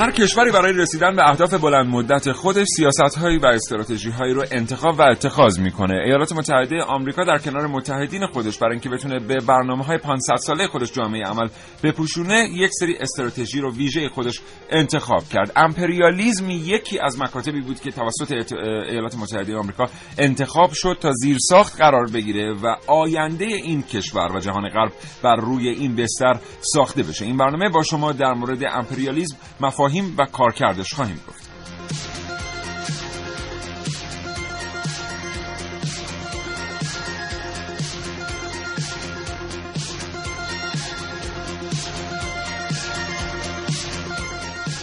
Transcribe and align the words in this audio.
هر 0.00 0.10
کشوری 0.10 0.50
برای 0.50 0.72
رسیدن 0.72 1.16
به 1.16 1.30
اهداف 1.30 1.54
بلند 1.54 1.86
مدت 1.86 2.32
خودش 2.32 2.66
سیاست 2.76 3.18
هایی 3.18 3.38
و 3.38 3.46
استراتژی 3.46 4.10
هایی 4.10 4.34
رو 4.34 4.44
انتخاب 4.50 4.98
و 4.98 5.02
اتخاذ 5.02 5.58
می‌کنه. 5.58 5.94
ایالات 5.94 6.32
متحده 6.32 6.82
آمریکا 6.82 7.24
در 7.24 7.38
کنار 7.38 7.66
متحدین 7.66 8.26
خودش 8.26 8.58
برای 8.58 8.72
اینکه 8.72 8.88
بتونه 8.88 9.18
به 9.18 9.36
برنامه 9.46 9.84
های 9.84 9.98
500 9.98 10.36
ساله 10.36 10.66
خودش 10.66 10.92
جامعه 10.92 11.24
عمل 11.24 11.48
بپوشونه 11.82 12.48
یک 12.52 12.70
سری 12.80 12.96
استراتژی 13.00 13.60
رو 13.60 13.74
ویژه 13.74 14.08
خودش 14.08 14.40
انتخاب 14.70 15.28
کرد. 15.28 15.52
امپریالیزم 15.56 16.50
یکی 16.50 16.98
از 16.98 17.20
مکاتبی 17.20 17.60
بود 17.60 17.80
که 17.80 17.90
توسط 17.90 18.52
ایالات 18.90 19.16
متحده 19.16 19.56
آمریکا 19.56 19.86
انتخاب 20.18 20.70
شد 20.72 20.96
تا 21.00 21.12
زیر 21.12 21.36
ساخت 21.48 21.76
قرار 21.78 22.06
بگیره 22.14 22.52
و 22.52 22.76
آینده 22.86 23.44
این 23.44 23.82
کشور 23.82 24.36
و 24.36 24.40
جهان 24.40 24.68
غرب 24.68 24.92
بر 25.22 25.36
روی 25.36 25.68
این 25.68 25.96
بستر 25.96 26.38
ساخته 26.60 27.02
بشه. 27.02 27.24
این 27.24 27.36
برنامه 27.36 27.68
با 27.68 27.82
شما 27.82 28.12
در 28.12 28.32
مورد 28.32 28.64
امپریالیزم 28.72 29.36
مفاهیم 29.60 29.89
مفاهیم 29.90 30.14
و 30.18 30.26
کارکردش 30.26 30.94
خواهیم 30.94 31.20
گفت. 31.28 31.49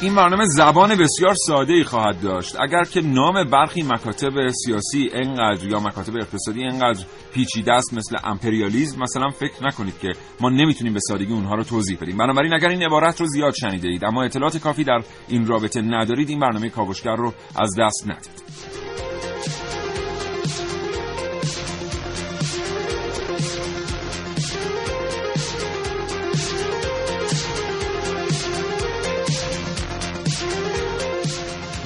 این 0.01 0.15
برنامه 0.15 0.45
زبان 0.45 0.89
بسیار 0.89 1.33
ساده 1.47 1.73
ای 1.73 1.83
خواهد 1.83 2.21
داشت. 2.21 2.55
اگر 2.59 2.83
که 2.83 3.01
نام 3.01 3.43
برخی 3.43 3.83
مکاتب 3.83 4.47
سیاسی 4.47 5.09
انقدر 5.13 5.67
یا 5.67 5.79
مکاتب 5.79 6.15
اقتصادی 6.15 6.63
انقدر 6.63 7.05
پیچیده 7.33 7.73
است 7.73 7.93
مثل 7.93 8.17
امپریالیزم 8.23 9.01
مثلا 9.01 9.29
فکر 9.29 9.63
نکنید 9.63 9.99
که 9.99 10.07
ما 10.39 10.49
نمی‌تونیم 10.49 10.93
به 10.93 10.99
سادگی 10.99 11.33
اونها 11.33 11.55
رو 11.55 11.63
توضیح 11.63 11.97
بدیم. 12.01 12.17
بنابراین 12.17 12.53
اگر 12.53 12.69
این 12.69 12.83
عبارت 12.83 13.21
رو 13.21 13.27
زیاد 13.27 13.53
شنیده 13.53 13.87
اید 13.87 14.05
اما 14.05 14.23
اطلاعات 14.23 14.57
کافی 14.57 14.83
در 14.83 15.01
این 15.27 15.47
رابطه 15.47 15.81
ندارید 15.81 16.29
این 16.29 16.39
برنامه 16.39 16.69
کاوشگر 16.69 17.15
رو 17.15 17.33
از 17.55 17.69
دست 17.79 18.03
ندید. 18.07 19.16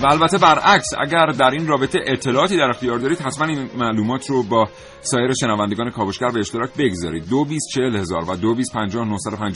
و 0.03 0.05
البته 0.05 0.37
برعکس 0.37 0.87
اگر 0.99 1.25
در 1.25 1.49
این 1.49 1.67
رابطه 1.67 1.99
اطلاعاتی 2.07 2.57
در 2.57 2.69
اختیار 2.69 2.97
دارید 2.97 3.19
حتما 3.19 3.47
این 3.47 3.69
معلومات 3.77 4.29
رو 4.29 4.43
با 4.43 4.69
سایر 5.01 5.33
شنوندگان 5.33 5.89
کاوشگر 5.91 6.29
به 6.29 6.39
اشتراک 6.39 6.69
بگذارید. 6.77 7.29
دو 7.29 7.45
هزار 7.95 8.29
و 8.29 8.35
دو 8.35 8.55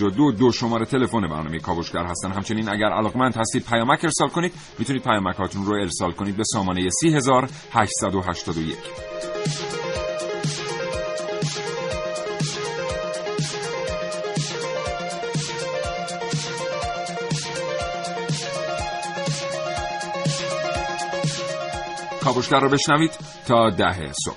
دو 0.09 0.31
دو 0.31 0.51
شماره 0.51 0.85
تلفن 0.85 1.21
برنامه 1.21 1.59
کاوشگر 1.59 2.05
هستن. 2.05 2.31
همچنین 2.31 2.69
اگر 2.69 2.89
علاقمند 2.89 3.37
هستید 3.37 3.65
پیامک 3.69 3.99
ارسال 4.03 4.27
کنید 4.27 4.53
می‌تونید 4.79 5.03
پیامکاتون 5.03 5.65
رو 5.65 5.73
ارسال 5.73 6.11
کنید 6.11 6.37
به 6.37 6.43
سامانه 6.43 6.81
یک. 8.57 9.64
کاوشگر 22.25 22.59
رو 22.59 22.69
بشنوید 22.69 23.11
تا 23.47 23.69
ده 23.69 24.11
صبح. 24.11 24.35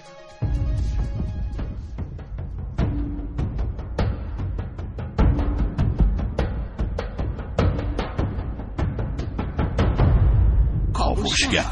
کاوشگر. 10.92 11.64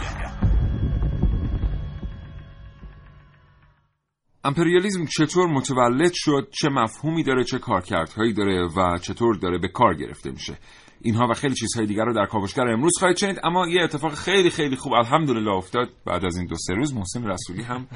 امپریالیزم 4.45 5.07
چطور 5.07 5.47
متولد 5.47 6.13
شد 6.15 6.49
چه 6.61 6.69
مفهومی 6.69 7.23
داره 7.23 7.45
چه 7.45 7.59
کارکردهایی 7.59 8.33
داره 8.33 8.69
و 8.77 8.99
چطور 8.99 9.37
داره 9.37 9.59
به 9.59 9.69
کار 9.69 9.95
گرفته 9.95 10.31
میشه؟ 10.31 10.59
اینها 11.01 11.27
و 11.27 11.35
خیلی 11.35 11.55
چیزهای 11.55 11.87
دیگر 11.87 12.05
رو 12.05 12.15
در 12.15 12.27
کاوشگر 12.27 12.69
امروز 12.69 12.93
خواهید 12.99 13.17
شنید. 13.17 13.41
اما 13.45 13.69
یه 13.69 13.83
اتفاق 13.83 14.15
خیلی 14.15 14.51
خیلی 14.51 14.77
خوب 14.77 14.93
الحمدلله 14.93 15.51
افتاد. 15.51 15.89
بعد 16.07 16.25
از 16.27 16.37
این 16.37 16.47
دو 16.47 16.57
سه 16.57 16.75
روز 16.75 16.95
محسن 16.95 17.27
رسولی 17.27 17.63
هم 17.63 17.87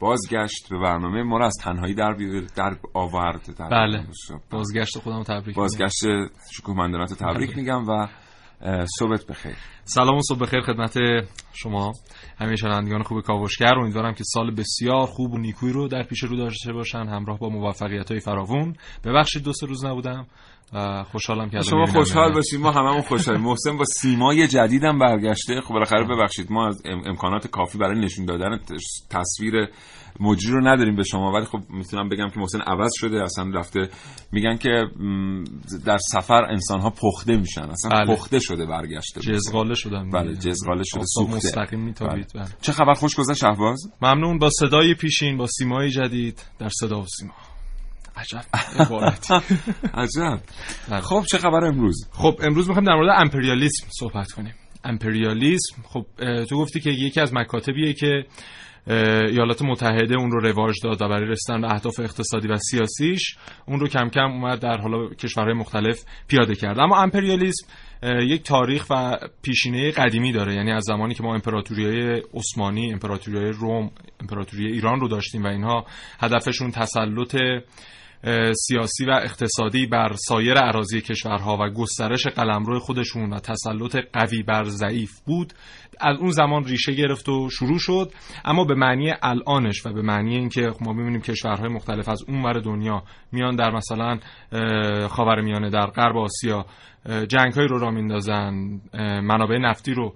بازگشت 0.00 0.68
به 0.70 0.78
برنامه 0.78 1.22
ما 1.22 1.38
از 1.44 1.54
تنهایی 1.60 1.94
در 1.94 2.16
در 2.56 2.76
آورد. 2.94 3.56
در 3.58 3.68
بله. 3.68 4.06
بازگشت 4.50 4.98
خودم 4.98 5.22
تبریک 5.22 5.56
بازگشت 5.56 6.00
شکوهمندانات 6.52 7.14
تبریک 7.14 7.56
میگم 7.56 7.88
و 7.88 8.06
صبحت 8.98 9.26
بخیر. 9.26 9.56
سلام 9.84 10.16
و 10.16 10.20
صبح 10.28 10.38
بخیر 10.38 10.60
خدمت 10.60 10.98
شما. 11.52 11.92
همه 12.38 12.56
شنوندگان 12.56 13.02
خوب 13.02 13.20
کاوشگر 13.20 13.74
امیدوارم 13.78 14.14
که 14.14 14.24
سال 14.24 14.54
بسیار 14.54 15.06
خوب 15.06 15.32
و 15.32 15.38
نیکویی 15.38 15.72
رو 15.72 15.88
در 15.88 16.02
پیش 16.02 16.22
رو 16.22 16.36
داشته 16.36 16.72
باشن 16.72 16.98
همراه 17.06 17.38
با 17.38 17.48
موفقیت 17.48 18.10
های 18.10 18.20
فراوون. 18.20 18.76
ببخشید 19.04 19.42
دو 19.42 19.52
سه 19.52 19.66
روز 19.66 19.84
نبودم. 19.84 20.26
خوشحالم 21.12 21.50
که 21.50 21.60
شما 21.60 21.86
خوشحال 21.86 22.32
باشید 22.32 22.60
ما 22.60 22.70
هممون 22.70 23.00
خوشحالیم. 23.00 23.42
محسن 23.48 23.76
با 23.76 23.84
سیمای 23.84 24.48
جدیدم 24.48 24.98
برگشته. 24.98 25.60
خب 25.60 25.74
بالاخره 25.74 26.04
ببخشید 26.04 26.52
ما 26.52 26.66
از 26.66 26.82
امکانات 26.86 27.46
کافی 27.46 27.78
برای 27.78 28.00
نشون 28.00 28.24
دادن 28.24 28.58
تصویر 29.10 29.68
مجری 30.20 30.52
رو 30.52 30.68
نداریم 30.68 30.96
به 30.96 31.02
شما 31.02 31.32
ولی 31.32 31.44
خب 31.44 31.58
می‌تونم 31.68 32.08
بگم 32.08 32.28
که 32.28 32.40
محسن 32.40 32.60
عوض 32.60 32.90
شده 32.94 33.22
اصلا 33.22 33.50
رفته. 33.54 33.88
میگن 34.32 34.56
که 34.56 34.84
در 35.86 35.98
سفر 35.98 36.44
انسان 36.44 36.80
ها 36.80 36.90
پخته 36.90 37.36
میشن 37.36 37.62
اصلا 37.62 37.90
بله. 37.90 38.16
پخته 38.16 38.38
شده 38.38 38.66
برگشته 38.66 39.20
جزغاله 39.20 39.74
شدن 39.74 40.10
بله 40.10 40.36
جزغاله 40.36 40.82
شده 40.84 41.04
سوخته. 41.04 41.36
مستقیم 41.36 41.80
میتابید. 41.80 42.32
بله. 42.34 42.48
چه 42.62 42.72
خبر؟ 42.72 42.94
خوش 42.94 43.16
گذشت 43.16 43.40
شهباز؟ 43.40 43.80
ممنون. 44.02 44.38
با 44.38 44.50
صدای 44.50 44.94
پیشین 44.94 45.36
با 45.36 45.46
سیمای 45.46 45.90
جدید 45.90 46.42
در 46.58 46.68
صدا 46.68 47.00
و 47.00 47.06
سیما. 47.06 47.32
عجب. 48.20 48.44
عجب. 50.02 50.40
بله. 50.90 51.00
خب 51.00 51.24
چه 51.30 51.38
خبر 51.38 51.64
امروز؟ 51.64 52.08
خب 52.12 52.40
امروز 52.42 52.68
می‌خوایم 52.68 52.86
در 52.86 52.94
مورد 52.94 53.16
امپریالیسم 53.16 53.86
صحبت 53.90 54.32
کنیم. 54.32 54.54
امپریالیسم 54.84 55.82
خب 55.82 56.06
تو 56.44 56.56
گفتی 56.56 56.80
که 56.80 56.90
یکی 56.90 57.20
از 57.20 57.34
مکاتبیه 57.34 57.92
که 57.92 58.24
ایالات 58.86 59.62
متحده 59.62 60.16
اون 60.18 60.30
رو 60.30 60.40
رواج 60.40 60.74
داد 60.82 61.02
و 61.02 61.08
برای 61.08 61.28
رسیدن 61.28 61.60
به 61.60 61.72
اهداف 61.72 62.00
اقتصادی 62.00 62.48
و 62.48 62.56
سیاسیش 62.56 63.36
اون 63.66 63.80
رو 63.80 63.88
کم 63.88 64.08
کم 64.08 64.32
اومد 64.32 64.58
در 64.60 64.78
حالا 64.80 65.08
کشورهای 65.08 65.54
مختلف 65.54 66.04
پیاده 66.28 66.54
کرد. 66.54 66.80
اما 66.80 67.02
امپریالیسم 67.02 67.66
یک 68.02 68.42
تاریخ 68.42 68.86
و 68.90 69.18
پیشینه 69.42 69.90
قدیمی 69.90 70.32
داره. 70.32 70.54
یعنی 70.54 70.72
از 70.72 70.84
زمانی 70.84 71.14
که 71.14 71.22
ما 71.22 71.34
امپراتوری 71.34 71.84
های 71.84 72.22
عثمانی 72.34 72.92
امپراتوری 72.92 73.52
روم 73.52 73.90
امپراتوری 74.20 74.66
ایران 74.72 75.00
رو 75.00 75.08
داشتیم 75.08 75.44
و 75.44 75.46
اینها 75.46 75.86
هدفشون 76.20 76.70
تسلط 76.70 77.36
سیاسی 78.54 79.04
و 79.04 79.10
اقتصادی 79.10 79.86
بر 79.86 80.12
سایر 80.28 80.58
اراضی 80.58 81.00
کشورها 81.00 81.58
و 81.60 81.70
گسترش 81.70 82.26
قلمرو 82.26 82.78
خودشون 82.78 83.32
و 83.32 83.38
تسلط 83.38 83.96
قوی 84.12 84.42
بر 84.42 84.64
ضعیف 84.64 85.20
بود. 85.26 85.52
از 86.00 86.16
اون 86.18 86.30
زمان 86.30 86.64
ریشه 86.64 86.92
گرفت 86.92 87.28
و 87.28 87.50
شروع 87.50 87.78
شد. 87.78 88.12
اما 88.44 88.64
به 88.64 88.74
معنی 88.74 89.12
الانش 89.22 89.86
و 89.86 89.92
به 89.92 90.02
معنی 90.02 90.36
اینکه 90.36 90.72
ما 90.80 90.92
می‌بینیم 90.92 91.20
کشورهای 91.20 91.68
مختلف 91.68 92.08
از 92.08 92.22
اون 92.28 92.42
ور 92.42 92.60
دنیا 92.60 93.02
میان 93.32 93.56
در 93.56 93.70
مثلا 93.70 94.18
خاورمیانه 95.08 95.70
در 95.70 95.86
غرب 95.86 96.16
آسیا 96.16 96.66
جنگ 97.28 97.52
های 97.52 97.66
رو 97.66 97.78
را 97.78 97.90
میندازن 97.90 98.80
منابع 99.22 99.58
نفتی 99.58 99.94
رو 99.94 100.14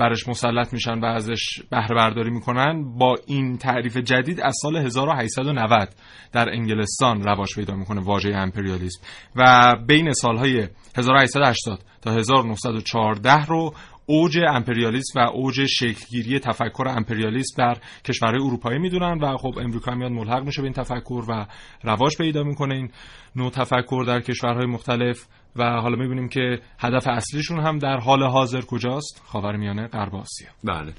برش 0.00 0.28
مسلط 0.28 0.72
میشن 0.72 0.98
و 0.98 1.04
ازش 1.04 1.62
بهره 1.70 1.94
برداری 1.94 2.30
می‌کنن. 2.30 2.98
با 2.98 3.16
این 3.26 3.56
تعریف 3.56 3.96
جدید 3.96 4.40
از 4.40 4.54
سال 4.62 4.76
1890 4.76 5.88
در 6.32 6.48
انگلستان 6.48 7.22
رواج 7.22 7.54
پیدا 7.54 7.74
می‌کنه 7.74 8.00
واژه 8.00 8.28
امپریالیسم. 8.28 9.00
و 9.36 9.74
بین 9.86 10.12
سالهای 10.12 10.68
1880 10.96 11.78
تا 12.02 12.12
1914 12.12 13.44
رو 13.44 13.74
اوج 14.06 14.38
امپریالیسم 14.48 15.20
و 15.20 15.30
اوج 15.32 15.66
شکلگیری 15.66 16.38
تفکر 16.38 16.84
امپریالیسم 16.88 17.54
در 17.58 17.76
کشورهای 18.04 18.46
اروپایی 18.46 18.78
می‌دونن 18.78 19.18
و 19.18 19.36
خب 19.36 19.58
امریکا 19.58 19.94
میاد 19.94 20.12
ملحق 20.12 20.44
میشه 20.44 20.62
به 20.62 20.66
این 20.66 20.74
تفکر 20.74 21.24
و 21.28 21.46
رواج 21.82 22.16
پیدا 22.16 22.42
می‌کنه. 22.42 22.74
این 22.74 22.90
نوع 23.36 23.50
تفکر 23.50 24.04
در 24.06 24.20
کشورهای 24.20 24.66
مختلف 24.66 25.26
و 25.56 25.64
حالا 25.80 25.96
می‌بینیم 25.96 26.28
که 26.28 26.60
هدف 26.78 27.06
اصلیشون 27.06 27.60
هم 27.60 27.78
در 27.78 27.96
حال 27.96 28.22
حاضر 28.22 28.60
کجاست. 28.60 29.22
خاورمیانه 29.26 29.86
غرب 29.86 30.14
آسیا. 30.14 30.48
بله. 30.64 30.92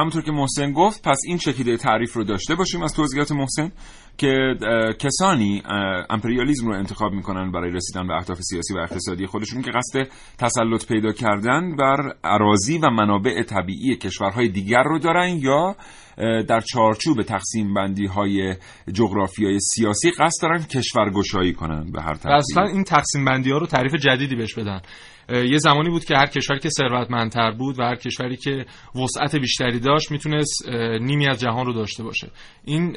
همونطور 0.00 0.22
که 0.22 0.32
محسن 0.32 0.72
گفت 0.72 1.02
پس 1.08 1.18
این 1.26 1.38
چکیده 1.38 1.76
تعریف 1.76 2.12
رو 2.12 2.24
داشته 2.24 2.54
باشیم 2.54 2.82
از 2.82 2.94
توضیحات 2.94 3.32
محسن 3.32 3.72
که 4.18 4.54
کسانی 4.98 5.62
امپریالیزم 6.10 6.66
رو 6.66 6.74
انتخاب 6.74 7.12
می‌کنن 7.12 7.52
برای 7.52 7.70
رسیدن 7.70 8.06
به 8.06 8.14
اهداف 8.14 8.40
سیاسی 8.40 8.74
و 8.74 8.78
اقتصادی 8.78 9.26
خودشون 9.26 9.62
که 9.62 9.70
قصد 9.70 10.08
تسلط 10.38 10.86
پیدا 10.86 11.12
کردن 11.12 11.76
بر 11.76 12.14
اراضی 12.24 12.78
و 12.78 12.90
منابع 12.90 13.42
طبیعی 13.42 13.96
کشورهای 13.96 14.48
دیگر 14.48 14.82
رو 14.82 14.98
دارن 14.98 15.38
یا 15.38 15.76
در 16.48 16.60
چارچوب 16.60 17.22
تقسیم 17.22 17.74
بندی 17.74 18.06
های 18.06 18.56
جغرافیای 18.92 19.58
سیاسی 19.60 20.10
قصد 20.10 20.42
دارن 20.42 20.62
کشورگشایی 20.62 21.52
کنن 21.52 21.90
به 21.92 22.02
هر 22.02 22.14
ترتیب 22.14 22.32
اصلا 22.32 22.62
این 22.62 22.84
تقسیم 22.84 23.24
بندی 23.24 23.50
ها 23.50 23.58
رو 23.58 23.66
تعریف 23.66 23.94
جدیدی 23.94 24.36
بهش 24.36 24.54
بدن. 24.54 24.80
یه 25.30 25.58
زمانی 25.58 25.90
بود 25.90 26.04
که 26.04 26.16
هر 26.16 26.26
کشوری 26.26 26.60
که 26.60 26.68
ثروتمندتر 26.68 27.50
بود 27.50 27.80
و 27.80 27.82
هر 27.82 27.94
کشوری 27.94 28.36
که 28.36 28.66
وسعت 29.02 29.36
بیشتری 29.36 29.80
داشت 29.80 30.10
می‌تونست 30.10 30.68
نیمی 31.00 31.28
از 31.28 31.40
جهان 31.40 31.66
رو 31.66 31.72
داشته 31.72 32.02
باشه. 32.02 32.30
این 32.64 32.92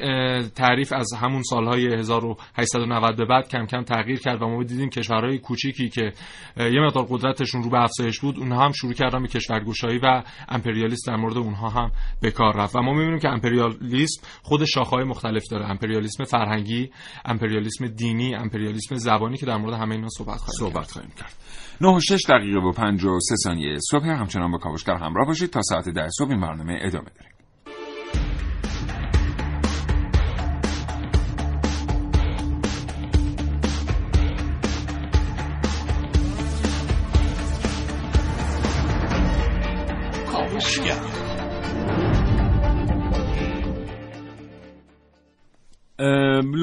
تعریف 0.48 0.92
از 0.92 1.12
همون 1.20 1.42
سالهای 1.42 1.94
1890 1.94 3.16
به 3.16 3.24
بعد 3.24 3.48
کم 3.48 3.66
کم 3.66 3.82
تغییر 3.82 4.18
کرد 4.18 4.42
و 4.42 4.48
ما 4.48 4.62
دیدیم 4.62 4.90
کشورهای 4.90 5.38
کوچیکی 5.38 5.88
که 5.88 6.12
یه 6.56 6.80
مقدار 6.80 7.06
قدرتشون 7.08 7.62
رو 7.62 7.70
به 7.70 7.82
افزایش 7.82 8.20
بود 8.20 8.38
اونها 8.38 8.64
هم 8.64 8.72
شروع 8.72 8.92
کردن 8.92 9.22
به 9.22 9.28
کشورگشایی 9.28 9.98
و 9.98 10.22
امپریالیسم 10.48 11.12
در 11.12 11.16
مورد 11.16 11.36
اونها 11.36 11.68
هم 11.68 11.90
به 12.20 12.30
کار 12.30 12.56
رفت. 12.56 12.76
و 12.76 12.80
ما 12.80 12.92
می‌بینیم 12.92 13.18
که 13.18 13.28
امپریالیسم 13.28 14.22
خود 14.42 14.64
شاخه‌های 14.64 15.04
مختلف 15.04 15.42
داره. 15.50 15.70
امپریالیسم 15.70 16.24
فرهنگی 16.24 16.90
امپریالیسم 17.24 17.86
دینی 17.86 18.34
امپریالیسم 18.34 18.94
زبانی 18.94 19.36
که 19.36 19.46
در 19.46 19.56
مورد 19.56 19.74
همه 19.74 19.94
اینا 19.94 20.08
صحبت 20.08 20.36
خواهیم 20.36 20.72
صحبت 20.72 20.90
خواهیم 20.90 21.10
کرد. 21.18 21.34
9 21.80 21.88
و 21.96 22.00
6 22.00 22.22
دقیقه 22.28 22.58
و 22.58 22.72
53 22.72 23.36
ثانیه 23.44 23.78
صبح. 23.90 24.06
همچنان 24.06 24.52
با 24.52 24.58
کاوشگر 24.58 24.94
همراه 24.94 25.26
باشید 25.26 25.50
تا 25.50 25.62
ساعت 25.62 25.88
10 25.88 26.08
صبح 26.08 26.30
این 26.30 26.40
برنامه 26.40 26.78
ادامه 26.82 27.10
داریم 27.18 27.33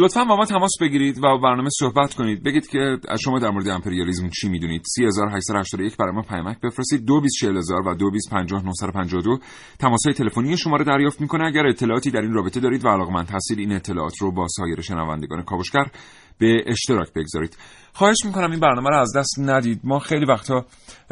لطفا 0.02 0.26
با 0.26 0.36
ما 0.36 0.46
تماس 0.46 0.72
بگیرید 0.82 1.18
و 1.18 1.38
برنامه 1.44 1.70
صحبت 1.80 2.14
کنید. 2.14 2.44
بگید 2.44 2.68
که 2.68 2.98
از 3.10 3.20
شما 3.22 3.40
در 3.40 3.50
مورد 3.50 3.68
امپریالیسم 3.68 4.30
چی 4.30 4.50
می‌دونید. 4.50 4.82
3881 4.96 5.98
برای 5.98 6.12
ما 6.12 6.22
پیامک 6.22 6.60
بفرستید. 6.62 7.06
224000 7.06 7.88
و 7.88 7.96
225952 7.96 9.40
تماس 9.80 10.06
های 10.06 10.14
تلفنی 10.14 10.58
شما 10.58 10.76
رو 10.76 10.84
دریافت 10.84 11.22
می‌کنه. 11.22 11.46
اگر 11.46 11.68
اطلاعاتی 11.68 12.12
در 12.12 12.22
این 12.22 12.34
رابطه 12.34 12.60
دارید 12.60 12.86
و 12.86 12.90
علاقمند 12.90 13.30
هستید 13.30 13.60
این 13.60 13.72
اطلاعات 13.72 14.22
رو 14.22 14.32
با 14.32 14.48
سایر 14.48 14.82
شنوندگان 14.82 15.42
کاوشگر 15.42 15.86
به 16.38 16.64
اشتراک 16.68 17.14
بگذارید. 17.16 17.58
خواهش 17.94 18.26
می‌کنم 18.26 18.52
این 18.52 18.60
برنامه 18.60 18.90
رو 18.90 19.00
از 19.00 19.14
دست 19.16 19.40
ندید. 19.40 19.80
ما 19.84 20.00
خیلی 20.00 20.26
وقتا 20.26 20.66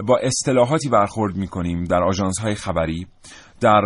با 0.07 0.17
اصطلاحاتی 0.17 0.89
برخورد 0.89 1.35
می‌کنیم 1.35 1.83
در 1.83 2.03
آژانس 2.03 2.39
های 2.39 2.55
خبری. 2.55 3.07
در 3.61 3.81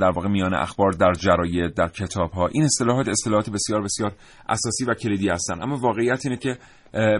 در 0.00 0.10
واقع 0.10 0.28
میان 0.28 0.54
اخبار 0.54 0.92
در 0.92 1.12
جراید 1.12 1.74
در 1.74 1.88
کتاب 1.88 2.30
ها 2.30 2.46
این 2.46 2.64
اصطلاحات 2.64 3.08
اصطلاحات 3.08 3.50
بسیار 3.50 3.82
بسیار 3.82 4.12
اساسی 4.48 4.84
و 4.84 4.94
کلیدی 4.94 5.28
هستند 5.28 5.62
اما 5.62 5.76
واقعیت 5.76 6.20
اینه 6.26 6.36
که 6.36 6.58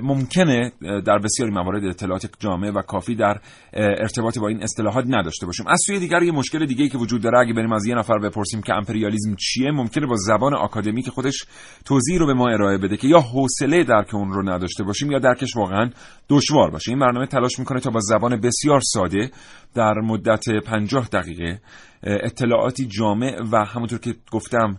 ممکنه 0.02 0.72
در 0.80 1.18
بسیاری 1.18 1.52
موارد 1.52 1.84
اطلاعات 1.84 2.30
جامع 2.38 2.70
و 2.70 2.82
کافی 2.82 3.14
در 3.14 3.40
ارتباط 3.72 4.38
با 4.38 4.48
این 4.48 4.62
اصطلاحات 4.62 5.04
نداشته 5.08 5.46
باشیم. 5.46 5.66
از 5.66 5.80
سوی 5.86 5.98
دیگر 5.98 6.22
یه 6.22 6.32
مشکل 6.32 6.66
دیگه 6.66 6.88
که 6.88 6.98
وجود 6.98 7.22
داره 7.22 7.38
اگه 7.38 7.52
بریم 7.52 7.72
از 7.72 7.86
یه 7.86 7.94
نفر 7.94 8.18
بپرسیم 8.18 8.62
که 8.62 8.74
امپریالیسم 8.74 9.34
چیه 9.34 9.70
ممکنه 9.70 10.06
با 10.06 10.14
زبان 10.16 10.54
آکادمیک 10.54 11.08
خودش 11.08 11.44
توضیح 11.84 12.18
رو 12.18 12.26
به 12.26 12.34
ما 12.34 12.48
ارائه 12.48 12.78
بده 12.78 12.96
که 12.96 13.08
یا 13.08 13.20
حوصله 13.20 13.84
درک 13.84 14.14
اون 14.14 14.32
رو 14.32 14.50
نداشته 14.50 14.84
باشیم 14.84 15.10
یا 15.10 15.18
درکش 15.18 15.56
واقعا 15.56 15.90
دشوار 16.28 16.70
باشه. 16.70 16.90
این 16.90 17.00
برنامه 17.00 17.26
تلاش 17.26 17.58
می‌کنه 17.58 17.80
تا 17.80 17.90
با 17.90 18.00
زبان 18.00 18.40
بسیار 18.40 18.80
ساده 18.80 19.30
در 19.74 19.94
مدت 19.94 20.44
50 20.66 21.08
دقیقه 21.08 21.60
اطلاعاتی 22.02 22.86
جامع 22.86 23.42
و 23.52 23.64
همونطور 23.64 23.98
که 23.98 24.14
گفتم 24.32 24.78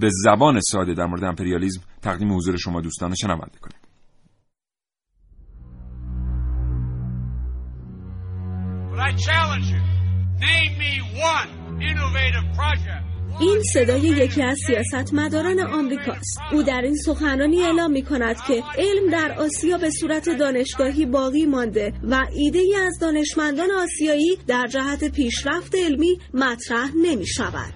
به 0.00 0.10
زبان 0.24 0.60
ساده 0.60 0.94
در 0.94 1.06
مورد 1.06 1.24
امپریالیزم 1.24 1.80
تقدیم 2.02 2.36
حضور 2.36 2.56
شما 2.56 2.80
دوستان 2.80 3.14
شنونده 3.14 3.58
این 13.40 13.62
صدای 13.72 14.00
یکی 14.00 14.42
از 14.42 14.58
سیاستمداران 14.66 15.60
آمریکاست. 15.60 16.38
او 16.52 16.62
در 16.62 16.80
این 16.84 16.96
سخنرانی 16.96 17.62
اعلام 17.62 17.92
می 17.92 18.02
کند 18.02 18.36
که 18.46 18.62
علم 18.78 19.10
در 19.12 19.32
آسیا 19.38 19.78
به 19.78 19.90
صورت 19.90 20.28
دانشگاهی 20.28 21.06
باقی 21.06 21.46
مانده 21.46 21.92
و 22.02 22.26
ایده 22.32 22.58
ای 22.58 22.74
از 22.86 22.98
دانشمندان 23.00 23.68
آسیایی 23.70 24.38
در 24.46 24.66
جهت 24.66 25.04
پیشرفت 25.04 25.74
علمی 25.74 26.18
مطرح 26.34 26.88
نمی 27.02 27.26
شود. 27.26 27.72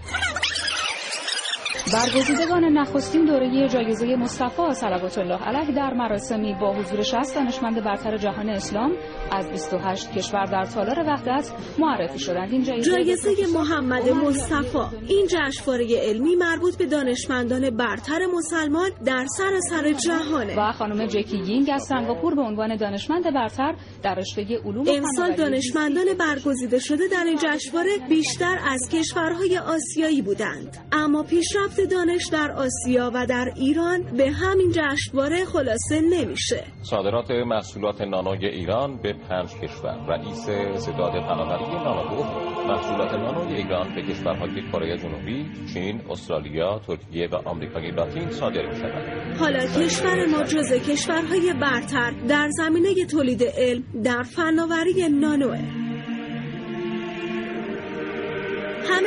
برگزیدگان 1.92 2.64
نخستین 2.64 3.24
دوره 3.24 3.68
جایزه 3.68 4.16
مصطفی 4.16 4.72
صلوات 4.72 5.18
الله 5.18 5.42
علیه 5.42 5.74
در 5.74 5.94
مراسمی 5.94 6.54
با 6.60 6.74
حضور 6.74 7.02
60 7.02 7.34
دانشمند 7.34 7.84
برتر 7.84 8.16
جهان 8.16 8.48
اسلام 8.48 8.92
از 9.32 9.50
28 9.50 10.12
کشور 10.12 10.44
در 10.44 10.64
تالار 10.64 10.98
وحدت 10.98 11.50
معرفی 11.78 12.18
شدند 12.18 12.52
این 12.52 12.62
جایزه, 12.62 12.90
جایزه 12.90 13.30
محمد 13.54 14.08
مصطفی. 14.08 14.78
این 15.08 15.26
جشنواره 15.26 15.86
علمی 16.00 16.36
مربوط 16.36 16.76
به 16.76 16.86
دانشمندان 16.86 17.70
برتر 17.70 18.26
مسلمان 18.34 18.90
در 19.04 19.26
سراسر 19.36 19.92
جهانه. 19.92 20.54
و 20.58 20.72
خانم 20.72 21.06
جکی 21.06 21.36
یینگ 21.36 21.70
از 21.74 21.82
سنگاپور 21.82 22.34
به 22.34 22.42
عنوان 22.42 22.76
دانشمند 22.76 23.34
برتر 23.34 23.74
در 24.02 24.14
رشته 24.14 24.42
علوم 24.64 24.84
امسال 24.88 25.32
دانشمندان 25.32 26.06
برگزیده 26.18 26.78
شده 26.78 27.08
در 27.12 27.24
این 27.24 27.38
جشنواره 27.38 27.90
بیشتر 28.08 28.58
از 28.68 28.88
کشورهای 28.92 29.58
آسیایی 29.58 30.22
بودند. 30.22 30.78
اما 30.92 31.22
پیشرفت 31.22 31.75
دانش 31.80 32.26
در 32.32 32.50
آسیا 32.52 33.10
و 33.14 33.26
در 33.26 33.52
ایران 33.56 34.02
به 34.16 34.30
همین 34.30 34.72
جشنواره 34.72 35.44
خلاصه 35.44 36.00
نمیشه. 36.00 36.64
صادرات 36.82 37.30
محصولات 37.30 38.00
نانوی 38.00 38.46
ایران 38.46 38.96
به 38.96 39.12
پنج 39.12 39.48
کشور. 39.54 40.06
رئیس 40.08 40.42
ستاد 40.82 41.12
فناوری 41.12 41.84
نانو 41.84 42.46
محصولات 42.68 43.12
نانوی 43.12 43.54
ایران 43.54 43.94
به 43.94 44.02
کشورهای 44.02 44.70
کره 44.72 44.98
جنوبی 44.98 45.50
چین 45.74 46.00
استرالیا 46.10 46.80
ترکیه 46.86 47.28
و 47.32 47.48
آمریکای 47.48 47.90
لاتین 47.90 48.30
صادر 48.30 48.66
می 48.66 48.76
شود 48.76 49.36
حالا 49.38 49.66
کشور 49.66 50.26
ما 50.26 50.42
جزء 50.42 50.78
کشورهای 50.78 51.54
برتر 51.60 52.10
در 52.28 52.48
زمینه 52.50 53.06
تولید 53.10 53.42
علم 53.42 53.84
در 54.04 54.22
فناوری 54.22 55.08
نانوه 55.08 55.85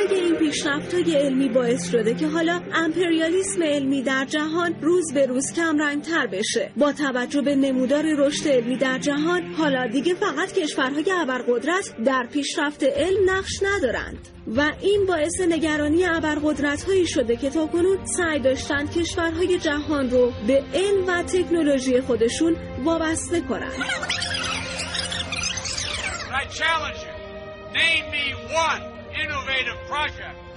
همه 0.00 0.12
این 0.12 0.34
پیشرفت 0.34 0.94
های 0.94 1.14
علمی 1.14 1.48
باعث 1.48 1.90
شده 1.90 2.14
که 2.14 2.26
حالا 2.26 2.60
امپریالیسم 2.74 3.62
علمی 3.62 4.02
در 4.02 4.24
جهان 4.24 4.74
روز 4.80 5.12
به 5.14 5.26
روز 5.26 5.52
کم 5.52 6.00
تر 6.00 6.26
بشه. 6.26 6.70
با 6.76 6.92
توجه 6.92 7.42
به 7.42 7.54
نمودار 7.54 8.04
رشد 8.18 8.48
علمی 8.48 8.76
در 8.76 8.98
جهان 8.98 9.42
حالا 9.42 9.86
دیگه 9.86 10.14
فقط 10.14 10.52
کشورهای 10.52 11.12
ابرقدرت 11.12 11.94
در 12.04 12.26
پیشرفت 12.32 12.82
علم 12.82 13.30
نقش 13.30 13.62
ندارند. 13.62 14.18
و 14.56 14.72
این 14.80 15.06
باعث 15.06 15.40
نگرانی 15.40 16.04
ابرقدرت 16.04 16.82
هایی 16.82 17.06
شده 17.06 17.36
که 17.36 17.50
تاکنون 17.50 17.98
سعی 18.04 18.40
داشتند 18.40 18.92
کشورهای 18.92 19.58
جهان 19.58 20.10
رو 20.10 20.32
به 20.46 20.62
علم 20.74 21.06
و 21.06 21.22
تکنولوژی 21.22 22.00
خودشون 22.00 22.56
وابسته 22.84 23.40
کنند. 23.40 23.72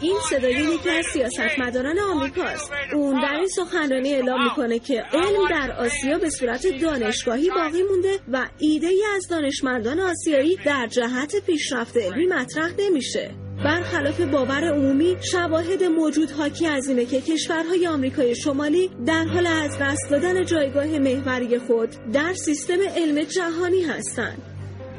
این 0.02 0.18
صدای 0.30 0.54
یکی 0.54 0.90
از 0.90 1.06
سیاستمداران 1.14 2.00
آمریکاست. 2.00 2.72
اون 2.94 3.22
در 3.22 3.36
این 3.36 3.48
سخنرانی 3.48 4.14
اعلام 4.14 4.44
می‌کنه 4.44 4.80
که 4.80 5.04
علم 5.14 5.50
در 5.50 5.72
آسیا 5.72 6.18
به 6.18 6.30
صورت 6.30 6.68
دانشگاهی 6.82 7.50
باقی 7.50 7.84
مونده 7.84 8.20
و 8.32 8.48
ایده 8.58 8.88
ای 8.88 9.04
از 9.16 9.28
دانشمندان 9.28 10.00
آسیایی 10.00 10.58
در 10.66 10.88
جهت 10.88 11.46
پیشرفت 11.46 11.98
علمی 11.98 12.26
مطرح 12.26 12.72
نمیشه. 12.80 13.32
برخلاف 13.66 14.22
باور 14.22 14.64
عمومی 14.64 15.18
شواهد 15.32 15.84
موجود 15.84 16.32
حاکی 16.32 16.68
از 16.68 16.88
اینه 16.88 17.06
که 17.06 17.22
کشورهای 17.22 17.88
آمریکای 17.88 18.36
شمالی 18.36 18.92
در 19.06 19.26
حال 19.26 19.48
از 19.48 19.78
دست 19.82 20.10
دادن 20.12 20.46
جایگاه 20.46 20.86
محوری 20.86 21.60
خود 21.60 21.90
در 22.14 22.34
سیستم 22.34 22.78
علم 22.96 23.24
جهانی 23.24 23.82
هستند. 23.84 24.53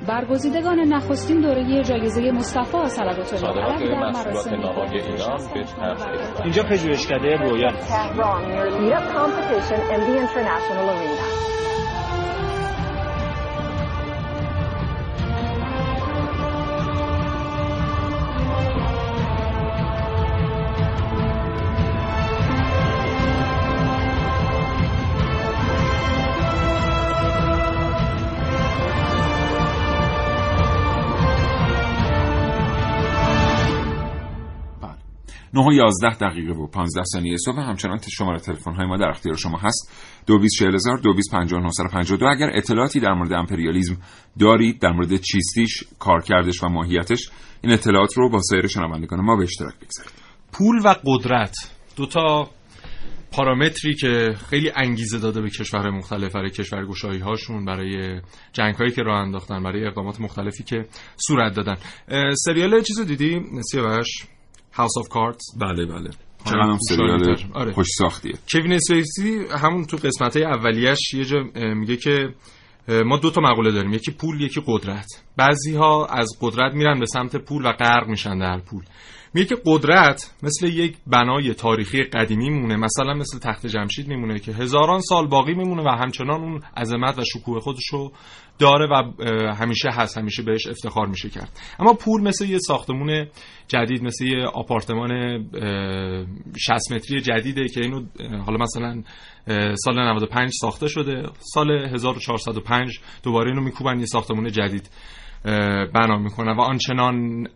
برگزیدگان 0.08 0.78
نخستین 0.78 1.40
دوره 1.40 1.82
جایزه 1.82 2.30
مصطفی 2.30 2.88
صلوات 2.88 3.44
الله 3.44 3.62
علیه 3.62 3.88
در 3.88 4.10
مراسم 4.10 4.50
اینجا 6.44 6.62
پژوهشکده 6.62 7.36
رویان 7.36 7.74
Tehran 7.74 8.44
9 35.54 35.60
و 35.60 35.72
11 35.72 36.16
دقیقه 36.16 36.52
و 36.52 36.66
15 36.66 37.02
ثانیه 37.04 37.36
صبح. 37.36 37.60
همچنان 37.60 37.98
شماره 37.98 38.38
تلفن 38.38 38.74
های 38.74 38.86
ما 38.86 38.96
در 38.96 39.08
اختیار 39.08 39.36
شما 39.36 39.58
هست. 39.58 39.92
224000 40.26 40.98
225952 40.98 42.26
اگر 42.26 42.50
اطلاعاتی 42.54 43.00
در 43.00 43.12
مورد 43.12 43.32
امپریالیزم 43.32 43.96
دارید 44.40 44.80
در 44.80 44.92
مورد 44.92 45.16
چیستیش 45.16 45.84
کارکردش 45.98 46.62
و 46.62 46.68
ماهیتش 46.68 47.30
این 47.62 47.72
اطلاعات 47.72 48.16
رو 48.16 48.30
با 48.30 48.40
سایر 48.42 48.66
شنوندگان 48.66 49.20
ما 49.20 49.36
به 49.36 49.42
اشتراک 49.42 49.74
بگذارید. 49.74 50.12
پول 50.52 50.80
و 50.84 50.94
قدرت 51.04 51.56
دوتا 51.96 52.50
پارامتری 53.32 53.94
که 53.94 54.34
خیلی 54.50 54.70
انگیزه 54.76 55.18
داده 55.18 55.40
به 55.40 55.50
کشورهای 55.50 55.90
مختلف 55.90 56.32
برای 56.32 56.50
کشورگشایی 56.50 57.20
هاشون 57.20 57.64
برای 57.64 58.20
جنگ 58.52 58.74
هایی 58.74 58.90
که 58.90 59.02
راه 59.02 59.20
انداختن 59.20 59.62
برای 59.62 59.86
اقدامات 59.86 60.20
مختلفی 60.20 60.64
که 60.64 60.86
صورت 61.26 61.54
دادن. 61.54 61.76
سریال 62.34 62.82
چیزو 62.82 63.04
دیدی؟ 63.04 63.40
سیاوش؟ 63.70 64.33
House 64.74 64.98
of 64.98 65.08
Cards 65.08 65.44
بله 65.60 65.86
بله. 65.86 66.10
چقدر 66.44 66.60
هم 66.60 66.78
سریال. 66.88 67.36
آره. 67.54 67.72
خوش 67.72 67.86
ساختیه. 67.98 68.32
کوین 68.52 68.72
اسپیسی 68.72 69.38
همون 69.50 69.84
تو 69.84 69.96
قسمت 69.96 70.36
های 70.36 70.46
اولیش 70.46 71.14
یه 71.14 71.24
جا 71.24 71.38
میگه 71.54 71.96
که 71.96 72.34
ما 72.88 73.16
دو 73.16 73.30
تا 73.30 73.40
مقوله 73.40 73.72
داریم. 73.72 73.92
یکی 73.92 74.10
پول 74.10 74.40
یکی 74.40 74.62
قدرت. 74.66 75.06
بعضی 75.36 75.76
ها 75.76 76.06
از 76.06 76.28
قدرت 76.40 76.74
میرن 76.74 77.00
به 77.00 77.06
سمت 77.06 77.36
پول 77.36 77.66
و 77.66 77.72
غرق 77.72 78.08
میشن 78.08 78.38
در 78.38 78.58
پول. 78.58 78.84
میگه 79.34 79.46
که 79.46 79.56
قدرت 79.66 80.34
مثل 80.42 80.66
یک 80.66 80.96
بنای 81.06 81.54
تاریخی 81.54 82.02
قدیمی 82.02 82.50
مونه 82.50 82.76
مثلا 82.76 83.14
مثل 83.14 83.38
تخت 83.38 83.66
جمشید 83.66 84.08
میمونه 84.08 84.38
که 84.38 84.52
هزاران 84.52 85.00
سال 85.00 85.26
باقی 85.26 85.54
میمونه 85.54 85.82
و 85.82 85.88
همچنان 85.88 86.40
اون 86.40 86.62
عظمت 86.76 87.18
و 87.18 87.22
شکوه 87.24 87.60
خودش 87.60 87.86
رو 87.92 88.12
داره 88.58 88.86
و 88.86 89.22
همیشه 89.54 89.88
هست 89.90 90.18
همیشه 90.18 90.42
بهش 90.42 90.66
افتخار 90.66 91.06
میشه 91.06 91.28
کرد. 91.28 91.60
اما 91.78 91.92
پول 91.92 92.22
مثل 92.22 92.44
یه 92.44 92.58
ساختمون 92.58 93.26
جدید 93.68 94.02
مثل 94.02 94.24
یه 94.24 94.46
آپارتمان 94.46 95.12
اه، 95.12 96.26
60 96.58 96.92
متری 96.92 97.20
جدیده 97.20 97.68
که 97.68 97.80
اینو 97.80 98.02
حالا 98.46 98.58
مثلا 98.58 99.02
سال 99.74 99.98
95 99.98 100.50
ساخته 100.60 100.88
شده. 100.88 101.22
سال 101.54 101.70
1405 101.70 103.00
دوباره 103.22 103.50
اینو 103.50 103.62
میکوبن 103.62 104.00
یه 104.00 104.06
ساختمون 104.06 104.52
جدید. 104.52 104.90
بنا 105.94 106.18
می‌کنن 106.18 106.56
و 106.56 106.60
آنچنان 106.60 107.46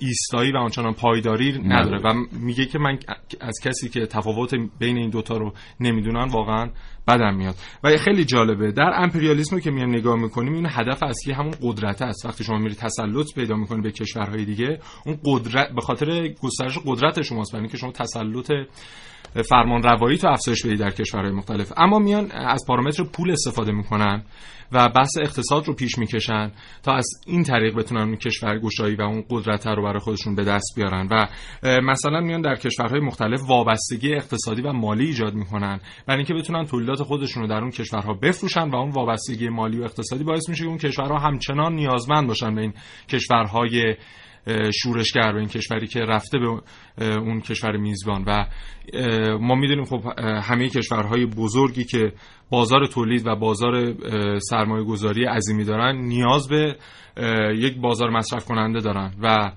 ایستایی 0.00 0.52
و 0.52 0.56
آنچنان 0.56 0.94
پایداری 0.94 1.58
نداره. 1.64 2.00
و 2.04 2.14
میگه 2.32 2.66
که 2.66 2.78
من 2.78 2.98
از 3.40 3.54
کسی 3.64 3.88
که 3.88 4.06
تفاوت 4.06 4.54
بین 4.78 4.96
این 4.96 5.10
دوتا 5.10 5.36
رو 5.36 5.52
نمی‌دونن 5.80 6.28
واقعا 6.28 6.70
بدم 7.08 7.34
میاد. 7.34 7.54
و 7.84 7.96
خیلی 7.96 8.24
جالبه 8.24 8.72
در 8.72 8.92
امپریالیسم 8.96 9.60
که 9.60 9.70
میایم 9.70 9.90
نگاه 9.90 10.16
می‌کنیم 10.16 10.52
این 10.52 10.66
هدف 10.70 11.02
اصلی 11.02 11.32
همون 11.32 11.54
قدرت 11.62 12.02
است. 12.02 12.26
وقتی 12.26 12.44
شما 12.44 12.58
میرید 12.58 12.76
تسلط 12.76 13.34
پیدا 13.34 13.56
می‌کنید 13.56 13.82
به 13.82 13.90
کشورهای 13.90 14.44
دیگه 14.44 14.78
اون 15.06 15.18
قدرت 15.24 15.68
به 15.74 15.80
خاطر 15.80 16.28
گسترش 16.42 16.78
قدرت 16.86 17.22
شماست 17.22 17.52
برای 17.52 17.62
اینکه 17.62 17.78
شما 17.78 17.92
تسلط 17.92 18.52
فرمان 19.50 19.82
روایی 19.82 20.18
تو 20.18 20.28
افزایش 20.28 20.66
بدید 20.66 20.78
در 20.78 20.90
کشورهای 20.90 21.32
مختلف. 21.32 21.72
اما 21.76 21.98
میان 21.98 22.30
از 22.32 22.64
پارامتر 22.68 23.04
پول 23.04 23.30
استفاده 23.30 23.72
می‌کنن. 23.72 24.22
و 24.72 24.88
بحث 24.88 25.10
اقتصاد 25.20 25.68
رو 25.68 25.74
پیش 25.74 25.98
می‌کشن 25.98 26.52
تا 26.82 26.92
از 26.92 27.06
این 27.26 27.42
طریق 27.42 27.76
بتونن 27.78 28.00
اون 28.00 28.16
کشور 28.16 28.58
گشایی 28.58 28.94
و 28.96 29.02
اون 29.02 29.24
قدرت 29.30 29.66
رو 29.66 29.82
برای 29.82 29.98
خودشون 29.98 30.34
به 30.34 30.44
دست 30.44 30.72
بیارن. 30.76 31.08
و 31.10 31.26
مثلا 31.80 32.20
میان 32.20 32.40
در 32.40 32.54
کشورهای 32.54 33.00
مختلف 33.00 33.40
وابستگی 33.48 34.14
اقتصادی 34.14 34.62
و 34.62 34.72
مالی 34.72 35.06
ایجاد 35.06 35.34
می‌کنن. 35.34 35.80
برای 36.06 36.18
اینکه 36.18 36.34
بتونن 36.34 36.64
تولیدات 36.64 37.02
خودشون 37.02 37.42
رو 37.42 37.48
در 37.48 37.58
اون 37.58 37.70
کشورها 37.70 38.14
بفروشن 38.14 38.70
و 38.70 38.76
اون 38.76 38.90
وابستگی 38.90 39.48
مالی 39.48 39.78
و 39.80 39.84
اقتصادی 39.84 40.24
باعث 40.24 40.48
میشه 40.48 40.62
که 40.62 40.68
اون 40.68 40.78
کشورها 40.78 41.18
همچنان 41.18 41.74
نیازمند 41.74 42.28
باشن 42.28 42.54
به 42.54 42.60
این 42.60 42.72
کشورهای 43.08 43.96
شورشگر 44.82 45.32
به 45.32 45.38
این 45.38 45.48
کشوری 45.48 45.86
که 45.86 46.00
رفته 46.00 46.38
به 46.38 46.60
اون 46.98 47.40
کشور 47.40 47.76
میزبان. 47.76 48.24
و 48.26 48.44
ما 49.40 49.54
می‌دونیم 49.54 49.84
خب 49.84 50.00
همه 50.18 50.68
کشورهای 50.68 51.26
بزرگی 51.26 51.84
که 51.84 52.12
بازار 52.50 52.86
تولید 52.86 53.26
و 53.26 53.36
بازار 53.36 53.94
سرمایه 54.38 54.84
گذاری 54.84 55.24
عظیمی 55.24 55.64
دارن 55.64 55.96
نیاز 55.96 56.48
به 56.48 56.76
یک 57.56 57.80
بازار 57.80 58.10
مصرف 58.10 58.44
کننده 58.44 58.80
دارن. 58.80 59.14
و 59.22 59.52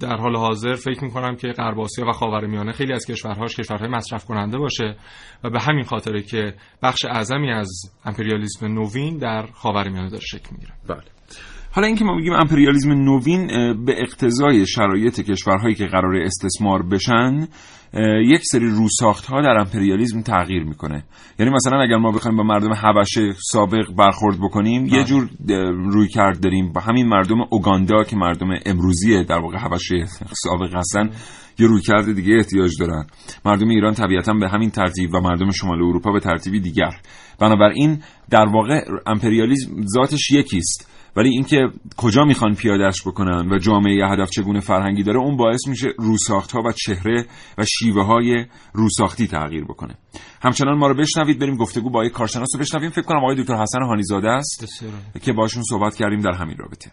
در 0.00 0.16
حال 0.16 0.36
حاضر 0.36 0.74
فکر 0.74 1.04
می‌کنم 1.04 1.36
که 1.36 1.48
غرب 1.48 1.78
و 1.78 2.12
خاورمیانه 2.12 2.72
خیلی 2.72 2.92
از 2.92 3.06
کشورهاش 3.06 3.56
کشورهای 3.56 3.88
مصرف 3.88 4.24
کننده 4.24 4.58
باشه. 4.58 4.96
و 5.44 5.50
به 5.50 5.60
همین 5.60 5.84
خاطره 5.84 6.22
که 6.22 6.54
بخش 6.82 7.04
اعظمی 7.04 7.52
از 7.52 7.70
امپریالیسم 8.04 8.66
نوین 8.66 9.18
در 9.18 9.46
خاورمیانه 9.46 10.10
داره 10.10 10.24
شکل 10.24 10.48
می‌گیره. 10.52 10.72
بله. 10.88 11.19
حالا 11.72 11.86
اینکه 11.86 12.04
ما 12.04 12.14
میگیم 12.14 12.32
امپریالیسم 12.32 12.90
نوین 12.90 13.46
به 13.84 13.94
اقتضای 14.02 14.66
شرایط 14.66 15.20
کشورهایی 15.20 15.74
که 15.74 15.86
قرار 15.86 16.16
استثمار 16.16 16.82
بشن 16.82 17.48
یک 18.24 18.40
سری 18.42 18.70
روساخت 18.70 19.26
ها 19.26 19.42
در 19.42 19.58
امپریالیسم 19.58 20.22
تغییر 20.22 20.64
می‌کنه. 20.64 21.04
یعنی 21.38 21.52
مثلا 21.52 21.82
اگر 21.82 21.96
ما 21.96 22.12
بخوایم 22.12 22.36
با 22.36 22.42
مردم 22.42 22.72
حبشه 22.72 23.32
سابق 23.52 23.84
برخورد 23.98 24.38
بکنیم 24.38 24.86
یه 24.86 25.04
جور 25.04 25.28
روی 25.90 26.08
کرد 26.08 26.40
داریم. 26.40 26.72
با 26.72 26.80
همین 26.80 27.08
مردم 27.08 27.36
اوگاندا 27.50 28.04
که 28.04 28.16
مردم 28.16 28.48
امروزی 28.66 29.24
در 29.24 29.38
واقع 29.38 29.58
حبشه 29.58 30.06
سابق 30.32 30.74
هستن 30.74 31.10
یه 31.58 31.66
رویکرد 31.66 32.14
دیگه 32.14 32.34
احتیاج 32.36 32.70
دارن. 32.80 33.06
مردم 33.44 33.68
ایران 33.68 33.94
طبیعتا 33.94 34.32
به 34.32 34.48
همین 34.48 34.70
ترتیب 34.70 35.14
و 35.14 35.20
مردم 35.20 35.50
شمال 35.50 35.82
اروپا 35.82 36.12
به 36.12 36.20
ترتیبی 36.20 36.60
دیگر. 36.60 36.90
بنابراین 37.40 38.02
در 38.30 38.46
واقع 38.46 38.80
امپریالیسم 39.06 39.70
ذاتش 39.94 40.30
یکیست. 40.30 40.89
ولی 41.16 41.28
اینکه 41.28 41.68
کجا 41.96 42.24
می‌خوان 42.24 42.54
پیادش 42.54 43.02
بکنن 43.06 43.52
و 43.52 43.58
جامعه 43.58 44.08
هدف 44.08 44.30
چگونه 44.30 44.60
فرهنگی 44.60 45.02
داره 45.02 45.18
اون 45.18 45.36
باعث 45.36 45.68
میشه 45.68 45.88
روساخت 45.98 46.52
ها 46.52 46.62
و 46.62 46.72
چهره 46.72 47.26
و 47.58 47.64
شیوه 47.64 48.02
های 48.02 48.46
روساختی 48.72 49.26
تغییر 49.26 49.64
بکنه. 49.64 49.94
همچنان 50.42 50.78
ما 50.78 50.86
رو 50.86 50.94
بشنوید 50.94 51.38
بریم 51.38 51.56
گفتگو 51.56 51.90
با 51.90 52.04
یک 52.04 52.12
کارشناس 52.12 52.48
رو 52.54 52.60
بشنویم. 52.60 52.90
فکر 52.90 53.02
کنم 53.02 53.18
آقای 53.18 53.36
دکتر 53.36 53.54
حسن 53.54 53.82
هانیزاده 53.82 54.28
است 54.28 54.66
که 55.22 55.32
باشون 55.32 55.62
صحبت 55.62 55.94
کردیم 55.94 56.20
در 56.20 56.32
همین 56.32 56.56
رابطه. 56.56 56.90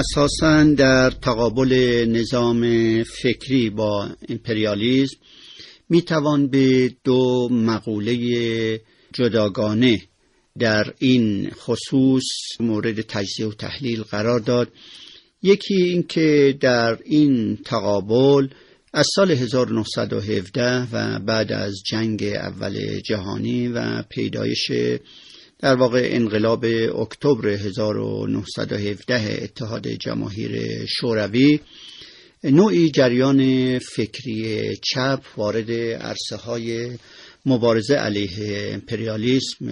اساسا 0.00 0.64
در 0.64 1.10
تقابل 1.10 2.04
نظام 2.08 2.62
فکری 3.02 3.70
با 3.70 4.08
امپریالیزم 4.28 5.16
می 5.88 6.02
توان 6.02 6.48
به 6.48 6.94
دو 7.04 7.48
مقوله 7.52 8.80
جداگانه 9.12 10.02
در 10.58 10.94
این 10.98 11.50
خصوص 11.50 12.24
مورد 12.60 13.00
تجزیه 13.00 13.46
و 13.46 13.52
تحلیل 13.52 14.02
قرار 14.02 14.40
داد. 14.40 14.68
یکی 15.42 15.74
اینکه 15.74 16.56
در 16.60 16.98
این 17.04 17.58
تقابل 17.64 18.48
از 18.92 19.06
سال 19.14 19.30
1917 19.30 20.88
و 20.92 21.18
بعد 21.18 21.52
از 21.52 21.74
جنگ 21.90 22.22
اول 22.22 23.00
جهانی 23.00 23.68
و 23.68 24.02
پیدایش 24.02 24.70
در 25.60 25.74
واقع 25.74 26.08
انقلاب 26.10 26.64
اکتبر 26.98 27.48
1917 27.48 29.38
اتحاد 29.42 29.88
جماهیر 29.88 30.86
شوروی 30.86 31.60
نوعی 32.44 32.90
جریان 32.90 33.78
فکری 33.78 34.76
چپ 34.76 35.22
وارد 35.36 35.70
عرصه 35.70 36.36
های 36.36 36.90
مبارزه 37.46 37.94
علیه 37.94 38.70
امپریالیسم 38.72 39.66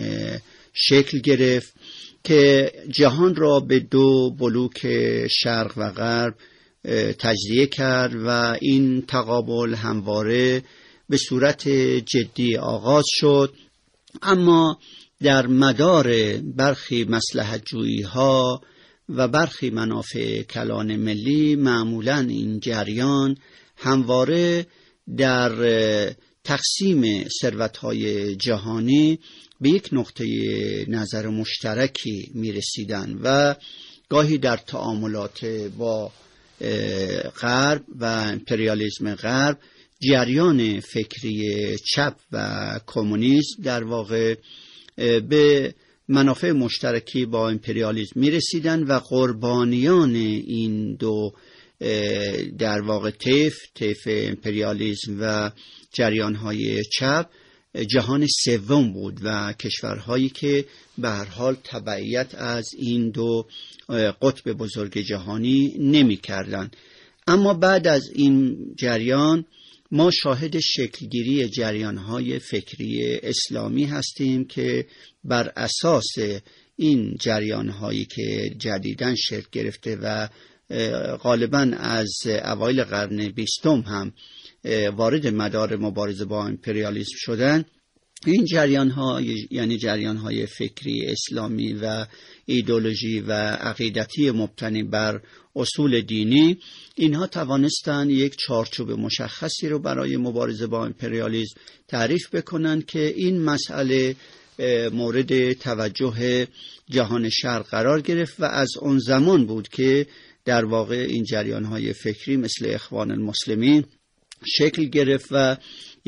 شکل 0.75 1.19
گرفت 1.19 1.75
که 2.25 2.73
جهان 2.91 3.35
را 3.35 3.61
به 3.61 3.79
دو 3.79 4.31
بلوک 4.31 4.87
شرق 5.31 5.73
و 5.77 5.91
غرب 5.91 6.35
تجزیه 7.19 7.67
کرد 7.67 8.13
و 8.25 8.57
این 8.61 9.03
تقابل 9.03 9.75
همواره 9.75 10.63
به 11.09 11.17
صورت 11.17 11.69
جدی 12.07 12.57
آغاز 12.57 13.05
شد. 13.09 13.55
اما 14.23 14.79
در 15.23 15.47
مدار 15.47 16.37
برخی 16.37 17.05
مسلحت 17.05 17.63
جویی 17.65 18.03
ها 18.03 18.63
و 19.09 19.29
برخی 19.29 19.71
منافع 19.71 20.43
کلان 20.43 20.97
ملی 20.97 21.57
معمولا 21.57 22.19
این 22.19 22.61
جریان 22.61 23.37
همواره 23.77 24.67
در 25.17 25.51
تقسیم 26.45 27.29
ثروتهای 27.41 28.37
جهانی 28.37 29.19
به 29.61 29.69
یک 29.69 29.89
نقطه 29.93 30.25
نظر 30.89 31.29
مشترکی 31.29 32.31
می 32.35 32.53
رسیدن 32.53 33.19
و 33.23 33.55
گاهی 34.09 34.39
در 34.39 34.57
تعاملات 34.57 35.45
با 35.79 36.13
غرب 37.41 37.85
و 37.99 38.05
امپریالیزم 38.05 39.15
غرب 39.15 39.59
جریان 40.01 40.81
فکری 40.81 41.77
چپ 41.95 42.15
و 42.33 42.81
کمونیسم 42.87 43.63
در 43.63 43.85
واقع 43.85 44.35
به 45.29 45.75
منافع 46.09 46.53
مشترکی 46.53 47.27
با 47.27 47.49
امپریالیسم 47.49 48.21
می 48.21 48.31
رسیدن 48.31 48.83
و 48.83 48.99
قربانیان 48.99 50.15
این 50.15 50.95
دو 50.95 51.33
در 52.59 52.81
واقع 52.81 53.11
تیف 53.11 53.57
تیف 53.75 53.99
امپریالیزم 54.07 55.17
و 55.21 55.51
جریان 55.93 56.35
های 56.35 56.83
چپ 56.99 57.27
جهان 57.91 58.27
سوم 58.45 58.93
بود 58.93 59.21
و 59.23 59.53
کشورهایی 59.53 60.29
که 60.29 60.65
به 60.99 61.09
هر 61.09 61.25
حال 61.25 61.57
تبعیت 61.65 62.35
از 62.35 62.71
این 62.79 63.11
دو 63.11 63.47
قطب 64.23 64.53
بزرگ 64.53 64.99
جهانی 64.99 65.75
نمی 65.79 66.17
کردن. 66.17 66.71
اما 67.27 67.55
بعد 67.55 67.87
از 67.87 68.03
این 68.15 68.57
جریان 68.77 69.45
ما 69.91 70.11
شاهد 70.11 70.59
شکلگیری 70.59 71.49
جریانهای 71.49 72.39
فکری 72.39 73.21
اسلامی 73.23 73.85
هستیم 73.85 74.45
که 74.45 74.87
بر 75.25 75.53
اساس 75.57 76.15
این 76.77 77.17
جریانهایی 77.21 78.05
که 78.05 78.55
جدیدن 78.59 79.15
شکل 79.15 79.47
گرفته 79.53 79.97
و 79.97 80.29
غالبا 81.17 81.71
از 81.79 82.13
اوایل 82.27 82.85
قرن 82.85 83.29
بیستم 83.29 83.81
هم 83.81 84.13
وارد 84.97 85.27
مدار 85.27 85.77
مبارزه 85.77 86.25
با 86.25 86.45
امپریالیسم 86.45 87.17
شدن 87.17 87.65
این 88.27 88.45
جریان 88.45 88.91
ها 88.91 89.21
یعنی 89.51 89.79
جریان 89.79 90.17
های 90.17 90.47
فکری 90.47 91.07
اسلامی 91.07 91.73
و 91.73 92.07
ایدولوژی 92.47 93.21
و 93.21 93.33
عقیدتی 93.53 94.31
مبتنی 94.31 94.83
بر 94.83 95.21
اصول 95.57 96.01
دینی 96.01 96.59
اینها 96.95 97.27
توانستند 97.27 98.11
یک 98.11 98.37
چارچوب 98.37 98.91
مشخصی 98.91 99.69
رو 99.69 99.79
برای 99.79 100.17
مبارزه 100.17 100.67
با 100.67 100.85
امپریالیسم 100.85 101.61
تعریف 101.89 102.35
بکنند 102.35 102.87
که 102.87 103.15
این 103.17 103.41
مسئله 103.41 104.17
مورد 104.93 105.53
توجه 105.53 106.47
جهان 106.91 107.29
شرق 107.29 107.67
قرار 107.67 108.01
گرفت 108.01 108.41
و 108.41 108.45
از 108.45 108.69
اون 108.81 108.99
زمان 108.99 109.47
بود 109.47 109.69
که 109.69 110.07
در 110.45 110.65
واقع 110.65 111.07
این 111.09 111.25
جریان 111.25 111.65
های 111.65 111.93
فکری 111.93 112.37
مثل 112.37 112.71
اخوان 112.75 113.11
المسلمین 113.11 113.85
شکل 114.47 114.85
گرفت 114.85 115.29
و 115.31 115.57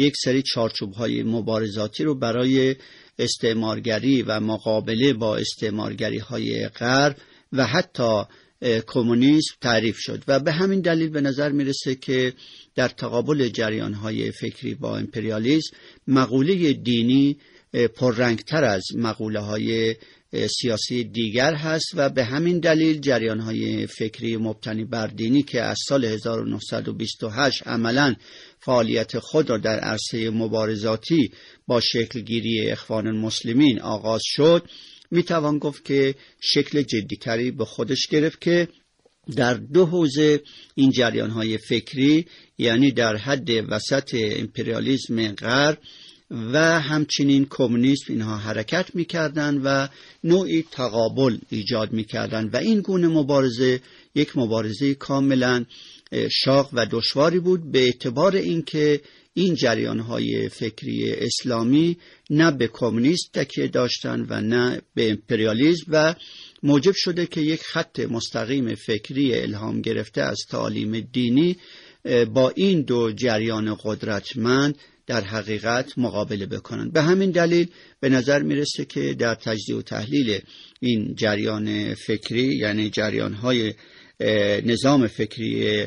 یک 0.00 0.14
سری 0.24 0.42
چارچوب 0.42 0.92
های 0.92 1.22
مبارزاتی 1.22 2.04
رو 2.04 2.14
برای 2.14 2.76
استعمارگری 3.18 4.22
و 4.22 4.40
مقابله 4.40 5.12
با 5.12 5.36
استعمارگری 5.36 6.18
های 6.18 6.68
غرب 6.68 7.16
و 7.52 7.66
حتی 7.66 8.22
کمونیسم 8.86 9.54
تعریف 9.60 9.96
شد 9.98 10.24
و 10.28 10.40
به 10.40 10.52
همین 10.52 10.80
دلیل 10.80 11.08
به 11.08 11.20
نظر 11.20 11.52
می‌رسه 11.52 11.94
که 11.94 12.32
در 12.74 12.88
تقابل 12.88 13.48
جریان 13.48 13.94
های 13.94 14.30
فکری 14.30 14.74
با 14.74 14.98
امپریالیسم 14.98 15.76
مقوله 16.06 16.72
دینی 16.72 17.36
پررنگتر 17.96 18.64
از 18.64 18.84
مقوله 18.96 19.40
های 19.40 19.96
سیاسی 20.60 21.04
دیگر 21.04 21.54
هست 21.54 21.86
و 21.94 22.08
به 22.10 22.24
همین 22.24 22.58
دلیل 22.58 23.00
جریان 23.00 23.40
های 23.40 23.86
فکری 23.86 24.36
مبتنی 24.36 24.84
بر 24.84 25.06
دینی 25.06 25.42
که 25.42 25.62
از 25.62 25.78
سال 25.88 26.04
1928 26.04 27.66
عملا 27.66 28.14
فعالیت 28.60 29.18
خود 29.18 29.50
را 29.50 29.58
در 29.58 29.80
عرصه 29.80 30.30
مبارزاتی 30.30 31.30
با 31.66 31.80
شکلگیری 31.80 32.70
اخوان 32.70 33.06
المسلمین 33.06 33.80
آغاز 33.80 34.22
شد. 34.24 34.68
می 35.10 35.22
توان 35.22 35.58
گفت 35.58 35.84
که 35.84 36.14
شکل 36.40 36.82
جدیتری 36.82 37.50
به 37.50 37.64
خودش 37.64 38.06
گرفت 38.06 38.40
که 38.40 38.68
در 39.36 39.54
دو 39.54 39.86
حوزه 39.86 40.40
این 40.74 40.90
جریان 40.90 41.30
های 41.30 41.58
فکری 41.58 42.26
یعنی 42.58 42.92
در 42.92 43.16
حد 43.16 43.50
وسط 43.50 44.14
امپریالیزم 44.14 45.32
غرب 45.32 45.78
و 46.30 46.80
همچنین 46.80 47.46
کمونیسم 47.50 48.04
اینها 48.08 48.36
حرکت 48.36 48.94
می‌کردند 48.94 49.60
و 49.64 49.88
نوعی 50.24 50.64
تقابل 50.70 51.38
ایجاد 51.50 51.92
می‌کردند 51.92 52.54
و 52.54 52.56
این 52.56 52.80
گونه 52.80 53.08
مبارزه 53.08 53.80
یک 54.14 54.36
مبارزه 54.36 54.94
کاملا 54.94 55.64
شاق 56.30 56.70
و 56.72 56.86
دشواری 56.90 57.38
بود 57.38 57.72
به 57.72 57.78
اعتبار 57.78 58.36
اینکه 58.36 59.00
این 59.34 59.54
جریان 59.54 60.00
های 60.00 60.48
فکری 60.48 61.12
اسلامی 61.12 61.96
نه 62.30 62.50
به 62.50 62.68
کمونیست 62.72 63.30
تکیه 63.32 63.68
داشتند 63.68 64.26
و 64.28 64.40
نه 64.40 64.80
به 64.94 65.10
امپریالیزم 65.10 65.84
و 65.88 66.14
موجب 66.62 66.92
شده 66.94 67.26
که 67.26 67.40
یک 67.40 67.62
خط 67.62 68.00
مستقیم 68.00 68.74
فکری 68.74 69.34
الهام 69.34 69.80
گرفته 69.80 70.22
از 70.22 70.38
تعالیم 70.50 71.00
دینی 71.00 71.56
با 72.34 72.52
این 72.56 72.82
دو 72.82 73.12
جریان 73.12 73.76
قدرتمند 73.84 74.78
در 75.06 75.24
حقیقت 75.24 75.98
مقابله 75.98 76.46
بکنند. 76.46 76.92
به 76.92 77.02
همین 77.02 77.30
دلیل 77.30 77.66
به 78.00 78.08
نظر 78.08 78.42
می‌رسه 78.42 78.84
که 78.84 79.14
در 79.14 79.34
تجزیه 79.34 79.76
و 79.76 79.82
تحلیل 79.82 80.38
این 80.80 81.14
جریان 81.14 81.94
فکری 81.94 82.56
یعنی 82.56 82.90
جریان 82.90 83.32
های 83.32 83.74
نظام 84.64 85.06
فکری 85.06 85.86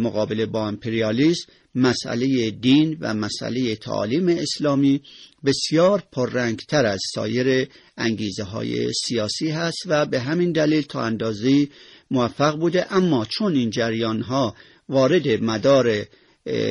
مقابله 0.00 0.46
با 0.46 0.68
امپریالیسم 0.68 1.52
مسئله 1.74 2.50
دین 2.50 2.96
و 3.00 3.14
مسئله 3.14 3.74
تعالیم 3.76 4.28
اسلامی 4.28 5.00
بسیار 5.44 6.02
پررنگتر 6.12 6.86
از 6.86 7.00
سایر 7.14 7.68
انگیزه 7.96 8.44
های 8.44 8.92
سیاسی 8.92 9.50
هست 9.50 9.78
و 9.86 10.06
به 10.06 10.20
همین 10.20 10.52
دلیل 10.52 10.82
تا 10.82 11.02
اندازه 11.02 11.68
موفق 12.10 12.56
بوده. 12.56 12.94
اما 12.94 13.24
چون 13.24 13.54
این 13.54 13.70
جریان 13.70 14.20
ها 14.20 14.54
وارد 14.88 15.28
مدار 15.28 16.06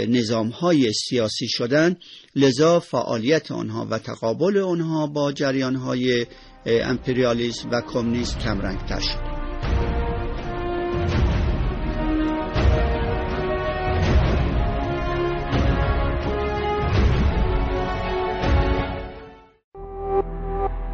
نظام 0.07 0.47
های 0.47 0.93
سیاسی 0.93 1.47
شدن 1.49 1.95
لذا 2.35 2.79
فعالیت 2.79 3.51
آنها 3.51 3.87
و 3.89 3.99
تقابل 3.99 4.57
آنها 4.57 5.07
با 5.07 5.31
جریان 5.31 5.75
های 5.75 6.25
امپریالیسم 6.65 7.69
و 7.71 7.81
کمونیسم 7.81 8.39
کمرنگتر 8.39 8.99
شد. 8.99 9.36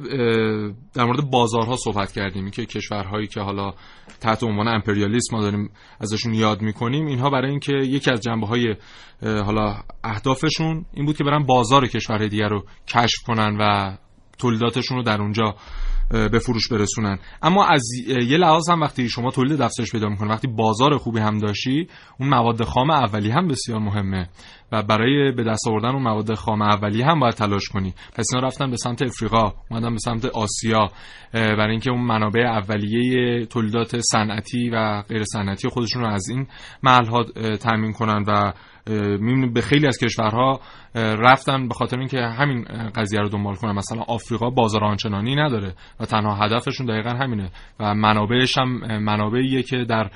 در 0.93 1.05
مورد 1.05 1.29
بازارها 1.31 1.75
صحبت 1.75 2.11
کردیم. 2.11 2.49
که 2.51 2.65
کشورهایی 2.65 3.27
که 3.27 3.41
حالا 3.41 3.73
تحت 4.21 4.43
عنوان 4.43 4.67
امپریالیسم 4.67 5.35
ما 5.35 5.41
داریم 5.41 5.69
ازشون 5.99 6.33
یاد 6.33 6.61
می‌کنیم 6.61 7.05
اینها 7.05 7.29
برای 7.29 7.49
اینکه 7.49 7.73
یکی 7.73 8.11
از 8.11 8.21
جنبه 8.21 8.47
های 8.47 8.75
حالا 9.21 9.75
اهدافشون 10.03 10.85
این 10.93 11.05
بود 11.05 11.17
که 11.17 11.23
برن 11.23 11.45
بازار 11.45 11.88
کشورهای 11.88 12.29
دیگر 12.29 12.49
رو 12.49 12.65
کشف 12.88 13.23
کنن 13.27 13.57
و 13.59 13.97
تولیداتشون 14.38 14.97
رو 14.97 15.03
در 15.03 15.21
اونجا 15.21 15.55
به 16.10 16.39
فروش 16.39 16.68
برسونن. 16.72 17.18
اما 17.41 17.65
از 17.65 17.84
یه 18.08 18.38
لحاظ 18.38 18.70
هم 18.70 18.82
وقتی 18.82 19.10
شما 19.10 19.32
تولید 19.32 19.62
افزایش 19.62 19.91
پیدا 19.91 20.10
می‌کنه 20.10 20.30
وقتی 20.30 20.48
بازار 20.48 20.98
خوبی 20.98 21.20
هم 21.20 21.38
داشتی 21.38 21.88
اون 22.20 22.30
مواد 22.30 22.63
خام 22.63 22.89
اولی 22.89 23.32
هم 23.32 23.48
بسیار 23.48 23.80
مهمه. 23.80 24.30
و 24.72 24.84
برای 24.84 25.32
به 25.32 25.44
دست 25.44 25.68
آوردن 25.68 25.89
اون 25.89 26.04
مواد 26.04 26.34
خام 26.34 26.62
اولیه 26.62 27.06
هم 27.06 27.20
باید 27.20 27.34
تلاش 27.34 27.70
کنی. 27.70 27.94
پس 28.15 28.26
اینا 28.34 28.48
رفتن 28.48 28.70
به 28.70 28.78
سمت 28.78 29.02
افریقا 29.02 29.54
اومدن 29.72 29.91
به 29.91 30.00
سمت 30.00 30.26
آسیا. 30.26 30.88
برای 31.34 31.72
اینکه 31.72 31.91
اون 31.91 32.02
منابع 32.02 32.41
اولیه 32.41 33.46
تولیدات 33.46 34.00
صنعتی 34.00 34.70
و 34.70 35.02
غیر 35.02 35.24
صنعتی 35.24 35.70
خودشون 35.70 36.02
رو 36.02 36.08
از 36.08 36.30
این 36.30 36.48
محل 36.84 37.06
ها 37.06 37.24
تامین 37.56 37.91
کنن 37.91 38.24
و 38.28 38.54
می‌بینیم 39.20 39.54
به 39.54 39.62
خیلی 39.62 39.88
از 39.88 39.98
کشورها 39.98 40.60
رفتن 40.96 41.68
به 41.68 41.74
خاطر 41.74 42.00
اینکه 42.00 42.18
همین 42.18 42.63
قضیه 42.96 43.20
رو 43.20 43.30
دنبال 43.30 43.56
کنن. 43.56 43.72
مثلا 43.72 44.02
آفریقا 44.02 44.50
بازار 44.50 44.84
آنچنانی 44.84 45.36
نداره. 45.36 45.76
و 45.99 46.05
تنها 46.05 46.36
هدفشون 46.36 46.86
دقیقا 46.88 47.10
همینه. 47.10 47.51
و 47.79 47.95
منابعش 47.95 48.58
هم 48.58 48.99
منابعیه 48.99 49.63
که 49.63 49.77
در 49.77 50.10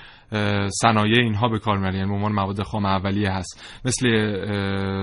صنایع 0.81 1.19
اینها 1.23 1.47
به 1.47 1.59
کار 1.59 1.77
می‌برن. 1.77 1.95
یعنی 1.95 2.13
عنوان 2.13 2.31
مواد 2.31 2.63
خام 2.63 2.85
اولیه 2.85 3.31
هست. 3.31 3.81
مثل 3.85 4.09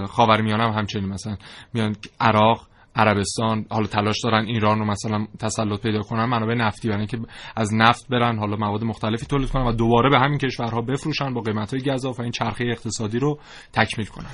خاورمیانه 0.06 0.64
هم 0.64 0.70
همچنین. 0.70 1.08
مثلا 1.08 1.36
میان 1.74 1.96
عراق 2.20 2.66
عربستان 2.96 3.66
حالا 3.70 3.86
تلاش 3.86 4.16
دارن 4.24 4.46
ایران 4.46 4.78
رو 4.78 4.84
مثلا 4.84 5.26
تسلط 5.40 5.80
پیدا 5.80 6.00
کنن 6.00 6.24
منابع 6.24 6.54
نفتی 6.54 6.88
برن 6.88 7.06
که 7.06 7.18
از 7.56 7.74
نفت 7.74 8.08
برن 8.08 8.38
حالا 8.38 8.56
مواد 8.56 8.84
مختلفی 8.84 9.26
تولید 9.26 9.50
کنن 9.50 9.66
و 9.66 9.72
دوباره 9.72 10.10
به 10.10 10.18
همین 10.18 10.38
کشورها 10.38 10.80
بفروشن 10.80 11.34
با 11.34 11.40
قیمت 11.40 11.74
های 11.74 11.82
گزاف 11.82 12.18
و 12.18 12.22
این 12.22 12.32
چرخه 12.32 12.64
اقتصادی 12.64 13.18
رو 13.18 13.38
تکمیل 13.72 14.06
کنن. 14.06 14.26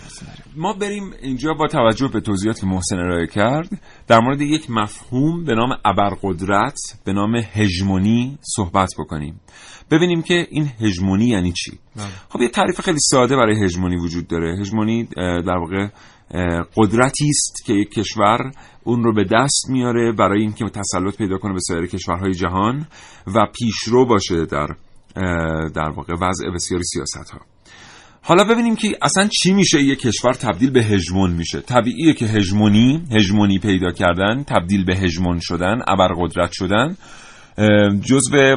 ما 0.57 0.72
بریم 0.72 1.12
اینجا 1.22 1.55
با 1.55 1.66
توجه 1.66 2.09
به 2.09 2.20
توضیحاتی 2.20 2.61
که 2.61 2.66
محسن 2.66 2.96
ارائه 2.96 3.27
کرد 3.27 3.68
در 4.07 4.18
مورد 4.20 4.40
یک 4.40 4.70
مفهوم 4.70 5.44
به 5.44 5.55
نام 5.55 5.70
ابرقدرت 5.85 6.79
به 7.05 7.12
نام 7.12 7.37
هژمونی 7.53 8.38
صحبت 8.40 8.88
بکنیم. 8.98 9.40
ببینیم 9.90 10.22
که 10.22 10.46
این 10.51 10.70
هژمونی 10.81 11.27
یعنی 11.27 11.53
چی؟ 11.53 11.79
بله. 11.96 12.07
خب 12.29 12.40
یه 12.40 12.48
تعریف 12.48 12.81
خیلی 12.81 12.98
ساده 13.01 13.37
برای 13.37 13.64
هژمونی 13.64 13.96
وجود 13.96 14.27
داره. 14.27 14.61
هژمونی 14.61 15.09
در 15.16 15.59
واقع 15.59 15.88
قدرتی 16.77 17.29
است 17.29 17.64
که 17.66 17.73
یک 17.73 17.90
کشور 17.90 18.53
اون 18.85 19.05
رو 19.05 19.14
به 19.14 19.25
دست 19.25 19.66
میاره 19.68 20.12
برای 20.12 20.40
اینکه 20.40 20.64
تسلط 20.64 21.16
پیدا 21.16 21.38
کنه 21.38 21.53
به 21.53 21.61
سایر 21.61 21.87
کشورهای 21.87 22.35
جهان 22.35 22.87
و 23.35 23.47
پیشرو 23.59 24.07
باشه 24.07 24.47
در 24.47 24.68
در 25.75 25.90
واقع 25.90 26.14
وضع 26.21 26.51
بسیاری 26.55 26.85
سیاست 26.85 27.31
ها 27.31 27.40
حالا 28.25 28.45
ببینیم 28.45 28.77
که 28.77 28.97
اصلا 29.03 29.29
چی 29.29 29.53
میشه 29.53 29.83
یک 29.83 29.99
کشور 29.99 30.33
تبدیل 30.33 30.71
به 30.71 30.83
هژمون 30.83 31.31
میشه. 31.31 31.61
طبیعیه 31.61 32.14
که 32.14 32.27
هژمونی 32.27 33.03
هژمونی 33.12 33.59
پیدا 33.59 33.90
کردن 33.90 34.42
تبدیل 34.42 34.85
به 34.85 34.97
هژمون 34.97 35.38
شدن 35.42 35.83
ابرقدرت 35.87 36.51
شدن 36.53 36.97
جزء 38.01 38.57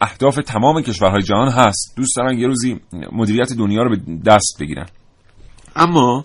اهداف 0.00 0.36
تمام 0.36 0.82
کشورهای 0.82 1.22
جهان 1.22 1.48
هست. 1.48 1.94
دوست 1.96 2.16
دارن 2.16 2.38
یه 2.38 2.46
روزی 2.46 2.80
مدیریت 3.12 3.52
دنیا 3.52 3.82
رو 3.82 3.90
به 3.90 3.96
دست 4.26 4.56
بگیرن. 4.60 4.86
اما 5.76 6.24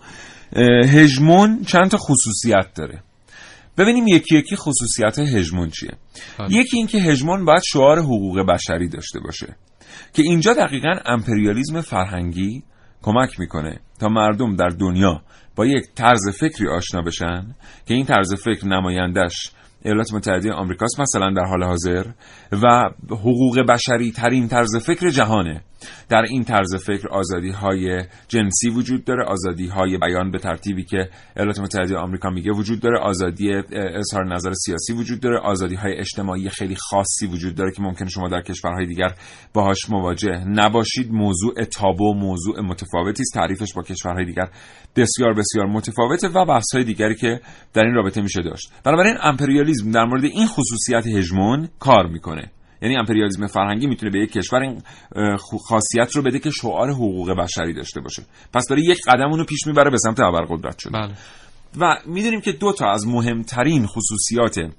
هژمون 0.86 1.64
چند 1.64 1.88
تا 1.88 1.98
خصوصیت 1.98 2.74
داره. 2.76 3.04
ببینیم 3.78 4.08
یکی 4.08 4.38
یکی 4.38 4.56
خصوصیت 4.56 5.20
هژمون 5.20 5.70
چیه. 5.70 5.92
بله. 6.40 6.54
یکی 6.54 6.78
اینکه 6.78 6.98
هژمون 6.98 7.46
باید 7.46 7.62
شعار 7.64 8.00
حقوق 8.00 8.40
بشری 8.40 8.90
داشته 8.90 9.20
باشه 9.20 9.56
که 10.14 10.22
اینجا 10.22 10.54
دقیقا 10.54 10.94
امپریالیزم 11.06 11.82
فرهنگی 11.82 12.64
کمک 13.02 13.40
می‌کنه 13.40 13.80
تا 14.00 14.08
مردم 14.08 14.56
در 14.56 14.68
دنیا 14.68 15.22
با 15.56 15.66
یک 15.66 15.84
طرز 15.96 16.30
فکری 16.40 16.68
آشنا 16.68 17.02
بشن 17.02 17.56
که 17.86 17.94
این 17.94 18.06
طرز 18.06 18.34
فکر 18.34 18.68
نمایندش 18.68 19.52
ایالات 19.84 20.14
متحده 20.14 20.54
آمریکاست 20.54 21.00
مثلا 21.00 21.34
در 21.34 21.46
حال 21.46 21.64
حاضر 21.64 22.06
و 22.52 22.90
حقوق 23.10 23.60
بشری 23.70 24.12
ترین 24.12 24.48
طرز 24.48 24.76
فکر 24.76 25.10
جهانه. 25.10 25.64
در 26.10 26.22
این 26.22 26.44
طرز 26.44 26.76
فکر 26.76 27.08
آزادی 27.08 27.52
های 27.52 28.04
جنسی 28.28 28.70
وجود 28.70 29.06
داره 29.06 29.26
آزادی 29.26 29.68
های 29.68 29.98
بیان 29.98 30.32
به 30.32 30.40
ترتیبی 30.40 30.84
که 30.84 31.10
ایالات 31.36 31.60
متحده 31.60 31.98
آمریکا 31.98 32.30
میگه 32.30 32.52
وجود 32.52 32.80
داره 32.80 33.00
آزادی 33.00 33.54
اظهار 33.74 34.34
نظر 34.34 34.54
سیاسی 34.54 34.94
وجود 34.94 35.20
داره 35.20 35.40
آزادی 35.40 35.76
های 35.76 35.98
اجتماعی 35.98 36.50
خیلی 36.50 36.76
خاصی 36.76 37.28
وجود 37.28 37.56
داره 37.56 37.72
که 37.72 37.82
ممکن 37.82 38.06
شما 38.06 38.28
در 38.30 38.42
کشورهای 38.42 38.86
دیگر 38.86 39.14
باهاش 39.54 39.90
مواجه 39.90 40.44
نباشید. 40.48 41.12
موضوع 41.12 41.64
تابو 41.64 42.14
موضوع 42.14 42.62
متفاوتی 42.62 43.22
است. 43.22 43.34
تعریفش 43.34 43.74
با 43.74 43.82
کشورهای 43.82 44.26
دیگر 44.26 44.50
بسیار 44.96 45.34
بسیار 45.34 45.66
متفاوته 45.66 46.28
و 46.28 46.46
بحث 46.46 46.76
های 46.76 46.84
دیگری 46.84 47.16
که 47.16 47.42
در 47.74 47.84
این 47.84 47.94
رابطه 47.94 48.22
میشه 48.22 48.42
داشت. 48.42 48.72
بنابراین 48.84 49.16
امپریالیسم 49.22 49.92
در 49.92 50.06
مورد 50.06 50.24
این 50.24 50.48
خصوصیت 50.48 51.08
هژمون 51.08 51.70
کار 51.80 52.08
می‌کنه. 52.08 52.52
یعنی 52.82 52.98
امپریالیسم 52.98 53.48
فرهنگی 53.48 53.88
می‌تونه 53.88 54.12
به 54.12 54.20
یک 54.20 54.32
کشور 54.32 54.60
این 54.60 54.82
خاصیت 55.68 56.16
رو 56.16 56.22
بده 56.22 56.40
که 56.40 56.50
شعار 56.50 56.92
حقوق 56.92 57.32
بشری 57.32 57.74
داشته 57.74 58.02
باشه 58.02 58.24
پس 58.54 58.68
داره 58.68 58.82
یک 58.86 59.00
قدم 59.08 59.32
اونو 59.32 59.44
پیش 59.44 59.68
می‌بره 59.68 59.92
به 59.92 59.98
سمت 59.98 60.20
ابرقدرت 60.20 60.80
شده 60.80 60.98
بله. 60.98 61.14
و 61.78 61.96
می‌دونیم 62.06 62.42
که 62.42 62.52
دو 62.52 62.74
تا 62.74 62.92
از 62.92 63.08
مهمترین 63.08 63.88
خصوصیات 63.88 64.72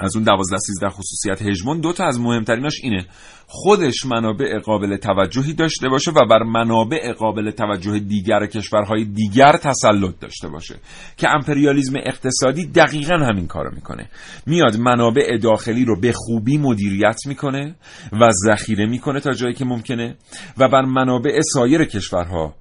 از 0.00 0.16
اون 0.16 0.24
دوازده 0.24 0.58
سیزده 0.58 0.88
خصوصیت 0.88 1.42
هژمون 1.42 1.80
دو 1.80 1.92
تا 1.92 2.04
از 2.04 2.20
مهمتریناش 2.20 2.80
اینه. 2.82 3.06
خودش 3.46 4.06
منابع 4.06 4.58
قابل 4.58 4.96
توجهی 4.96 5.52
داشته 5.52 5.88
باشه 5.88 6.10
و 6.10 6.26
بر 6.30 6.42
منابع 6.42 7.12
قابل 7.12 7.50
توجه 7.50 7.98
دیگر 7.98 8.46
کشورهای 8.46 9.04
دیگر 9.04 9.52
تسلط 9.52 10.14
داشته 10.20 10.48
باشه 10.48 10.74
که 11.16 11.28
امپریالیزم 11.30 11.94
اقتصادی 12.06 12.66
دقیقا 12.66 13.14
همین 13.14 13.46
کارو 13.46 13.70
می‌کنه. 13.74 14.08
میاد 14.46 14.76
منابع 14.76 15.38
داخلی 15.42 15.84
رو 15.84 16.00
به 16.00 16.12
خوبی 16.12 16.58
مدیریت 16.58 17.20
می‌کنه 17.26 17.74
و 18.12 18.30
ذخیره 18.46 18.86
می‌کنه 18.86 19.20
تا 19.20 19.32
جایی 19.32 19.54
که 19.54 19.64
ممکنه 19.64 20.16
و 20.58 20.68
بر 20.68 20.82
منابع 20.82 21.40
سایر 21.40 21.84
کشورها 21.84 22.54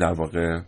در 0.00 0.12
واقع 0.12 0.60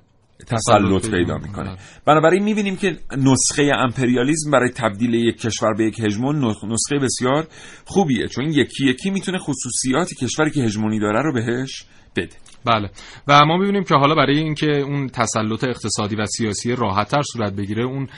تسلط 0.46 1.10
پیدا 1.10 1.38
می‌کنه. 1.38 1.76
بنابراین 2.06 2.42
می‌بینیم 2.42 2.76
که 2.76 2.98
نسخه 3.16 3.72
امپریالیزم 3.74 4.50
برای 4.50 4.70
تبدیل 4.70 5.14
یک 5.14 5.40
کشور 5.40 5.74
به 5.74 5.84
یک 5.84 6.00
هژمون 6.00 6.44
نسخه 6.44 6.98
بسیار 7.02 7.46
خوبیه 7.84 8.28
چون 8.28 8.44
یکی 8.44 8.86
یکی 8.86 9.10
می‌تونه 9.10 9.38
خصوصیات 9.38 10.14
کشوری 10.14 10.50
که 10.50 10.62
هژمونی 10.62 11.00
داره 11.00 11.22
رو 11.22 11.32
بهش 11.32 11.84
بده. 12.16 12.36
بله. 12.66 12.90
و 13.28 13.44
ما 13.44 13.56
می‌بینیم 13.56 13.84
که 13.84 13.94
حالا 13.94 14.14
برای 14.14 14.38
اینکه 14.38 14.80
اون 14.80 15.08
تسلط 15.08 15.64
اقتصادی 15.64 16.16
و 16.16 16.26
سیاسی 16.26 16.76
راحتتر 16.76 17.22
صورت 17.22 17.52
بگیره 17.52 17.84
اون 17.84 18.08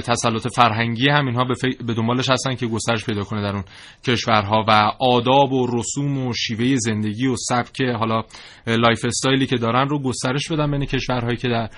تسلط 0.00 0.46
فرهنگی 0.56 1.08
هم 1.08 1.26
اینها 1.26 1.44
به, 1.44 1.94
دنبالش 1.94 2.30
هستن 2.30 2.54
که 2.54 2.66
گسترش 2.66 3.04
پیدا 3.04 3.22
کنه 3.22 3.42
در 3.42 3.54
اون 3.54 3.64
کشورها 4.06 4.64
و 4.68 4.92
آداب 5.00 5.52
و 5.52 5.66
رسوم 5.78 6.26
و 6.26 6.32
شیوه 6.32 6.76
زندگی 6.76 7.26
و 7.26 7.36
سبک 7.36 7.82
حالا 7.82 8.22
lifestyle 8.66 9.04
ی 9.04 9.46
که 9.46 9.56
دارن 9.56 9.88
رو 9.88 10.02
گسترش 10.02 10.52
بدن 10.52 10.70
بین 10.70 10.84
کشورهایی 10.84 11.36
که 11.36 11.48
در 11.48 11.68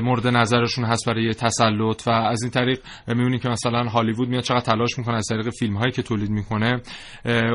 مورد 0.00 0.26
نظرشون 0.26 0.84
هست 0.84 1.06
برای 1.06 1.34
تسلط. 1.34 2.02
و 2.06 2.10
از 2.10 2.42
این 2.42 2.50
طریق 2.50 2.80
می‌بینیم 3.08 3.38
که 3.38 3.48
مثلا 3.48 3.84
هالیوود 3.84 4.28
میاد 4.28 4.42
چقدر 4.42 4.60
تلاش 4.60 4.98
می‌کنه 4.98 5.16
از 5.16 5.26
طریق 5.30 5.50
فیلم 5.50 5.76
هایی 5.76 5.92
که 5.92 6.02
تولید 6.02 6.30
می‌کنه 6.30 6.82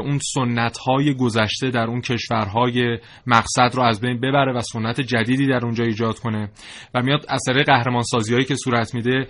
اون 0.03 0.19
سنت 0.33 0.77
های 0.77 1.13
گذشته 1.13 1.69
در 1.69 1.87
اون 1.87 2.01
کشورهای 2.01 2.97
مقصد 3.27 3.69
رو 3.73 3.83
از 3.93 4.01
بین 4.01 4.19
ببره 4.19 4.53
و 4.53 4.62
سنت 4.62 5.01
جدیدی 5.01 5.47
در 5.47 5.65
اونجا 5.65 5.84
ایجاد 5.84 6.19
کنه 6.19 6.49
و 6.93 7.01
میاد 7.01 7.25
طریق 7.47 7.65
قهرمان 7.65 8.03
سازی 8.03 8.34
هایی 8.34 8.45
که 8.45 8.56
صورت 8.56 8.95
میده 8.95 9.27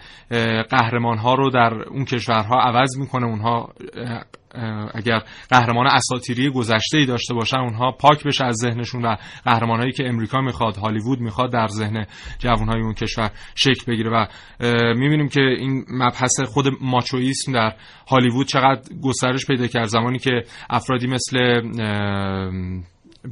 قهرمان 0.69 1.17
ها 1.17 1.34
رو 1.34 1.49
در 1.49 1.73
اون 1.73 2.06
کشورها 2.06 2.62
عوض 2.62 2.97
می‌کنه. 2.97 3.26
اونها 3.26 3.73
اگر 4.93 5.21
قهرمان 5.49 5.88
اساطیری 5.88 6.49
گذشته 6.49 6.97
ای 6.97 7.06
داشته 7.06 7.34
باشن 7.34 7.58
اونها 7.58 7.91
پاک 7.91 8.23
بشه 8.23 8.45
از 8.45 8.56
ذهنشون 8.56 9.06
و 9.06 9.15
قهرمانهایی 9.45 9.91
که 9.91 10.08
امریکا 10.08 10.41
می‌خواد 10.41 10.76
هالیوود 10.76 11.19
می‌خواد 11.19 11.52
در 11.52 11.67
ذهن 11.67 12.06
جوانهای 12.39 12.82
اون 12.82 12.93
کشور 12.93 13.32
شکل 13.56 13.91
بگیره. 13.91 14.10
و 14.10 14.26
می‌بینیم 14.93 15.28
که 15.28 15.41
این 15.41 15.86
مبحث 15.89 16.39
خود 16.39 16.65
ماچویسم 16.82 17.52
در 17.52 17.76
هالیوود 18.08 18.47
چقدر 18.47 18.82
گسترش 19.04 19.45
پیدا 19.45 19.67
کرد. 19.67 19.86
زمانی 19.86 20.19
که 20.19 20.43
افرادی 20.69 21.08
مثل 21.08 21.62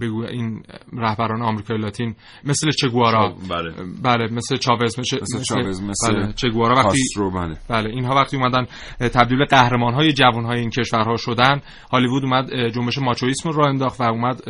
بگو 0.01 0.25
این 0.25 0.63
رهبران 0.93 1.41
آمریکای 1.41 1.77
لاتین 1.77 2.15
مثل 2.43 2.71
چگوارا 2.71 3.35
بله 3.49 3.73
بله 4.03 4.33
مثل 4.33 4.55
چاوز 4.55 4.99
مثل, 4.99 5.17
مثل 5.21 5.43
چاوز 5.43 5.83
مثل 5.83 6.13
بله. 6.13 6.33
چگوارا 6.33 6.75
وقتی 6.75 6.99
بله. 7.33 7.57
بله 7.69 7.89
اینها 7.89 8.15
وقتی 8.15 8.37
اومدن 8.37 8.65
تبدیل 8.99 9.45
قهرمان 9.45 9.93
های 9.93 10.13
جوان 10.13 10.45
های 10.45 10.59
این 10.59 10.69
کشورها 10.69 11.17
شدن 11.17 11.61
هالیوود 11.91 12.23
اومد 12.23 12.67
جنبش 12.67 12.97
ماچویسم 12.97 13.49
رو 13.49 13.65
انداخت 13.65 14.01
و 14.01 14.03
اومد 14.03 14.41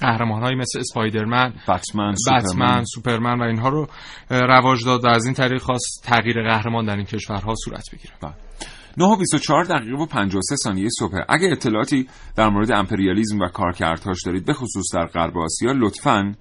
قهرمان 0.00 0.42
های 0.42 0.54
مثل 0.54 0.78
اسپایدرمن 0.78 1.52
بتمن 1.68 2.14
سوپرمن. 2.14 2.84
سوپرمن 2.84 3.40
و 3.40 3.42
اینها 3.42 3.68
رو 3.68 3.86
رواج 4.30 4.84
داد 4.84 5.04
و 5.04 5.08
از 5.08 5.24
این 5.24 5.34
طریق 5.34 5.62
خواست 5.62 6.04
تغییر 6.04 6.42
قهرمان 6.42 6.84
در 6.84 6.96
این 6.96 7.04
کشورها 7.04 7.54
صورت 7.64 7.84
بگیره 7.92 8.14
بله. 8.22 8.45
9 8.98 9.04
و 9.04 9.16
24 9.16 9.64
دقیقه 9.64 10.02
و 10.02 10.06
53 10.06 10.56
ثانیه 10.56 10.88
صبح. 10.98 11.18
اگه 11.28 11.48
اطلاعاتی 11.52 12.08
در 12.36 12.48
مورد 12.48 12.72
امپریالیزم 12.72 13.38
و 13.40 13.48
کارکردهاش 13.48 14.18
دارید 14.26 14.46
به 14.46 14.52
خصوص 14.52 14.94
در 14.94 15.06
غرب 15.06 15.38
آسیا 15.38 15.72
لطفاً 15.72 16.34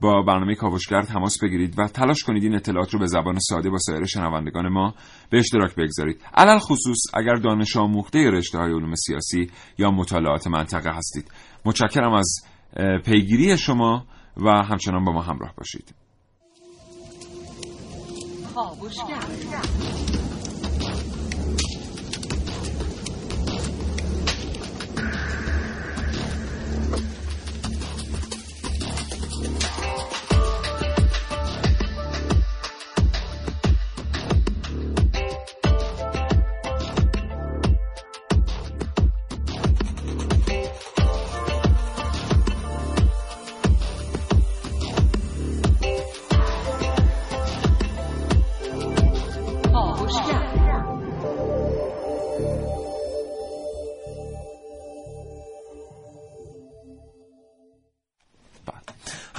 با 0.00 0.22
برنامه 0.22 0.54
کاوشگر 0.54 1.02
تماس 1.02 1.38
بگیرید 1.42 1.78
و 1.78 1.88
تلاش 1.88 2.22
کنید 2.22 2.42
این 2.42 2.54
اطلاعات 2.54 2.94
رو 2.94 3.00
به 3.00 3.06
زبان 3.06 3.38
ساده 3.38 3.70
با 3.70 3.78
سایر 3.78 4.04
شنوندگان 4.04 4.68
ما 4.68 4.94
به 5.30 5.38
اشتراک 5.38 5.74
بگذارید. 5.74 6.20
علل 6.34 6.58
خصوص 6.58 6.98
اگر 7.14 7.34
دانش 7.34 7.76
آموخته 7.76 8.30
رشته 8.30 8.58
های 8.58 8.72
علوم 8.72 8.94
سیاسی 8.94 9.50
یا 9.78 9.90
مطالعات 9.90 10.46
منطقه 10.46 10.90
هستید. 10.90 11.30
متشکرم 11.64 12.12
از 12.12 12.42
پیگیری 13.04 13.58
شما 13.58 14.06
و 14.36 14.50
همچنان 14.50 15.04
با 15.04 15.12
ما 15.12 15.22
همراه 15.22 15.54
باشید. 15.56 15.94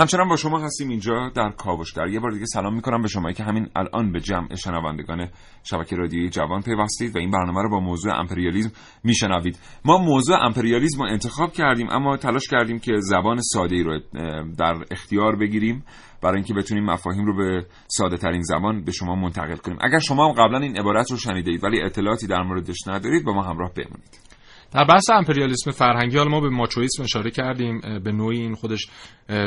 همچنان 0.04 0.28
با 0.28 0.36
شما 0.36 0.60
هستیم 0.60 0.90
اینجا 0.90 1.32
در 1.36 1.50
کاوشگر. 1.50 2.08
یه 2.08 2.20
بار 2.20 2.32
دیگه 2.32 2.46
سلام 2.46 2.76
می‌کنم 2.76 3.02
به 3.02 3.08
شما 3.08 3.32
که 3.32 3.44
همین 3.44 3.70
الان 3.76 4.12
به 4.12 4.20
جمع 4.20 4.56
شنوندگان 4.56 5.28
شبکه 5.64 5.96
رادیویی 5.96 6.30
جوان 6.30 6.62
پیوستید 6.62 7.16
و 7.16 7.20
این 7.20 7.32
برنامه 7.32 7.62
رو 7.62 7.70
با 7.70 7.80
موضوع 7.80 8.20
امپریالیزم 8.20 8.72
میشنوید. 9.04 9.60
ما 9.86 9.98
موضوع 9.98 10.46
امپریالیزم 10.46 11.04
رو 11.04 11.10
انتخاب 11.10 11.54
کردیم 11.54 11.88
اما 11.90 12.18
تلاش 12.18 12.48
کردیم 12.48 12.80
که 12.80 12.92
زبان 13.00 13.42
ساده 13.42 13.76
ای 13.76 13.84
رو 13.84 14.00
در 14.58 14.76
اختیار 14.92 15.36
بگیریم 15.36 15.86
برای 16.22 16.36
اینکه 16.36 16.54
بتونیم 16.54 16.86
مفاهیم 16.86 17.26
رو 17.26 17.38
به 17.38 17.66
ساده 17.88 18.18
ترین 18.18 18.42
زبان 18.42 18.84
به 18.84 18.92
شما 18.92 19.16
منتقل 19.16 19.56
کنیم. 19.56 19.78
اگر 19.82 20.00
شما 20.00 20.28
هم 20.28 20.34
قبلا 20.34 20.60
این 20.60 20.78
عبارت 20.78 21.12
رو 21.12 21.18
شنیدید 21.18 21.64
ولی 21.64 21.82
اطلاعاتی 21.82 22.28
در 22.28 22.42
موردش 22.42 22.88
ندارید 22.88 23.26
با 23.26 23.34
ما 23.34 23.44
همراه 23.44 23.72
بمونید. 23.74 24.33
در 24.74 24.84
بحث 24.84 25.10
امپریالیسم 25.10 25.72
فرهنگی 25.72 26.18
حالا 26.18 26.30
ما 26.30 26.40
به 26.40 26.50
ماچویسم 26.50 27.04
اشاره 27.04 27.32
کردیم 27.32 27.82
به 28.04 28.12
نوعی 28.12 28.40
این 28.40 28.56
خودش 28.56 28.88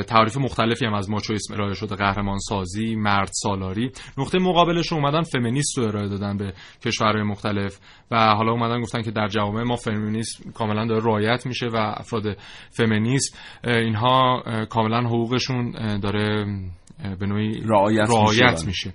تعریف 0.07 0.37
مختلفی 0.37 0.87
هم 0.87 0.95
از 0.95 1.11
ماچویسم 1.11 1.55
ارائه 1.55 1.75
شده 1.75 1.95
قهرمان 1.95 2.39
سازی 2.39 2.97
مرد 2.97 3.31
سالاری 3.33 3.93
نقطه 4.19 4.39
مقابلش 4.39 4.93
اومدن 4.93 5.23
فمینیست 5.23 5.79
رو 5.79 5.85
ارائه 5.85 6.09
دادن 6.09 6.37
به 6.37 6.53
کشورهای 6.85 7.23
مختلف 7.23 7.79
و 8.11 8.35
حالا 8.35 8.53
اومدن 8.53 8.81
گفتن 8.81 9.03
که 9.03 9.11
در 9.11 9.29
جوامع 9.29 9.63
ما 9.63 9.77
فمینیسم 9.77 10.51
کاملا 10.51 10.87
داره 10.87 11.05
رعایت 11.05 11.47
میشه 11.47 11.67
و 11.67 11.77
افراد 11.77 12.37
فمینیست 12.71 13.39
اینها 13.65 14.43
کاملا 14.71 15.01
حقوقشون 15.01 15.71
داره 15.99 16.47
به 17.21 17.27
نوعی 17.27 17.61
رعایت, 17.65 18.11
رعایت 18.11 18.65
میشه, 18.65 18.67
میشه. 18.67 18.93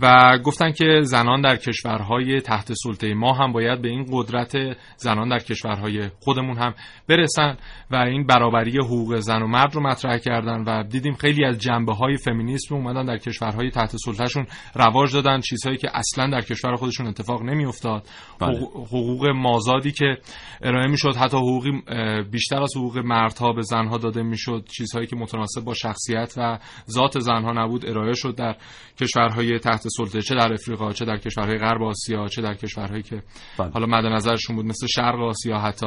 و 0.00 0.38
گفتن 0.44 0.72
که 0.72 1.00
زنان 1.02 1.40
در 1.40 1.56
کشورهای 1.56 2.40
تحت 2.40 2.72
سلطه 2.72 3.14
ما 3.14 3.32
هم 3.32 3.52
باید 3.52 3.82
به 3.82 3.88
این 3.88 4.06
قدرت 4.12 4.52
زنان 4.96 5.28
در 5.28 5.38
کشورهای 5.38 6.08
خودمون 6.20 6.58
هم 6.58 6.74
برسن 7.08 7.56
و 7.90 7.96
این 7.96 8.26
برابری 8.26 8.78
حقوق 8.78 9.16
زن 9.16 9.42
و 9.42 9.46
مرد 9.46 9.74
رو 9.74 9.80
مطرح 9.80 10.18
کردن 10.18 10.64
و 10.64 10.82
دیدیم 10.82 11.14
خیلی 11.14 11.44
از 11.44 11.58
جنبه 11.58 11.94
های 11.94 12.16
فمینیسم 12.16 12.74
اومدن 12.74 13.04
در 13.04 13.18
کشورهای 13.18 13.70
تحت 13.70 13.96
سلطهشون 13.96 14.46
رواج 14.74 15.12
دادن 15.12 15.40
چیزهایی 15.40 15.78
که 15.78 15.88
اصلا 15.94 16.30
در 16.30 16.40
کشور 16.40 16.76
خودشون 16.76 17.06
اتفاق 17.06 17.42
نمیافتاد 17.42 18.06
بله. 18.40 18.58
حقوق 18.58 19.28
مازادی 19.28 19.92
که 19.92 20.16
ارائه 20.62 20.86
می‌شد 20.86 21.16
حتی 21.16 21.36
حقوقی 21.36 21.82
بیشتر 22.30 22.62
از 22.62 22.76
حقوق 22.76 22.98
مردها 22.98 23.52
به 23.52 23.62
زنها 23.62 23.98
داده 23.98 24.22
می‌شد 24.22 24.64
چیزهایی 24.76 25.06
که 25.06 25.16
متناسب 25.16 25.64
با 25.64 25.74
شخصیت 25.74 26.34
و 26.36 26.58
ذات 26.90 27.18
زنها 27.18 27.52
نبود 27.52 27.86
ارائه 27.86 28.14
شد 28.14 28.34
در 28.34 28.56
کشورهای 29.00 29.58
تحت 29.58 29.87
سلطه 29.88 30.22
چه 30.22 30.34
در 30.34 30.52
افریقا 30.52 30.92
چه 30.92 31.04
در 31.04 31.16
کشورهای 31.16 31.58
غرب 31.58 31.82
آسیا 31.82 32.28
چه 32.28 32.42
در 32.42 32.54
کشورهایی 32.54 33.02
که 33.02 33.22
بله. 33.58 33.70
حالا 33.70 33.86
مد 33.86 34.04
نظرشون 34.04 34.56
بود 34.56 34.66
مثل 34.66 34.86
شرق 34.86 35.20
آسیا 35.20 35.58
حتی 35.58 35.86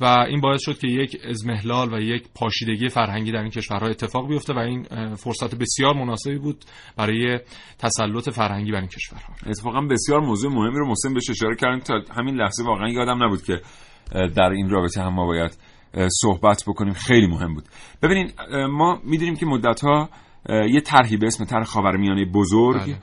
و 0.00 0.04
این 0.04 0.40
باعث 0.40 0.62
شد 0.62 0.78
که 0.78 0.88
یک 0.88 1.16
ازمهلال 1.28 1.94
و 1.94 2.00
یک 2.00 2.24
پاشیدگی 2.34 2.88
فرهنگی 2.88 3.32
در 3.32 3.38
این 3.38 3.50
کشورها 3.50 3.88
اتفاق 3.88 4.28
بیفته 4.28 4.54
و 4.54 4.58
این 4.58 5.14
فرصت 5.14 5.54
بسیار 5.54 5.94
مناسبی 5.94 6.38
بود 6.38 6.64
برای 6.96 7.40
تسلط 7.78 8.30
فرهنگی 8.30 8.72
بر 8.72 8.78
این 8.78 8.88
کشورها 8.88 9.34
اتفاقا 9.46 9.80
بسیار 9.80 10.20
موضوع 10.20 10.52
مهمی 10.52 10.78
رو 10.78 10.88
محسن 10.88 11.14
بهش 11.14 11.30
اشاره 11.30 11.56
کردیم 11.56 11.80
تا 11.80 12.14
همین 12.14 12.34
لحظه 12.34 12.64
واقعا 12.64 12.88
یادم 12.88 13.24
نبود 13.24 13.42
که 13.42 13.60
در 14.12 14.50
این 14.50 14.70
رابطه 14.70 15.02
هم 15.02 15.14
ما 15.14 15.26
باید 15.26 15.58
صحبت 16.20 16.62
بکنیم 16.66 16.92
خیلی 16.92 17.26
مهم 17.26 17.54
بود 17.54 17.64
ببینید 18.02 18.34
ما 18.70 19.00
می‌دونیم 19.04 19.36
که 19.36 19.46
مدت 19.46 19.80
ها 19.80 20.08
یه 20.48 20.80
طرحی 20.80 21.16
به 21.16 21.26
اسم 21.26 21.44
طرح 21.44 21.64
خاورمیانه 21.64 22.24
بزرگ 22.24 22.82
بله. 22.82 22.98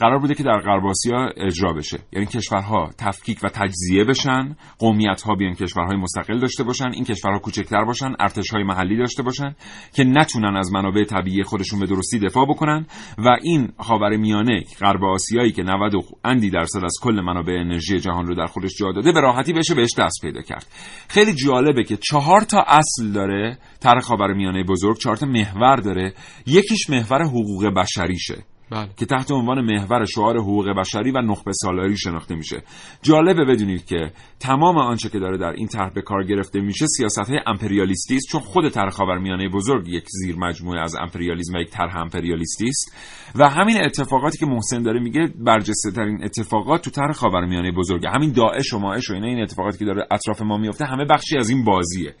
قرار 0.00 0.18
بوده 0.18 0.34
که 0.34 0.42
در 0.42 0.58
غرب 0.58 0.86
آسیا 0.86 1.28
اجرا 1.36 1.72
بشه. 1.72 1.98
یعنی 2.12 2.26
کشورها 2.26 2.90
تفکیک 2.98 3.38
و 3.42 3.48
تجزیه 3.48 4.04
بشن 4.04 4.56
قومیت 4.78 5.22
ها 5.22 5.34
بیان 5.34 5.54
کشورهای 5.54 5.96
مستقل 5.96 6.38
داشته 6.38 6.64
باشن 6.64 6.90
این 6.92 7.04
کشورها 7.04 7.38
کوچکتر 7.38 7.84
باشن 7.84 8.12
ارتش 8.20 8.50
های 8.50 8.62
محلی 8.62 8.96
داشته 8.96 9.22
باشن 9.22 9.54
که 9.94 10.04
نتونن 10.04 10.56
از 10.56 10.72
منابع 10.72 11.04
طبیعی 11.04 11.42
خودشون 11.42 11.80
به 11.80 11.86
درستی 11.86 12.18
دفاع 12.18 12.46
بکنن 12.46 12.86
و 13.18 13.36
این 13.42 13.72
خاور 13.78 14.16
میانه 14.16 14.64
غرب 14.80 15.04
آسیایی 15.04 15.52
که 15.52 15.62
90 15.62 15.92
اندی 16.24 16.50
درصد 16.50 16.84
از 16.84 16.94
کل 17.02 17.20
منابع 17.20 17.52
انرژی 17.52 18.00
جهان 18.00 18.26
رو 18.26 18.34
در 18.34 18.46
خودش 18.46 18.70
جا 18.78 18.92
داده 18.92 19.12
به 19.12 19.20
راحتی 19.20 19.52
بشه 19.52 19.74
بهش 19.74 19.94
دست 19.98 20.20
پیدا 20.22 20.42
کرد. 20.42 20.66
خیلی 21.08 21.34
جالبه 21.34 21.84
که 21.84 21.96
چهار 21.96 22.40
تا 22.40 22.64
اصل 22.66 23.12
داره 23.12 23.58
طرح 23.80 24.00
خاور 24.00 24.34
میانه 24.34 24.64
بزرگ 24.64 24.98
چهار 24.98 25.16
تا 25.16 25.26
محور 25.26 25.76
داره. 25.76 26.14
یکیش 26.46 26.90
محور 26.90 27.22
حقوق 27.22 27.66
بشریشه 27.76 28.44
بله. 28.70 28.88
که 28.96 29.06
تحت 29.06 29.30
عنوان 29.30 29.60
محور 29.60 30.04
شعار 30.04 30.38
حقوق 30.38 30.68
بشری 30.68 31.10
و 31.10 31.18
نخبه 31.18 31.52
سالاری 31.52 31.96
شناخته 31.96 32.34
میشه. 32.34 32.62
جالبه 33.02 33.44
بدونید 33.44 33.84
که 33.84 34.12
تمام 34.40 34.78
آنچه 34.78 35.08
که 35.08 35.18
داره 35.18 35.38
در 35.38 35.52
این 35.52 35.68
طرح 35.68 35.90
به 35.94 36.02
کار 36.02 36.24
گرفته 36.24 36.60
میشه 36.60 36.86
سیاست 36.86 37.18
های 37.18 37.40
امپریالیستی 37.46 38.16
است 38.16 38.28
چون 38.32 38.40
خود 38.40 38.68
طرح 38.68 38.90
خاورمیانه 38.90 39.48
بزرگ 39.48 39.88
یک 39.88 40.04
زیر 40.08 40.36
مجموعه 40.36 40.80
از 40.80 40.96
امپریالیسم 41.00 41.54
و 41.54 41.60
یک 41.60 41.70
طرح 41.70 41.96
امپریالیستی 41.96 42.68
است. 42.68 42.96
و 43.34 43.48
همین 43.48 43.84
اتفاقاتی 43.84 44.38
که 44.38 44.46
محسن 44.46 44.82
داره 44.82 45.00
میگه 45.00 45.32
برجسته 45.44 45.90
ترین 45.90 46.24
اتفاقات 46.24 46.82
تو 46.82 46.90
طرح 46.90 47.12
خاورمیانه 47.12 47.72
بزرگ 47.72 48.06
همین 48.06 48.32
داعش 48.32 48.72
و 48.72 48.78
ماعش 48.78 49.10
و 49.10 49.14
این 49.14 49.42
اتفاقاتی 49.42 49.78
که 49.78 49.84
داره 49.84 50.06
اطراف 50.10 50.42
ما 50.42 50.56
میفته 50.56 50.84
همه 50.84 51.04
بخشی 51.04 51.38
از 51.38 51.50
این 51.50 51.64
بازیه. 51.64 52.14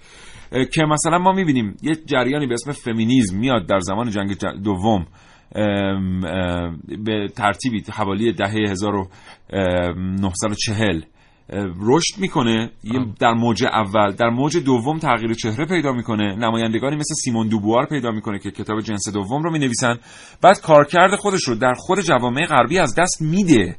که 0.50 0.82
مثلا 0.84 1.18
ما 1.18 1.32
می‌بینیم 1.32 1.76
یه 1.82 1.94
جریانی 2.06 2.46
به 2.46 2.54
اسم 2.54 2.72
فمینیزم 2.72 3.38
میاد 3.38 3.66
در 3.66 3.78
زمان 3.80 4.10
جنگ 4.10 4.36
دوم. 4.64 5.06
به 7.04 7.28
ترتیبی 7.36 7.84
حوالی 7.92 8.32
دهه 8.32 8.54
1940 8.70 11.02
رشد 11.80 12.18
می‌کنه. 12.18 12.70
در 13.20 13.32
موج 13.32 13.64
اول 13.64 14.12
در 14.12 14.28
موج 14.28 14.56
دوم 14.56 14.98
تغییر 14.98 15.34
چهره 15.34 15.66
پیدا 15.66 15.92
می‌کنه. 15.92 16.36
نمایندگانی 16.36 16.96
مثل 16.96 17.14
سیمون 17.14 17.48
دوبوار 17.48 17.86
پیدا 17.86 18.10
می‌کنه 18.10 18.38
که 18.38 18.50
کتاب 18.50 18.80
جنس 18.80 19.08
دوم 19.14 19.42
رو 19.42 19.52
می‌نویسن. 19.52 19.98
بعد 20.42 20.60
کارکرد 20.60 21.16
خودش 21.16 21.48
رو 21.48 21.54
در 21.54 21.74
خود 21.74 22.00
جوامع 22.00 22.46
غربی 22.46 22.78
از 22.78 22.94
دست 22.98 23.22
میده. 23.22 23.76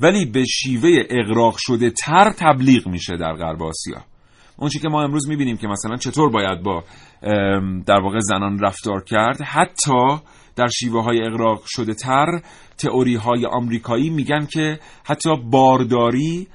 ولی 0.00 0.26
به 0.26 0.44
شیوه 0.44 1.02
اقراق 1.10 1.54
شده 1.58 1.90
تر 1.90 2.32
تبلیغ 2.38 2.88
میشه 2.88 3.16
در 3.16 3.32
غرب 3.32 3.62
آسیا. 3.62 4.04
اون 4.56 4.70
که 4.70 4.88
ما 4.88 5.02
امروز 5.02 5.28
می‌بینیم 5.28 5.56
که 5.56 5.68
مثلا 5.68 5.96
چطور 5.96 6.30
باید 6.30 6.62
با 6.62 6.84
در 7.86 8.00
واقع 8.02 8.18
زنان 8.20 8.58
رفتار 8.58 9.04
کرد 9.04 9.42
حتی 9.42 10.18
در 10.56 10.68
شیوه 10.68 11.02
های 11.02 11.26
اقراق 11.26 11.62
شده 11.66 11.94
تر 11.94 12.26
تئوری 12.78 13.14
های 13.14 13.46
آمریکایی 13.46 14.10
میگن 14.10 14.46
که 14.46 14.78
حتی 15.04 15.30
بارداری 15.50 16.48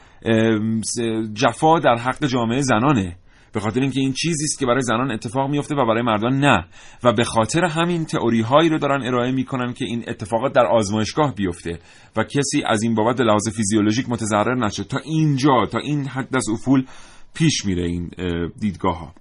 جفا 1.34 1.80
در 1.80 1.96
حق 1.96 2.26
جامعه 2.26 2.62
زنانه. 2.62 3.18
به 3.54 3.60
خاطر 3.60 3.82
اینکه 3.82 4.00
این 4.00 4.14
چیزی 4.14 4.44
است 4.44 4.60
که 4.60 4.66
برای 4.66 4.82
زنان 4.82 5.12
اتفاق 5.12 5.50
میفته 5.50 5.76
و 5.76 5.86
برای 5.86 6.02
مردان 6.02 6.40
نه. 6.40 6.66
و 7.04 7.14
به 7.14 7.24
خاطر 7.24 7.66
همین 7.66 8.06
تئوری 8.06 8.42
هایی 8.42 8.70
رو 8.70 8.78
دارن 8.78 9.08
ارائه 9.08 9.32
می‌کنن 9.32 9.74
که 9.74 9.86
این 9.86 10.04
اتفاقات 10.08 10.54
در 10.54 10.66
آزمایشگاه 10.66 11.36
بیفته 11.36 11.80
و 12.16 12.24
کسی 12.24 12.64
از 12.66 12.84
این 12.84 12.96
بابت 12.96 13.20
لحاظ 13.20 13.50
فیزیولوژیک 13.50 14.10
متضرر 14.10 14.56
نشه 14.56 14.84
تا 14.84 14.98
اینجا 14.98 15.66
تا 15.72 15.80
این 15.80 16.08
حد 16.08 16.36
از 16.36 16.50
افول 16.54 16.86
پیش 17.34 17.66
میره 17.66 17.84
این 17.84 18.12
دیدگاه 18.60 19.00
ها 19.00 19.14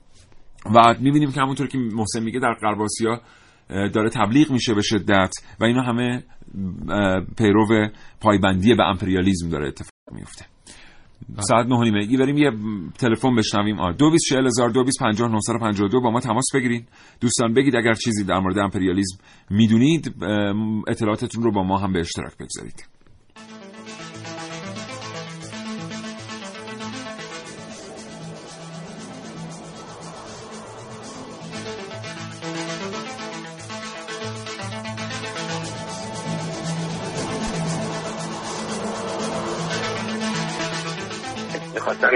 و 0.74 0.94
می‌بینیم 1.00 1.32
که 1.32 1.40
همونطور 1.40 1.66
که 1.66 1.78
محسن 1.78 2.22
میگه 2.22 2.40
در 2.40 2.54
غرب 2.62 2.80
داره 3.68 4.10
تبلیغ 4.10 4.50
میشه 4.50 4.74
به 4.74 4.82
شدت 4.82 5.34
و 5.60 5.64
اینا 5.64 5.82
همه 5.82 6.22
پیرو 7.38 7.88
پایبندی 8.20 8.74
به 8.74 8.82
امپریالیزم 8.82 9.48
داره 9.48 9.68
اتفاق 9.68 9.90
میفته. 10.12 10.44
ساعت 11.38 11.66
نه 11.66 11.82
نیمه 11.82 12.18
بریم 12.18 12.36
یه 12.36 12.50
تلفن 12.98 13.34
بشنویم. 13.34 13.80
آ 13.80 13.92
224000 13.92 14.70
2250 14.70 16.02
با 16.02 16.10
ما 16.10 16.20
تماس 16.20 16.44
بگیرید 16.54 16.88
دوستان 17.20 17.54
بگید 17.54 17.76
اگر 17.76 17.94
چیزی 17.94 18.24
در 18.24 18.38
مورد 18.38 18.58
امپریالیزم 18.58 19.18
می‌دونید 19.50 20.14
اطلاعاتتون 20.88 21.42
رو 21.42 21.52
با 21.52 21.62
ما 21.62 21.78
هم 21.78 21.92
به 21.92 22.00
اشتراک 22.00 22.32
بگذارید. 22.40 22.95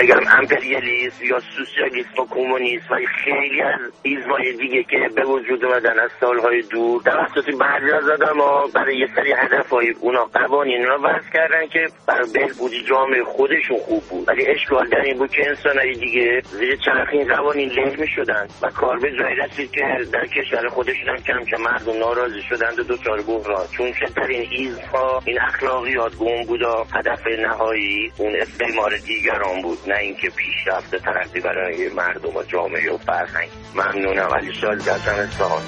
بگم 0.00 0.20
امپریالیسم 0.38 1.24
یا 1.24 1.40
سوسیالیسم 1.40 2.22
و 2.22 2.26
کمونیسم 2.30 2.94
و 2.94 2.96
خیلی 3.24 3.62
از 3.62 3.80
ایزمای 4.02 4.52
دیگه 4.52 4.82
که 4.82 5.08
به 5.14 5.24
وجود 5.24 5.64
اومدن 5.64 5.98
از 5.98 6.10
سالهای 6.20 6.62
دور 6.62 7.02
توسط 7.02 7.54
بعضی 7.60 7.90
از 7.90 8.20
ها 8.38 8.66
برای 8.74 8.98
یه 8.98 9.06
سری 9.16 9.32
هدفهای 9.32 9.90
اونا 10.00 10.24
قوانین 10.24 10.86
را 10.86 10.98
وضع 10.98 11.30
کردن 11.34 11.66
که 11.66 11.86
بر 12.06 12.22
بهبودی 12.34 12.82
جامعه 12.82 13.24
خودشون 13.24 13.78
خوب 13.78 14.02
بود. 14.10 14.28
ولی 14.28 14.46
اشکال 14.46 14.88
در 14.88 15.00
این 15.00 15.18
بود 15.18 15.30
که 15.30 15.48
انسانهای 15.48 15.92
دیگه 15.92 16.40
زیر 16.44 16.76
چرخ 16.76 17.08
این 17.12 17.34
قوانین 17.34 17.68
له 17.68 17.96
می‌شدن 18.00 18.46
و 18.62 18.70
کار 18.70 18.98
به 18.98 19.12
جایی 19.18 19.36
رسید 19.36 19.70
که 19.70 19.82
در 20.12 20.26
کشور 20.26 20.68
خودشون 20.68 21.16
کم 21.16 21.44
که 21.44 21.56
مردم 21.56 21.98
ناراضی 21.98 22.42
شدند 22.48 22.78
و 22.78 22.82
دچار 22.82 23.22
بحران. 23.22 23.66
چون 23.76 23.92
این 24.28 24.46
ایزها 24.50 25.22
این 25.24 25.40
اخلاقیات 25.40 26.16
گم 26.16 26.44
بودا 26.46 26.86
هدف 26.94 27.26
نهایی 27.26 28.12
اون 28.18 28.34
استعمار 28.36 28.96
دیگران 28.96 29.62
بود. 29.62 29.78
نه 29.90 29.98
اینکه 29.98 30.30
پیشرفت 30.30 30.96
ترقی 30.96 31.40
برای 31.40 31.88
مردم 31.88 32.36
و 32.36 32.42
جامعه 32.42 32.94
و 32.94 32.98
فرهنگ 32.98 33.48
ممنونم 33.74 34.34
علی 34.34 34.54
شال 34.54 34.78
جزم 34.78 35.14
اصفهان 35.14 35.62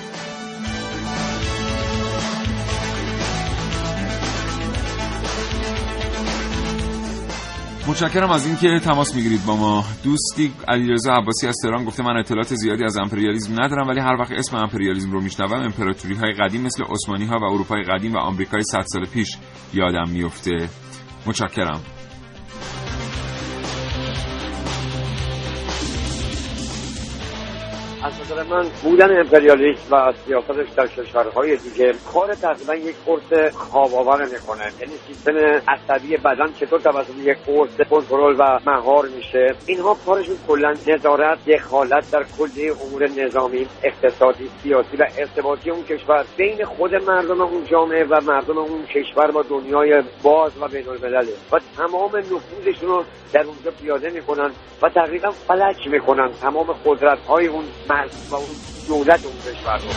متشکرم 7.89 8.31
از 8.31 8.47
اینکه 8.47 8.81
تماس 8.85 9.15
می‌گیرید 9.15 9.45
با 9.47 9.57
ما. 9.57 9.85
دوستی 10.05 10.53
علیرضا 10.69 11.13
عباسی 11.13 11.49
از 11.49 11.57
تهران 11.63 11.85
گفته 11.85 12.03
من 12.03 12.17
اطلاعات 12.17 12.55
زیادی 12.55 12.85
از 12.85 12.97
امپریالیسم 12.97 13.63
ندارم 13.63 13.89
ولی 13.89 14.01
هر 14.01 14.17
وقت 14.21 14.33
اسم 14.33 14.57
امپریالیسم 14.57 15.13
رو 15.13 15.21
میشنوم 15.21 15.61
امپراتوری 15.61 16.15
های 16.15 16.33
قدیم 16.33 16.63
مثل 16.63 16.85
عثمانی 16.85 17.27
ها 17.27 17.39
و 17.39 17.45
اروپای 17.45 17.83
قدیم 17.83 18.15
و 18.15 18.19
آمریکای 18.19 18.63
100 18.63 18.81
سال 18.81 19.07
پیش 19.07 19.37
یادم 19.75 20.09
میفته 20.11 20.69
متشکرم. 21.27 21.81
از 28.05 28.21
نظر 28.21 28.43
من 28.43 28.67
بودن 28.83 29.21
امپریالیسم 29.21 29.83
و 29.91 30.13
سیاستش 30.27 30.71
در 30.77 30.87
کشورهای 30.87 31.57
دیگه 31.57 31.95
کار 32.13 32.35
تقریبا 32.35 32.75
یک 32.75 32.97
قرص 33.07 33.55
خواب 33.55 33.95
آور 33.95 34.25
می‌کنه. 34.25 34.65
یعنی 34.81 34.93
سیستم 35.07 35.37
عصبی 35.69 36.17
بدن 36.17 36.53
چطور 36.61 36.81
توسط 36.81 37.19
یک 37.19 37.39
قرص 37.47 37.89
کنترل 37.91 38.37
و 38.39 38.61
مهار 38.67 39.09
میشه؟ 39.17 39.55
اینها 39.67 39.97
کارشون 40.07 40.37
کلا 40.49 40.75
نظارت 40.87 41.39
دخالت 41.45 42.11
در 42.11 42.25
کلی 42.39 42.71
امور 42.71 43.09
نظامی 43.09 43.67
اقتصادی 43.83 44.51
سیاسی 44.63 44.97
و 44.97 45.07
ارتباطی 45.19 45.71
اون 45.71 45.85
کشور. 45.85 46.25
بین 46.37 46.65
خود 46.65 46.95
مردم 46.95 47.41
اون 47.41 47.65
جامعه 47.71 48.05
و 48.05 48.21
مردم 48.21 48.59
اون 48.59 48.87
کشور 48.87 49.31
با 49.31 49.43
دنیای 49.43 50.03
باز 50.23 50.53
و 50.61 50.69
بین 50.69 50.89
الملله 50.89 51.33
و 51.53 51.61
تمام 51.77 52.17
نفوذشون 52.17 52.89
رو 52.89 53.05
در 53.33 53.45
اونجا 53.45 53.71
پیاده 53.83 54.11
می‌کنن 54.11 54.51
و 54.83 54.89
تقریبا 54.89 55.31
فلج 55.31 55.89
می‌کنن. 55.89 56.31
تمام 56.41 56.67
قدرت 56.85 57.19
های 57.19 57.47
اون 57.47 57.65
و 58.31 58.35
اون 58.35 58.47
دولت 58.89 59.27
اون 59.27 59.35
کشور 59.37 59.79
رو. 59.79 59.89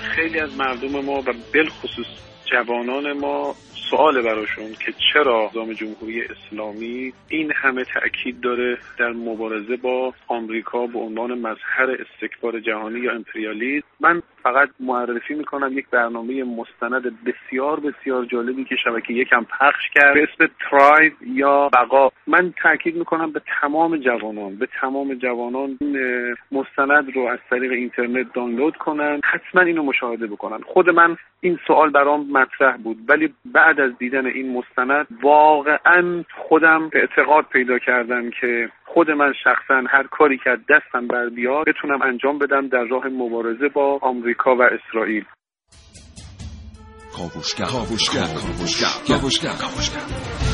خیلی 0.00 0.40
از 0.40 0.50
مردم 0.56 1.00
ما 1.00 1.12
و 1.20 1.22
بالخصوص 1.54 2.06
جوانان 2.52 3.12
ما 3.12 3.54
سوال 3.90 4.22
براشون 4.22 4.72
که 4.72 4.92
چرا 5.12 5.50
نظام 5.50 5.72
جمهوری 5.72 6.22
اسلامی 6.22 7.12
این 7.28 7.52
همه 7.54 7.84
تاکید 7.84 8.40
داره 8.40 8.78
در 8.98 9.12
مبارزه 9.12 9.76
با 9.76 10.14
آمریکا 10.28 10.86
به 10.86 10.98
عنوان 10.98 11.38
مظهر 11.38 11.96
استکبار 12.00 12.60
جهانی 12.60 13.00
یا 13.00 13.12
امپریالیسم؟ 13.12 13.86
من 14.00 14.22
فقط 14.42 14.68
معرفی 14.80 15.34
می‌کنم 15.34 15.78
یک 15.78 15.86
برنامه 15.90 16.44
مستند 16.44 17.02
بسیار 17.24 17.80
بسیار 17.80 18.24
جالبی 18.24 18.64
که 18.64 18.76
شبکه 18.84 19.12
یکم 19.12 19.44
پخش 19.44 19.90
کرد. 19.94 20.14
به 20.14 20.22
اسم 20.22 20.52
ترایو 20.70 21.12
یا 21.26 21.68
بقا. 21.68 22.10
من 22.26 22.54
تاکید 22.62 22.96
می‌کنم 22.96 23.32
به 23.32 23.42
تمام 23.60 23.96
جوانان 23.96 24.56
به 24.56 24.68
تمام 24.80 25.14
جوانان 25.14 25.78
این 25.80 25.96
مستند 26.52 27.16
رو 27.16 27.22
از 27.22 27.38
طریق 27.50 27.72
اینترنت 27.72 28.32
دانلود 28.34 28.76
کنن 28.76 29.20
حتما 29.24 29.62
اینو 29.62 29.82
مشاهده 29.82 30.26
بکنن. 30.26 30.60
خود 30.60 30.90
من 30.90 31.16
این 31.40 31.58
سوال 31.66 31.90
برام 31.90 32.26
مطرح 32.32 32.76
بود 32.76 32.98
ولی 33.08 33.34
بعد 33.44 33.79
از 33.80 33.98
دیدن 33.98 34.26
این 34.26 34.52
مستند 34.52 35.06
واقعا 35.22 36.24
خودم 36.48 36.90
اعتقاد 36.92 37.44
پیدا 37.52 37.78
کردم 37.78 38.30
که 38.40 38.68
خود 38.84 39.10
من 39.10 39.32
شخصا 39.44 39.82
هر 39.90 40.06
کاری 40.06 40.38
که 40.38 40.50
دستم 40.68 41.06
بر 41.06 41.28
بیاد 41.28 41.66
بتونم 41.66 42.02
انجام 42.02 42.38
بدم 42.38 42.68
در 42.68 42.84
راه 42.84 43.06
مبارزه 43.06 43.68
با 43.68 43.98
آمریکا 44.02 44.56
و 44.56 44.62
اسرائیل. 44.62 45.24
کاوشگر 47.16 47.64
کاوشگر 47.64 48.26
کاوشگر 49.08 49.50
کاوشگر. 49.60 50.49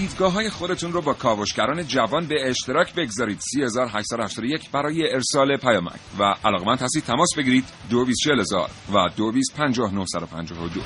دیدگاه 0.00 0.32
های 0.32 0.50
خودتون 0.50 0.92
رو 0.92 1.02
با 1.02 1.14
کاوشگران 1.14 1.82
جوان 1.82 2.26
به 2.26 2.50
اشتراک 2.50 2.94
بگذارید. 2.94 3.40
3881 3.40 4.70
برای 4.70 5.12
ارسال 5.12 5.56
پیامک. 5.56 6.00
و 6.18 6.34
علاقمند 6.44 6.80
هستید 6.80 7.02
تماس 7.02 7.28
بگیرید. 7.38 7.64
224000 7.90 8.70
و 8.94 9.08
225952 9.16 10.80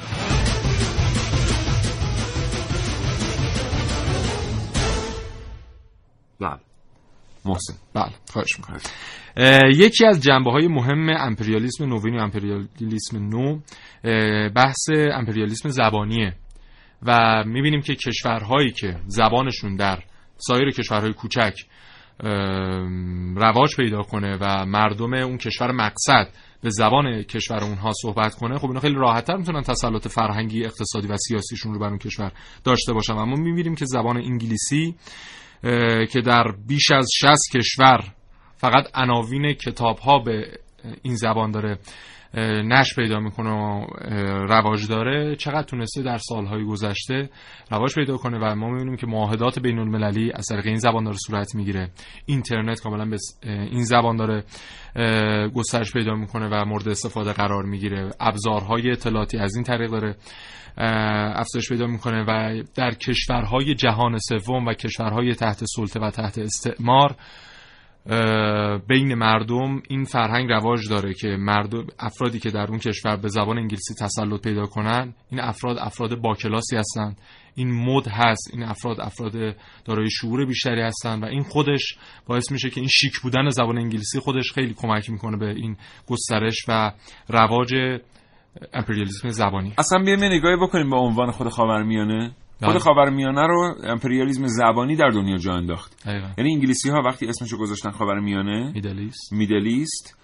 بله. 6.40 6.60
محسن. 7.44 7.74
بله 7.94 8.12
خواهش 8.32 8.58
می‌کنم. 8.58 8.80
یکی 9.72 10.06
از 10.06 10.22
جنبه 10.22 10.50
های 10.50 10.68
مهم 10.68 11.08
امپریالیسم 11.08 11.84
نوین 11.84 12.16
و 12.16 12.22
امپریالیسم 12.22 13.28
نو 13.28 13.58
بحث 14.48 14.88
امپریالیسم 15.12 15.68
زبانیه. 15.68 16.34
و 17.02 17.42
می‌بینیم 17.46 17.80
که 17.80 17.94
کشورهایی 17.94 18.70
که 18.70 18.96
زبانشون 19.06 19.76
در 19.76 19.98
سایر 20.36 20.70
کشورهای 20.70 21.12
کوچک 21.12 21.54
رواج 23.36 23.76
پیدا 23.76 24.02
کنه 24.02 24.38
و 24.40 24.66
مردم 24.66 25.14
اون 25.14 25.38
کشور 25.38 25.72
مقصد 25.72 26.28
به 26.62 26.70
زبان 26.70 27.22
کشور 27.22 27.64
اونها 27.64 27.92
صحبت 28.02 28.34
کنه 28.34 28.58
خب 28.58 28.66
اینا 28.66 28.80
خیلی 28.80 28.94
راحتتر 28.94 29.36
می‌تونن 29.36 29.62
تسلط 29.62 30.08
فرهنگی 30.08 30.64
اقتصادی 30.64 31.08
و 31.08 31.16
سیاسیشون 31.16 31.74
رو 31.74 31.80
بر 31.80 31.88
اون 31.88 31.98
کشور 31.98 32.32
داشته 32.64 32.92
باشن. 32.92 33.12
اما 33.12 33.36
می‌بینیم 33.36 33.74
که 33.74 33.84
زبان 33.84 34.16
انگلیسی 34.16 34.94
که 36.12 36.20
در 36.24 36.44
بیش 36.68 36.90
از 36.90 37.08
60 37.14 37.56
کشور 37.56 38.04
فقط 38.56 38.84
عناوین 38.94 39.52
کتاب 39.52 39.98
ها 39.98 40.18
به 40.18 40.58
این 41.02 41.14
زبان 41.14 41.50
داره. 41.50 41.78
نش 42.64 42.94
پیدا 42.96 43.20
می‌کنه 43.20 43.50
و 43.50 43.86
رواج 44.46 44.88
داره 44.88 45.36
چقدر 45.36 45.62
تونسته 45.62 46.02
در 46.02 46.18
سالهای 46.18 46.64
گذشته 46.64 47.30
رواج 47.70 47.94
پیدا 47.94 48.16
کنه 48.16 48.38
و 48.38 48.54
ما 48.54 48.70
می‌بینیم 48.70 48.96
که 48.96 49.06
معاهدات 49.06 49.58
بین 49.58 49.78
المللی 49.78 50.32
از 50.34 50.46
طریق 50.46 50.66
این 50.66 50.78
زبان 50.78 51.04
داره 51.04 51.16
صورت 51.26 51.54
می‌گیره. 51.54 51.90
اینترنت 52.26 52.80
کاملا 52.80 53.04
به 53.04 53.16
این 53.44 53.84
زبان 53.84 54.16
داره 54.16 54.44
گسترش 55.54 55.92
پیدا 55.92 56.14
می‌کنه 56.14 56.48
و 56.48 56.64
مورد 56.64 56.88
استفاده 56.88 57.32
قرار 57.32 57.64
می‌گیره. 57.64 58.10
ابزارهای 58.20 58.90
اطلاعاتی 58.90 59.38
از 59.38 59.56
این 59.56 59.64
طریق 59.64 59.90
داره 59.90 60.16
افزایش 61.36 61.68
پیدا 61.68 61.86
می‌کنه 61.86 62.24
و 62.28 62.62
در 62.74 62.90
کشورهای 62.90 63.74
جهان 63.74 64.18
سوم 64.18 64.66
و 64.66 64.74
کشورهای 64.74 65.34
تحت 65.34 65.64
سلطه 65.64 66.00
و 66.00 66.10
تحت 66.10 66.38
استعمار 66.38 67.16
بین 68.88 69.14
مردم 69.14 69.82
این 69.88 70.04
فرهنگ 70.04 70.50
رواج 70.50 70.88
داره 70.88 71.14
که 71.14 71.28
مردم 71.28 71.86
افرادی 71.98 72.38
که 72.38 72.50
در 72.50 72.66
اون 72.68 72.78
کشور 72.78 73.16
به 73.16 73.28
زبان 73.28 73.58
انگلیسی 73.58 73.94
تسلط 73.94 74.40
پیدا 74.40 74.66
کنن 74.66 75.14
این 75.30 75.40
افراد 75.40 75.78
افراد 75.78 76.20
با 76.20 76.34
کلاسی 76.34 76.76
هستن 76.76 77.16
این 77.54 77.84
مد 77.84 78.08
هست 78.08 78.50
این 78.52 78.62
افراد 78.62 79.00
افراد 79.00 79.56
دارای 79.84 80.10
شعور 80.10 80.46
بیشتری 80.46 80.80
هستن 80.80 81.20
و 81.20 81.24
این 81.24 81.42
خودش 81.42 81.98
باعث 82.26 82.52
میشه 82.52 82.70
که 82.70 82.80
این 82.80 82.88
شیک 82.92 83.20
بودن 83.20 83.48
زبان 83.48 83.78
انگلیسی 83.78 84.20
خودش 84.20 84.52
خیلی 84.52 84.74
کمک 84.74 85.10
می‌کنه 85.10 85.36
به 85.36 85.50
این 85.50 85.76
گسترش 86.08 86.64
و 86.68 86.92
رواج 87.28 87.74
امپریالیسم 88.72 89.28
زبانی. 89.28 89.74
اصلا 89.78 89.98
بیایم 89.98 90.24
نگاهی 90.24 90.56
بکنیم 90.56 90.90
به 90.90 90.96
عنوان 90.96 91.30
خود 91.30 91.48
خاورمیانه. 91.48 92.34
خود 92.60 92.68
بله. 92.68 92.78
خاورمیانه 92.78 93.46
رو 93.46 93.74
امپریالیسم 93.84 94.46
زبانی 94.46 94.96
در 94.96 95.08
دنیا 95.08 95.36
جا 95.36 95.52
انداخت. 95.52 96.06
یعنی 96.38 96.52
انگلیسی 96.52 96.90
ها 96.90 97.02
وقتی 97.04 97.26
اسمشو 97.26 97.58
گذاشتن 97.58 97.90
خاورمیانه 97.90 98.72
میدلیست 98.74 99.32
میدلیست 99.32 100.18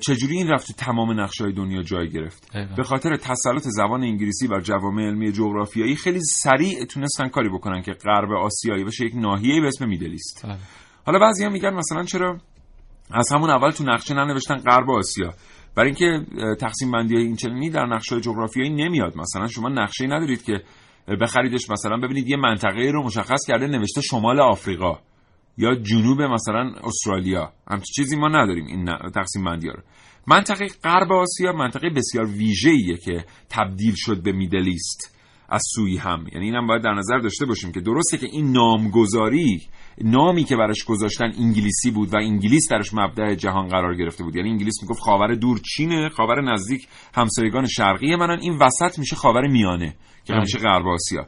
چجوری 0.00 0.36
این 0.36 0.48
رفت 0.48 0.72
تمام 0.72 1.20
نقشه 1.20 1.44
های 1.44 1.52
دنیا 1.52 1.82
جای 1.82 2.08
گرفت؟ 2.08 2.52
به 2.76 2.82
خاطر 2.82 3.16
تسلط 3.16 3.62
زبان 3.62 4.02
انگلیسی 4.02 4.48
بر 4.48 4.60
جوامع 4.60 5.02
علمی 5.02 5.32
جغرافیایی 5.32 5.96
خیلی 5.96 6.20
سریع 6.20 6.84
تونستن 6.84 7.28
کاری 7.28 7.48
بکنن 7.48 7.82
که 7.82 7.92
غرب 7.92 8.32
آسیایی 8.32 8.84
بشه 8.84 9.04
یک 9.04 9.12
ناحیه 9.14 9.60
به 9.60 9.66
اسم 9.66 9.88
میدلیست 9.88 10.46
بله. 10.46 10.56
حالا 11.06 11.18
بعضیا 11.18 11.48
میگن 11.48 11.74
مثلا 11.74 12.04
چرا 12.04 12.38
از 13.10 13.32
همون 13.32 13.50
اول 13.50 13.70
تو 13.70 13.84
نقشه 13.84 14.14
ننوشتن 14.14 14.56
غرب 14.56 14.90
آسیا؟ 14.90 15.34
برای 15.76 15.88
اینکه 15.88 16.26
تقسیم 16.60 16.90
بندی 16.90 17.16
این 17.16 17.36
چنینی 17.36 17.70
در 17.70 17.86
نقشه 17.86 18.20
جغرافیایی 18.20 18.70
نمیاد. 18.70 19.16
مثلا 19.16 19.46
شما 19.46 19.68
نقشه 19.68 20.06
ندارید 20.06 20.44
که 20.44 20.62
بخریدش. 21.20 21.70
مثلا 21.70 21.96
ببینید 21.96 22.28
یه 22.28 22.36
منطقه 22.36 22.90
رو 22.90 23.02
مشخص 23.02 23.46
کرده 23.48 23.66
نوشته 23.66 24.00
شمال 24.00 24.40
آفریقا 24.40 24.98
یا 25.58 25.74
جنوب 25.74 26.22
مثلا 26.22 26.72
استرالیا. 26.84 27.52
همچین 27.70 27.92
چیزی 27.96 28.16
ما 28.16 28.28
نداریم 28.28 28.66
این 28.66 29.10
تقسیم 29.14 29.44
بندی 29.44 29.68
رو. 29.68 29.82
منطقه 30.26 30.66
غرب 30.84 31.12
آسیا 31.12 31.52
منطقه 31.52 31.90
بسیار 31.90 32.26
ویژه‌ایه 32.26 32.96
که 32.96 33.24
تبدیل 33.50 33.94
شد 33.96 34.22
به 34.22 34.32
میدلیست 34.32 35.15
از 35.48 35.62
سوی 35.74 35.96
هم. 35.96 36.26
یعنی 36.32 36.46
اینم 36.46 36.66
باید 36.66 36.82
در 36.82 36.94
نظر 36.94 37.18
داشته 37.18 37.46
باشیم 37.46 37.72
که 37.72 37.80
درسته 37.80 38.18
که 38.18 38.26
این 38.26 38.52
نامگذاری 38.52 39.62
نامی 40.00 40.44
که 40.44 40.56
براش 40.56 40.84
گذاشتن 40.84 41.32
انگلیسی 41.38 41.90
بود 41.90 42.14
و 42.14 42.16
انگلیس 42.16 42.68
درش 42.70 42.94
مبدع 42.94 43.34
جهان 43.34 43.68
قرار 43.68 43.94
گرفته 43.94 44.24
بود. 44.24 44.36
یعنی 44.36 44.50
انگلیس 44.50 44.74
می‌گفت 44.82 45.00
خاور 45.00 45.34
دور 45.34 45.58
چینه 45.58 46.08
خاور 46.08 46.52
نزدیک 46.52 46.88
همسایگان 47.14 47.66
شرقی 47.66 48.16
منن. 48.16 48.38
این 48.40 48.58
وسط 48.58 48.98
میشه 48.98 49.16
خاور 49.16 49.46
میانه 49.46 49.96
که 50.24 50.32
بله. 50.32 50.40
میشه 50.40 50.58
غرب 50.58 50.86
آسیا. 50.86 51.26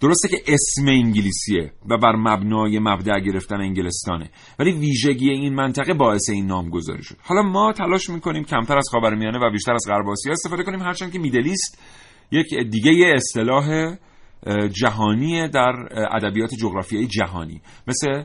درسته 0.00 0.28
که 0.28 0.42
اسم 0.46 0.88
انگلیسیه 0.88 1.72
و 1.90 1.98
بر 1.98 2.16
مبنای 2.16 2.78
مبدع 2.78 3.20
گرفتن 3.20 3.60
انگلستانه. 3.60 4.30
ولی 4.58 4.72
ویژگی 4.72 5.30
این 5.30 5.54
منطقه 5.54 5.94
باعث 5.94 6.30
این 6.30 6.46
نام 6.46 6.70
گذاری 6.70 7.02
شد. 7.02 7.16
حالا 7.22 7.42
ما 7.42 7.72
تلاش 7.72 8.10
می‌کنیم 8.10 8.44
کمتر 8.44 8.78
از 8.78 8.88
خاورمیانه 8.90 9.38
و 9.38 9.50
بیشتر 9.50 9.74
از 9.74 9.84
غرب 9.88 10.08
آسیا 10.08 10.32
استفاده 10.32 10.62
کنیم. 10.62 10.82
هرچند 10.82 11.12
که 11.12 11.18
میدلیست 11.18 11.82
یک 12.30 12.46
دیگه 12.70 13.14
اصطلاح 13.14 13.96
جهانی 14.68 15.48
در 15.48 15.72
ادبیات 16.12 16.54
جغرافیایی 16.54 17.06
جهانی. 17.06 17.60
مثل 17.86 18.22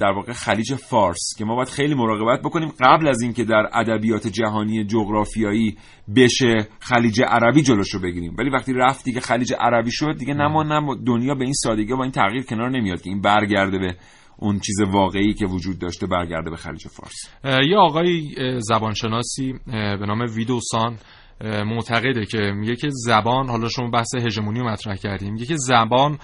در 0.00 0.12
واقع 0.16 0.32
خلیج 0.32 0.74
فارس 0.74 1.34
که 1.38 1.44
ما 1.44 1.54
باید 1.54 1.68
خیلی 1.68 1.94
مراقبت 1.94 2.40
بکنیم 2.40 2.72
قبل 2.80 3.08
از 3.08 3.22
اینکه 3.22 3.44
در 3.44 3.68
ادبیات 3.72 4.26
جهانی 4.26 4.84
جغرافیایی 4.84 5.76
بشه 6.16 6.68
خلیج 6.80 7.22
عربی 7.22 7.62
جلوشو 7.62 8.00
بگیریم. 8.00 8.34
ولی 8.38 8.50
وقتی 8.50 8.72
رفت 8.72 9.04
دیگه 9.04 9.20
خلیج 9.20 9.52
عربی 9.60 9.90
شد 9.92 10.16
دیگه 10.18 10.34
نما 10.34 10.62
نما 10.62 10.94
دنیا 11.06 11.34
به 11.34 11.44
این 11.44 11.52
سادگی 11.52 11.94
با 11.94 12.02
این 12.02 12.12
تغییر 12.12 12.42
کنار 12.42 12.70
نمیاد 12.70 13.02
که 13.02 13.10
این 13.10 13.20
برگرده 13.20 13.78
به 13.78 13.96
اون 14.36 14.58
چیز 14.58 14.80
واقعی 14.80 15.34
که 15.34 15.46
وجود 15.46 15.78
داشته 15.78 16.06
برگرده 16.06 16.50
به 16.50 16.56
خلیج 16.56 16.88
فارس. 16.88 17.30
یه 17.68 17.76
آقای 17.76 18.34
زبانشناسی 18.60 19.54
به 19.66 20.06
نام 20.06 20.20
ویدوسان 20.36 20.98
معتقده 21.40 22.26
که 22.26 22.38
میگه 22.38 22.76
که 22.76 22.88
زبان 22.90 23.48
حالا 23.48 23.68
شما 23.68 23.90
بحث 23.90 24.14
هژمونی 24.14 24.60
رو 24.60 24.68
مطرح 24.68 24.96
کردیم 24.96 25.32
میگه 25.32 25.46
که 25.46 25.56
زبان 25.56 26.18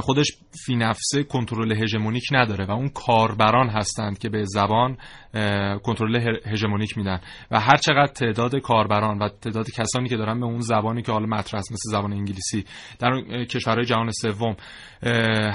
خودش 0.00 0.26
فی 0.66 0.76
نفسه 0.76 1.22
کنترل 1.22 1.82
هژمونیک 1.82 2.24
نداره 2.32 2.66
و 2.66 2.70
اون 2.70 2.88
کاربران 2.88 3.68
هستند 3.68 4.18
که 4.18 4.28
به 4.28 4.44
زبان 4.44 4.96
کنترل 5.82 6.38
هژمونیک 6.46 6.98
میدن. 6.98 7.20
و 7.50 7.60
هر 7.60 7.76
چقدر 7.76 8.12
تعداد 8.12 8.56
کاربران 8.56 9.18
و 9.18 9.28
تعداد 9.28 9.70
کسانی 9.70 10.08
که 10.08 10.16
دارن 10.16 10.40
به 10.40 10.46
اون 10.46 10.60
زبانی 10.60 11.02
که 11.02 11.12
حالا 11.12 11.26
مطرح 11.26 11.60
مثل 11.60 11.90
زبان 11.90 12.12
انگلیسی 12.12 12.64
در 12.98 13.44
کشورهای 13.44 13.84
جهان 13.84 14.10
سوم 14.10 14.56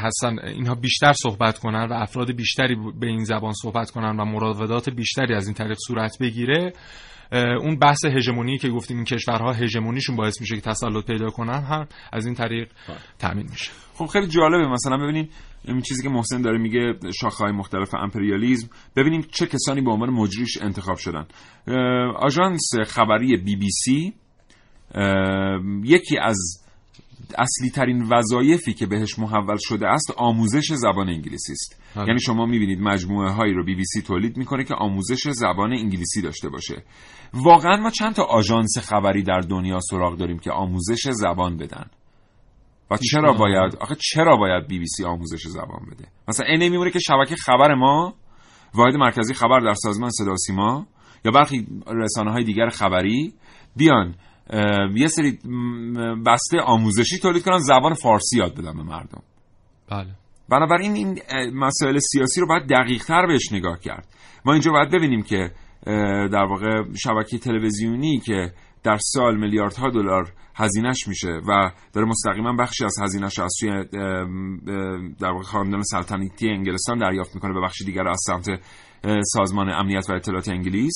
هستن 0.03 0.39
اینها 0.39 0.75
بیشتر 0.75 1.13
صحبت 1.13 1.59
کنن 1.59 1.87
و 1.89 1.93
افراد 1.93 2.31
بیشتری 2.31 2.75
به 2.99 3.07
این 3.07 3.23
زبان 3.23 3.53
صحبت 3.53 3.91
کنن 3.91 4.19
و 4.19 4.25
مراودات 4.25 4.89
بیشتری 4.89 5.33
از 5.33 5.47
این 5.47 5.53
طریق 5.53 5.77
صورت 5.87 6.17
بگیره 6.21 6.73
اون 7.31 7.79
بحث 7.79 8.05
هژمونی 8.05 8.57
که 8.57 8.69
گفتیم 8.69 8.97
این 8.97 9.05
کشورها 9.05 9.53
هژمونیشون 9.53 10.15
باعث 10.15 10.41
میشه 10.41 10.55
که 10.55 10.61
تسلط 10.61 11.05
پیدا 11.05 11.29
کنن 11.29 11.63
هم 11.63 11.87
از 12.13 12.25
این 12.25 12.35
طریق 12.35 12.71
تامین 13.19 13.47
میشه. 13.49 13.71
خب 13.93 14.05
خیلی 14.05 14.27
جالبه. 14.27 14.67
مثلا 14.67 14.97
ببینید 14.97 15.31
این 15.65 15.81
چیزی 15.81 16.03
که 16.03 16.09
محسن 16.09 16.41
داره 16.41 16.57
میگه 16.57 16.93
شاخه‌های 17.21 17.51
مختلف 17.51 17.95
امپریالیزم. 17.95 18.69
ببینیم 18.95 19.21
چه 19.31 19.45
کسانی 19.45 19.81
به 19.81 19.91
عنوان 19.91 20.09
مجریش 20.09 20.57
انتخاب 20.61 20.97
شدن. 20.97 21.25
آژانس 22.15 22.61
خبری 22.87 23.37
بی 23.37 23.55
بی 23.55 23.69
سی 23.69 24.13
یکی 25.83 26.17
از 26.17 26.66
اصلی 27.37 27.69
ترین 27.69 28.07
وظایفی 28.11 28.73
که 28.73 28.85
بهش 28.85 29.19
محول 29.19 29.57
شده 29.59 29.87
است 29.87 30.13
آموزش 30.17 30.73
زبان 30.73 31.09
انگلیسی 31.09 31.51
است. 31.51 31.81
بله. 31.95 32.07
یعنی 32.07 32.19
شما 32.19 32.45
می‌بینید 32.45 32.79
مجموعه 32.81 33.31
هایی 33.31 33.53
رو 33.53 33.63
بی 33.63 33.75
بی 33.75 33.85
سی 33.85 34.01
تولید 34.01 34.37
می‌کنه 34.37 34.63
که 34.63 34.73
آموزش 34.73 35.29
زبان 35.29 35.73
انگلیسی 35.73 36.21
داشته 36.21 36.49
باشه. 36.49 36.83
واقعا 37.33 37.77
ما 37.77 37.89
چند 37.89 38.13
تا 38.15 38.23
آژانس 38.23 38.77
خبری 38.77 39.23
در 39.23 39.39
دنیا 39.39 39.79
سراغ 39.79 40.17
داریم 40.17 40.39
که 40.39 40.51
آموزش 40.51 41.09
زبان 41.11 41.57
بدن. 41.57 41.85
و 42.91 42.97
چرا 42.97 43.33
باید؟ 43.33 43.75
آخه 43.75 43.95
چرا 43.95 44.37
باید 44.37 44.67
بی 44.67 44.79
بی 44.79 44.87
سی 44.87 45.05
آموزش 45.05 45.47
زبان 45.47 45.85
بده؟ 45.91 46.07
مثلا 46.27 46.45
اینه 46.45 46.69
میمونه 46.69 46.91
که 46.91 46.99
شبکه 46.99 47.35
خبر 47.35 47.75
ما 47.75 48.13
واحد 48.73 48.95
مرکزی 48.95 49.33
خبر 49.33 49.59
در 49.59 49.73
سازمان 49.73 50.09
صدا 50.09 50.35
سیما 50.35 50.87
یا 51.25 51.31
برخی 51.31 51.67
رسانه 51.87 52.31
های 52.31 52.43
دیگر 52.43 52.69
خبری 52.69 53.33
بیان. 53.75 54.15
یه 54.95 55.07
سری 55.07 55.39
بسته 56.25 56.61
آموزشی 56.65 57.17
تولید 57.19 57.43
کنن. 57.43 57.57
زبان 57.57 57.93
فارسی 57.93 58.37
یاد 58.37 58.53
بدن 58.53 58.77
به 58.77 58.83
مردم. 58.83 59.21
بله. 59.89 60.15
بنابراین 60.49 60.93
این 60.93 61.19
مسائل 61.53 61.99
سیاسی 61.99 62.41
رو 62.41 62.47
باید 62.47 62.69
دقیق 62.69 63.03
تر 63.03 63.27
بهش 63.27 63.51
نگاه 63.51 63.79
کرد. 63.79 64.07
ما 64.45 64.53
اینجا 64.53 64.71
باید 64.71 64.91
ببینیم 64.91 65.21
که 65.21 65.51
در 66.31 66.45
واقع 66.49 66.93
شبکه 67.03 67.37
تلویزیونی 67.37 68.19
که 68.19 68.51
در 68.83 68.97
سال 68.97 69.37
میلیاردها 69.37 69.89
دلار 69.89 70.33
هزینهش 70.55 71.07
میشه 71.07 71.41
و 71.47 71.71
داره 71.93 72.07
مستقیما 72.07 72.53
بخشی 72.53 72.85
از 72.85 72.95
هزینهش 73.01 73.39
از 73.39 73.53
سوی 73.59 73.85
در 75.19 75.31
واقع 75.31 75.43
خاندان 75.43 75.83
سلطنتی 75.83 76.49
انگلستان 76.49 76.97
دریافت 76.97 77.35
می‌کنه 77.35 77.53
به 77.53 77.61
بخشی 77.61 77.85
دیگر 77.85 78.07
از 78.07 78.19
سمت 78.27 78.47
سازمان 79.23 79.69
امنیت 79.69 80.09
و 80.09 80.13
اطلاعات 80.13 80.49
انگلیس. 80.49 80.95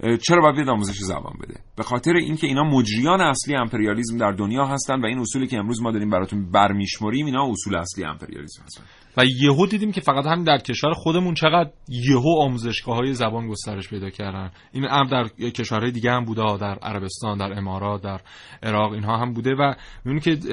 چرا 0.00 0.40
باید 0.42 0.54
بیاد 0.54 0.68
آموزش 0.68 0.98
زبان 0.98 1.32
بده؟ 1.42 1.54
به 1.76 1.82
خاطر 1.82 2.12
اینکه 2.12 2.46
اینا 2.46 2.64
مجریان 2.64 3.20
اصلی 3.20 3.56
امپریالیسم 3.56 4.18
در 4.18 4.32
دنیا 4.32 4.64
هستن 4.64 5.00
و 5.00 5.06
این 5.06 5.18
اصولی 5.18 5.46
که 5.46 5.56
امروز 5.56 5.82
ما 5.82 5.92
داریم 5.92 6.10
براتون 6.10 6.50
برمیشمریم 6.50 7.26
اینا 7.26 7.50
اصول 7.50 7.76
اصلی 7.76 8.04
امپریالیسم 8.04 8.62
هستن. 8.62 8.82
و 9.18 9.24
یهو 9.24 9.66
دیدیم 9.66 9.92
که 9.92 10.00
فقط 10.00 10.26
همین 10.26 10.44
در 10.44 10.58
کشور 10.58 10.92
خودمون 10.92 11.34
چقدر 11.34 11.70
یهو 11.88 12.40
آموزشگاه 12.40 12.96
های 12.96 13.14
زبان 13.14 13.48
گسترش 13.48 13.88
پیدا 13.88 14.10
کردن. 14.10 14.50
این 14.72 14.84
هم 14.84 15.06
در 15.06 15.28
کشورهای 15.50 15.90
دیگه 15.90 16.10
هم 16.10 16.24
بوده 16.24 16.56
در 16.56 16.78
عربستان 16.82 17.38
در 17.38 17.58
امارات 17.58 18.02
در 18.02 18.20
عراق 18.62 18.92
اینها 18.92 19.16
هم 19.16 19.32
بوده 19.32 19.54
و 19.54 19.74
می‌بینیم 20.04 20.20
که 20.20 20.48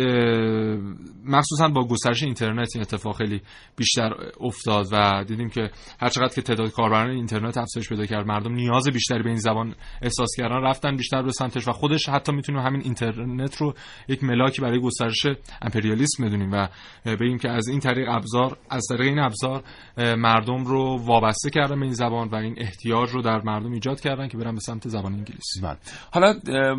مخصوصا 1.25 1.67
با 1.67 1.87
گسترش 1.87 2.23
اینترنت 2.23 2.69
این 2.75 2.81
اتفاق 2.81 3.17
خیلی 3.17 3.41
بیشتر 3.75 4.13
افتاد 4.39 4.87
و 4.91 5.23
دیدیم 5.27 5.49
که 5.49 5.69
هر 5.99 6.09
چقدر 6.09 6.33
که 6.35 6.41
تعداد 6.41 6.71
کاربران 6.71 7.09
اینترنت 7.09 7.57
افزایش 7.57 7.89
پیدا 7.89 8.05
کرد 8.05 8.27
مردم 8.27 8.53
نیاز 8.53 8.87
بیشتری 8.87 9.23
به 9.23 9.29
این 9.29 9.39
زبان 9.39 9.75
احساس 10.01 10.29
کردن 10.37 10.61
رفتن 10.61 10.95
بیشتر 10.95 11.21
به 11.21 11.31
سمتش 11.31 11.67
و 11.67 11.71
خودش 11.71 12.09
حتی 12.09 12.31
می‌تونیم 12.31 12.61
همین 12.61 12.81
اینترنت 12.81 13.57
رو 13.57 13.73
یک 14.07 14.23
ملاکی 14.23 14.61
برای 14.61 14.79
گسترش 14.79 15.27
امپریالیسم 15.61 16.25
بدونیم 16.25 16.51
و 16.51 16.67
بگیم 17.05 17.37
که 17.37 17.49
از 17.49 17.67
این 17.67 17.79
طریق 17.79 18.09
ابزار 18.09 18.54
از 18.69 18.83
طریق 18.89 19.01
این 19.01 19.19
ابزار 19.19 19.63
مردم 19.97 20.65
رو 20.65 20.97
وابسته 21.05 21.49
کردن 21.49 21.79
به 21.79 21.85
این 21.85 21.93
زبان 21.93 22.27
و 22.27 22.35
این 22.35 22.55
احتیاج 22.57 23.09
رو 23.09 23.21
در 23.21 23.41
مردم 23.41 23.71
ایجاد 23.71 23.99
کردن 23.99 24.27
که 24.27 24.37
برن 24.37 24.53
به 24.53 24.59
سمت 24.59 24.87
زبان 24.87 25.13
انگلیسی 25.13 25.61
بله. 25.61 25.77
حالا 26.11 26.33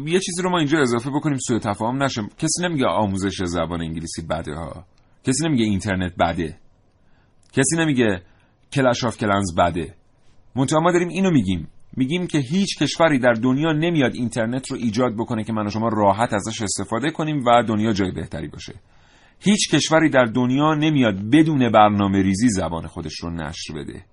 یه 0.07 0.21
چیزی 0.21 0.43
رو 0.43 0.51
ما 0.51 0.59
اینجا 0.59 0.79
اضافه 0.79 1.11
بکنیم 1.11 1.39
سوء 1.39 1.59
تفاهم 1.59 2.03
نشه 2.03 2.23
کسی 2.39 2.63
نمیگه 2.63 2.87
آموزش 2.87 3.43
زبان 3.45 3.83
انگلیسی 3.83 4.23
بده 4.31 4.55
ها. 4.55 4.85
کسی 5.25 5.49
نمیگه 5.49 5.65
اینترنت 5.65 6.13
بده. 6.17 6.59
کسی 7.53 7.77
نمیگه 7.79 8.23
کلش 8.73 9.05
آف 9.05 9.19
کلنز 9.19 9.55
بده. 9.55 9.95
منتها 10.57 10.81
ما 10.81 10.93
داریم 10.93 11.09
اینو 11.09 11.31
میگیم. 11.31 11.69
میگیم 11.97 12.27
که 12.27 12.39
هیچ 12.39 12.79
کشوری 12.79 13.19
در 13.19 13.33
دنیا 13.33 13.73
نمیاد 13.73 14.15
اینترنت 14.15 14.71
رو 14.71 14.77
ایجاد 14.77 15.15
بکنه 15.15 15.45
که 15.45 15.53
من 15.53 15.67
و 15.67 15.71
شما 15.71 15.89
راحت 15.89 16.33
ازش 16.33 16.63
استفاده 16.63 17.11
کنیم 17.11 17.45
و 17.47 17.63
دنیا 17.63 17.93
جای 17.93 18.11
بهتری 18.11 18.49
باشه. 18.49 18.75
هیچ 19.41 19.75
کشوری 19.75 20.11
در 20.11 20.25
دنیا 20.25 20.75
نمیاد 20.75 21.31
بدون 21.33 21.69
برنامه 21.69 22.23
ریزی 22.23 22.49
زبان 22.49 22.87
خودش 22.87 23.15
رو 23.21 23.31
نشر 23.31 23.75
بده. 23.75 24.05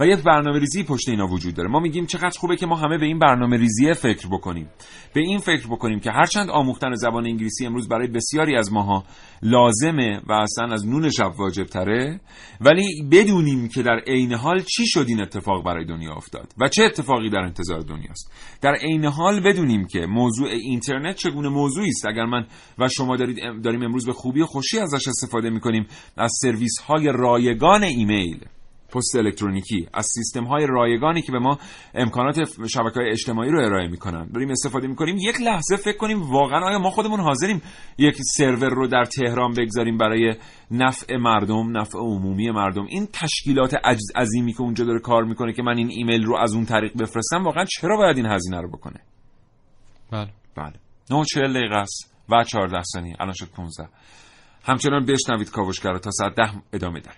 و 0.00 0.06
یک 0.06 0.22
برنامه 0.22 0.58
ریزی 0.58 0.82
پشت 0.82 1.08
اینا 1.08 1.26
وجود 1.26 1.54
داره. 1.54 1.68
ما 1.68 1.80
میگیم 1.80 2.06
چقدر 2.06 2.38
خوبه 2.38 2.56
که 2.56 2.66
ما 2.66 2.76
همه 2.76 2.98
به 2.98 3.06
این 3.06 3.18
برنامه 3.18 3.56
ریزی 3.56 3.94
فکر 3.94 4.28
بکنیم. 4.28 4.68
به 5.14 5.20
این 5.20 5.38
فکر 5.38 5.66
بکنیم 5.66 6.00
که 6.00 6.10
هرچند 6.10 6.50
آموختن 6.50 6.94
زبان 6.94 7.26
انگلیسی 7.26 7.66
امروز 7.66 7.88
برای 7.88 8.06
بسیاری 8.06 8.56
از 8.56 8.72
ماها 8.72 9.04
لازمه 9.42 10.20
و 10.26 10.32
اصلا 10.32 10.72
از 10.72 10.86
نون 10.86 11.10
شب 11.10 11.32
واجب 11.38 11.64
تره 11.64 12.20
ولی 12.60 13.02
بدونیم 13.12 13.68
که 13.68 13.82
در 13.82 14.00
عین 14.06 14.32
حال 14.32 14.60
چی 14.60 14.86
شد 14.86 15.04
این 15.08 15.20
اتفاق 15.20 15.64
برای 15.64 15.84
دنیا 15.84 16.14
افتاد 16.14 16.52
و 16.58 16.68
چه 16.68 16.84
اتفاقی 16.84 17.30
در 17.30 17.38
انتظار 17.38 17.80
دنیاست. 17.80 18.32
در 18.60 18.74
عین 18.74 19.04
حال 19.04 19.40
بدونیم 19.40 19.86
که 19.86 20.06
موضوع 20.06 20.48
اینترنت 20.48 21.16
چگونه 21.16 21.48
موضوعی 21.48 21.88
است. 21.88 22.06
اگر 22.06 22.24
من 22.24 22.46
و 22.78 22.88
شما 22.88 23.16
دارید 23.16 23.38
داریم 23.64 23.82
امروز 23.82 24.06
به 24.06 24.12
خوبی 24.12 24.40
و 24.40 24.46
خوشی 24.62 24.78
ازش 24.78 25.08
استفاده 25.08 25.50
می‌کنیم 25.50 25.86
از 26.16 26.32
سرویس 26.42 26.78
های 26.78 27.12
رایگان 27.12 27.82
ایمیل. 27.82 28.40
پست 28.88 29.16
الکترونیکی 29.16 29.88
از 29.94 30.06
سیستم 30.14 30.44
های 30.44 30.66
رایگانی 30.66 31.22
که 31.22 31.32
به 31.32 31.38
ما 31.38 31.58
امکانات 31.94 32.36
شبکه 32.68 33.00
های 33.00 33.10
اجتماعی 33.10 33.50
رو 33.50 33.64
ارائه 33.64 33.88
می‌کنن. 33.88 34.28
داریم 34.34 34.50
استفاده 34.50 34.88
می‌کنیم. 34.88 35.16
یک 35.18 35.40
لحظه 35.40 35.76
فکر 35.76 35.96
کنیم 35.96 36.22
واقعا 36.22 36.60
آیا 36.60 36.78
ما 36.78 36.90
خودمون 36.90 37.20
حاضریم 37.20 37.62
یک 37.98 38.16
سرور 38.36 38.68
رو 38.68 38.86
در 38.86 39.04
تهران 39.04 39.54
بگذاریم 39.54 39.98
برای 39.98 40.34
نفع 40.70 41.16
مردم 41.16 41.78
نفع 41.78 41.98
عمومی 41.98 42.50
مردم؟ 42.50 42.86
این 42.88 43.08
تشکیلات 43.12 43.74
عجز 43.84 44.10
عظیمی 44.16 44.52
که 44.52 44.60
اونجا 44.60 44.84
داره 44.84 45.00
کار 45.00 45.24
می‌کنه 45.24 45.52
که 45.52 45.62
من 45.62 45.78
این 45.78 45.88
ایمیل 45.90 46.24
رو 46.24 46.36
از 46.36 46.54
اون 46.54 46.64
طریق 46.64 46.92
بفرستم 46.98 47.44
واقعا 47.44 47.64
چرا 47.64 47.96
باید 47.96 48.16
این 48.16 48.26
هزینه 48.26 48.60
رو 48.60 48.68
بکنه؟ 48.68 49.00
بله. 50.10 50.30
بله. 50.56 50.72
9 51.10 51.24
دقیقه 51.34 51.76
است. 51.76 52.12
و 52.28 52.44
14 52.44 52.82
ثانیه. 52.82 53.16
الان 53.20 53.32
شد 53.32 53.48
15 53.56 53.88
همچنان 54.64 55.04
بشنوید 55.04 55.50
کاوشگر 55.50 55.98
تا 55.98 56.10
ساعت 56.10 56.34
ده 56.34 56.50
ادامه 56.72 57.00
داره 57.00 57.16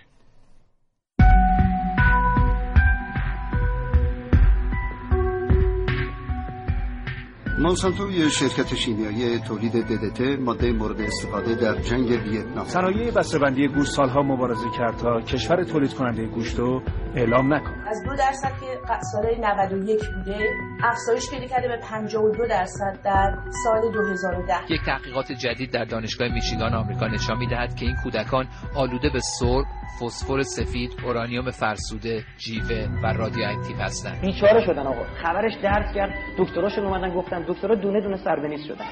مونسانتو 7.59 8.11
یه 8.11 8.29
شرکت 8.29 8.75
شیمیایی 8.75 9.39
تولید 9.39 9.85
DDT 9.87 10.21
ماده 10.39 10.71
مورد 10.71 11.01
استفاده 11.01 11.55
در 11.55 11.81
جنگ 11.81 12.09
ویتنام. 12.09 12.65
صنایع 12.65 13.11
بسته‌بندی 13.11 13.67
گوشت 13.67 13.91
سالها 13.91 14.21
مبارزه 14.21 14.69
کرد 14.77 14.97
تا 14.97 15.21
کشور 15.21 15.63
تولید 15.63 15.93
کننده 15.93 16.25
گوشت 16.25 16.59
رو 16.59 16.81
اعلام 17.15 17.53
نکنه 17.53 17.89
از 17.89 18.03
دو 18.03 18.15
درصد 18.15 18.51
که 18.59 18.79
سال 19.11 19.25
91 19.39 19.99
بوده 20.15 20.49
افزایش 20.83 21.29
پیدا 21.29 21.47
کرده 21.47 21.67
به 21.67 21.77
52 21.77 22.47
درصد 22.47 22.99
در 23.03 23.37
سال 23.63 23.91
2010 23.91 24.53
یک 24.69 24.81
تحقیقات 24.85 25.31
جدید 25.31 25.71
در 25.71 25.85
دانشگاه 25.85 26.27
میشیگان 26.27 26.73
آمریکا 26.73 27.07
نشان 27.07 27.37
می‌دهد 27.37 27.75
که 27.75 27.85
این 27.85 27.95
کودکان 28.03 28.47
آلوده 28.75 29.09
به 29.09 29.19
سرب 29.19 29.65
فسفر 30.01 30.41
سفید، 30.41 30.91
اورانیوم 31.05 31.51
فرسوده، 31.51 32.23
جیوه 32.37 32.87
و 33.03 33.07
رادیواکتیو 33.07 33.77
هستند. 33.77 34.21
بیچاره 34.21 34.65
شدن 34.65 34.87
آقا. 34.87 35.03
خبرش 35.23 35.53
درد 35.63 35.95
کرد. 35.95 36.13
دکتراشون 36.37 36.85
اومدن 36.85 37.15
گفتن 37.15 37.45
دکترا 37.47 37.75
دونه 37.75 38.01
دونه 38.01 38.17
سربنیز 38.17 38.61
شدن. 38.67 38.85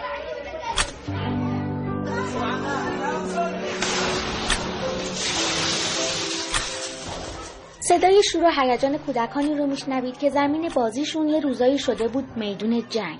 صدای 7.87 8.23
شور 8.23 8.43
و 8.43 8.51
هیجان 8.61 8.97
کودکانی 8.97 9.55
رو 9.55 9.67
میشنوید 9.67 10.17
که 10.17 10.29
زمین 10.29 10.69
بازیشون 10.69 11.27
یه 11.27 11.39
روزایی 11.39 11.77
شده 11.77 12.07
بود 12.07 12.25
میدون 12.37 12.83
جنگ. 12.89 13.19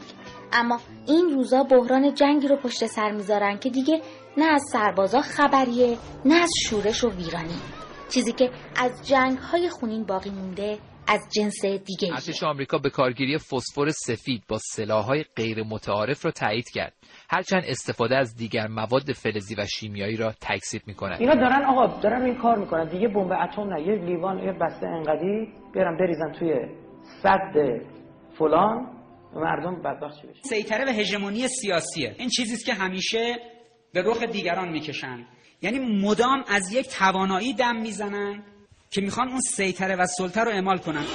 اما 0.54 0.80
این 1.08 1.30
روزا 1.30 1.64
بحران 1.64 2.14
جنگی 2.14 2.48
رو 2.48 2.56
پشت 2.56 2.86
سر 2.86 3.12
می‌ذارن 3.12 3.60
که 3.60 3.70
دیگه 3.70 4.02
نه 4.38 4.46
از 4.46 4.64
سربازا 4.72 5.22
خبریه 5.22 5.98
نه 6.26 6.36
از 6.36 6.50
شورش 6.66 7.04
و 7.04 7.10
ویرانی. 7.10 7.60
چیزی 8.10 8.32
که 8.32 8.50
از 8.76 9.08
جنگ 9.08 9.38
های 9.38 9.70
خونین 9.70 10.04
باقی 10.04 10.30
مونده 10.30 10.78
از 11.08 11.28
جنس 11.36 11.66
دیگه 11.66 12.14
ارتش 12.14 12.44
آمریکا 12.44 12.78
به 12.78 12.90
کارگیری 12.90 13.38
فسفر 13.38 13.90
سفید 13.90 14.44
با 14.48 14.58
سلاحهای 14.62 15.26
غیر 15.36 15.64
متعارف 15.64 16.26
را 16.26 16.32
تایید 16.32 16.70
کرد. 16.74 16.94
هرچند 17.30 17.64
استفاده 17.68 18.18
از 18.18 18.36
دیگر 18.36 18.68
مواد 18.68 19.12
فلزی 19.12 19.56
و 19.56 19.66
شیمیایی 19.66 20.16
را 20.16 20.34
تکذیب 20.42 20.82
می‌کنند 20.88 21.22
اینا 21.22 21.36
دارن 21.36 21.66
آقا 21.66 22.00
دارن 22.02 22.22
این 22.22 22.36
کار 22.36 22.58
می‌کنن. 22.58 22.88
دیگه 22.88 23.08
بمب 23.08 23.32
اتم 23.32 23.74
نه 23.74 23.88
یه 23.88 23.96
لیوان 23.96 24.40
یه 24.40 24.52
بسته 24.52 24.88
انقدی 24.88 25.54
بیارن 25.74 25.98
بریزن 25.98 26.32
توی 26.40 26.54
صد 27.24 27.54
فلان 28.40 28.88
مردم 29.36 29.82
بدبخت 29.82 30.26
بشن 30.26 30.42
سیطره 30.42 30.86
و 30.86 30.90
هژمونی 30.90 31.48
سیاسیه. 31.48 32.16
این 32.20 32.30
چیزی 32.30 32.66
که 32.66 32.74
همیشه 32.74 33.36
به 33.94 34.02
رخ 34.02 34.24
دیگران 34.24 34.70
می‌کشن. 34.70 35.26
یعنی 35.62 35.80
مدام 35.80 36.44
از 36.48 36.74
یک 36.74 36.88
توانایی 36.88 37.54
دم 37.54 37.76
می‌زنن 37.76 38.44
که 38.94 39.02
می‌خوان 39.02 39.28
اون 39.28 39.40
سیطره 39.40 39.96
و 39.96 40.06
سلطه 40.06 40.42
رو 40.42 40.52
اعمال 40.52 40.78
کنن. 40.78 41.06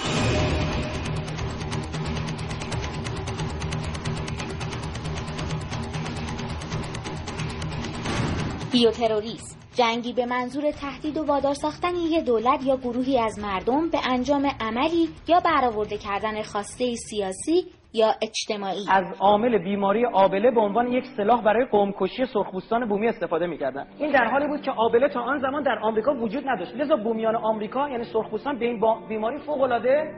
بیوتروریسم 8.73 9.57
جنگی 9.75 10.13
به 10.13 10.27
منظور 10.27 10.71
تهدید 10.71 11.17
و 11.17 11.25
وادار 11.25 11.55
ساختن 11.55 11.97
یک 11.97 12.25
دولت 12.25 12.65
یا 12.65 12.77
گروهی 12.77 13.19
از 13.19 13.39
مردم 13.39 13.89
به 13.91 13.99
انجام 14.05 14.51
عملی 14.61 15.09
یا 15.29 15.41
برآورده 15.41 15.99
کردن 15.99 16.43
خواسته 16.43 16.95
سیاسی 16.97 17.67
یا 17.93 18.15
اجتماعی. 18.23 18.85
از 18.91 19.05
عامل 19.19 19.59
بیماری 19.59 20.07
آبله 20.07 20.51
به 20.51 20.61
عنوان 20.61 20.93
یک 20.93 21.05
سلاح 21.17 21.43
برای 21.43 21.65
قومکشی 21.65 22.27
سرخپوستان 22.27 22.89
بومی 22.89 23.09
استفاده 23.09 23.47
می‌کردن. 23.47 23.87
این 23.99 24.13
در 24.13 24.25
حالی 24.25 24.47
بود 24.47 24.63
که 24.63 24.71
آبله 24.71 25.09
تا 25.09 25.21
آن 25.21 25.39
زمان 25.39 25.63
در 25.63 25.79
آمریکا 25.83 26.15
وجود 26.15 26.49
نداشت. 26.49 26.75
لذا 26.75 26.97
بومیان 26.97 27.37
آمریکا 27.37 27.89
یعنی 27.89 28.05
سرخپوستان 28.05 28.59
به 28.59 28.65
این 28.65 28.81
بیماری 29.09 29.39
فوق 29.39 29.61
العاده 29.61 30.15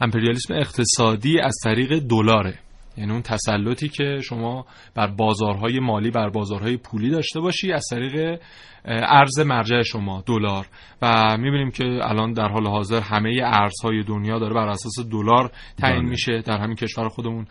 امپریالیسم 0.02 0.54
اقتصادی 0.54 1.40
از 1.40 1.56
طریق 1.64 2.00
دلاره. 2.00 2.60
یعنی 2.98 3.12
اون 3.12 3.22
تسلطی 3.22 3.90
که 3.90 4.20
شما 4.24 4.66
بر 4.96 5.08
بازارهای 5.08 5.80
مالی 5.80 6.12
بر 6.12 6.30
بازارهای 6.30 6.78
پولی 6.78 7.10
داشته 7.10 7.40
باشی 7.40 7.72
از 7.72 7.86
طریق 7.92 8.40
ارز 8.86 9.40
مرجع 9.40 9.82
شما 9.82 10.24
دلار. 10.28 10.68
و 11.02 11.38
می‌بینیم 11.38 11.72
که 11.72 11.84
الان 11.84 12.34
در 12.34 12.48
حال 12.48 12.68
حاضر 12.68 13.00
همه 13.00 13.42
ارزهای 13.44 14.04
دنیا 14.04 14.40
داره 14.40 14.54
بر 14.54 14.68
اساس 14.68 15.08
دلار 15.12 15.52
تعیین 15.78 16.06
میشه 16.06 16.42
در 16.46 16.58
همین 16.58 16.76
کشور 16.76 17.10
خودمون. 17.10 17.46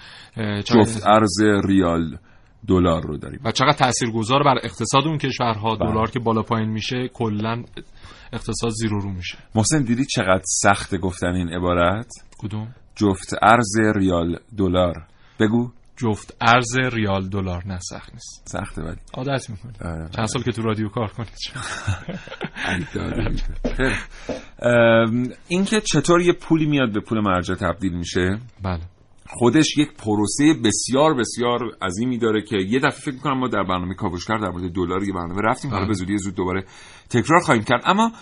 جفت 0.64 1.06
ارز 1.06 1.40
ریال. 1.68 2.18
دلار 2.68 3.02
رو 3.02 3.16
داریم. 3.16 3.40
و 3.44 3.52
چقدر 3.52 3.72
تاثیرگذار 3.72 4.42
بر 4.42 4.58
اقتصاد 4.62 5.06
اون 5.06 5.18
کشورها 5.18 5.76
دلار 5.76 6.10
که 6.10 6.18
بالا 6.20 6.42
پایین 6.42 6.70
میشه 6.70 7.08
کلا 7.08 7.62
اقتصاد 8.32 8.70
زیرو 8.70 9.00
رو 9.00 9.10
میشه. 9.12 9.38
محسن 9.54 9.82
دیدی 9.82 10.04
چقدر 10.04 10.42
سخت 10.44 10.96
گفتن 10.96 11.34
این 11.34 11.48
عبارت؟ 11.48 12.12
کدوم؟ 12.38 12.74
جفت 12.96 13.34
ارز 13.42 13.96
ریال 13.96 14.38
دلار. 14.58 15.06
بگو. 15.40 15.70
جفت 15.96 16.36
ارز 16.40 16.78
ریال 16.92 17.28
دلار 17.28 17.62
نه 17.66 17.78
سخت 17.90 18.12
نیست. 18.12 18.42
سخته 18.48 18.82
ولی. 18.82 18.96
عادت 19.14 19.50
می‌کنی. 19.50 19.72
چند 20.16 20.26
سال 20.26 20.42
که 20.42 20.52
تو 20.52 20.62
رادیو 20.62 20.88
کار 20.88 21.08
کنید 21.08 21.28
این 25.48 25.64
که 25.64 25.80
چطور 25.80 26.20
یه 26.20 26.32
پولی 26.32 26.66
میاد 26.66 26.92
به 26.92 27.00
پول 27.00 27.20
مرجع 27.20 27.54
تبدیل 27.54 27.92
میشه؟ 27.92 28.38
بله. 28.62 28.80
خودش 29.32 29.78
یک 29.78 29.92
پروسه 29.92 30.54
بسیار 30.64 31.14
بسیار 31.14 31.60
عظیمی 31.82 32.18
داره 32.18 32.42
که 32.42 32.56
یه 32.56 32.78
دفعه 32.78 33.00
فکر 33.00 33.14
می‌کنم 33.14 33.38
ما 33.38 33.48
در 33.48 33.62
برنامه 33.62 33.94
کاوشگر 33.94 34.38
در 34.38 34.50
مورد 34.50 34.72
دلار 34.72 35.02
یه 35.02 35.12
برنامه 35.12 35.42
رفتیم. 35.42 35.70
حالا 35.70 35.86
به 35.86 35.94
زودی 35.94 36.18
زود 36.18 36.34
دوباره 36.34 36.64
تکرار 37.10 37.40
خواهیم 37.40 37.64
کرد. 37.64 37.82
اما 37.84 38.12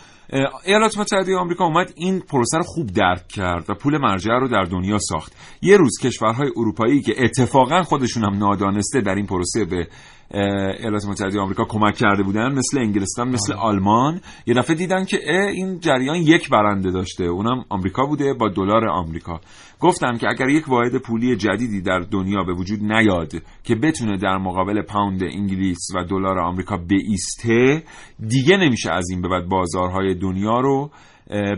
ایالات 0.66 0.98
متحده 0.98 1.36
آمریکا 1.36 1.64
اومد 1.64 1.92
این 1.96 2.20
پروسه 2.20 2.56
رو 2.56 2.62
خوب 2.62 2.86
درک 2.86 3.28
کرد 3.28 3.70
و 3.70 3.74
پول 3.74 3.98
مرجع 3.98 4.32
رو 4.32 4.48
در 4.48 4.62
دنیا 4.62 4.98
ساخت. 4.98 5.32
یه 5.62 5.76
روز 5.76 5.98
کشورهای 6.02 6.50
اروپایی 6.56 7.00
که 7.00 7.14
اتفاقا 7.24 7.82
خودشون 7.82 8.24
هم 8.24 8.38
نادانسته 8.38 9.00
در 9.00 9.14
این 9.14 9.26
پروسه 9.26 9.64
به 9.64 9.88
ایالات 10.30 11.06
متحده 11.06 11.40
آمریکا 11.40 11.64
کمک 11.64 11.94
کرده 11.94 12.22
بودن 12.22 12.52
مثل 12.52 12.78
انگلستان 12.78 13.28
مثل 13.28 13.52
آلمان 13.52 14.20
یه 14.46 14.54
دفعه 14.54 14.76
دیدن 14.76 15.04
که 15.04 15.18
این 15.30 15.80
جریان 15.80 16.16
یک 16.16 16.50
برنده 16.50 16.90
داشته. 16.90 17.24
اونم 17.24 17.64
آمریکا 17.68 18.06
بوده 18.06 18.34
با 18.34 18.48
دلار 18.48 18.88
آمریکا. 18.88 19.40
گفتن 19.80 20.16
که 20.16 20.28
اگر 20.28 20.48
یک 20.48 20.68
واحد 20.68 20.96
پولی 20.96 21.36
جدیدی 21.36 21.80
در 21.80 21.98
دنیا 21.98 22.44
به 22.44 22.52
وجود 22.52 22.82
نیاد 22.82 23.32
که 23.64 23.74
بتونه 23.74 24.16
در 24.16 24.38
مقابل 24.38 24.82
پوند 24.82 25.22
انگلیس 25.22 25.78
و 25.94 26.04
دلار 26.04 26.38
آمریکا 26.38 26.76
بیسته 26.76 27.82
دیگه 28.28 28.56
نمیشه 28.56 28.77
از 28.86 29.10
این 29.10 29.22
به 29.22 29.28
بعد 29.28 29.48
بازارهای 29.48 30.14
دنیا 30.14 30.60
رو 30.60 30.90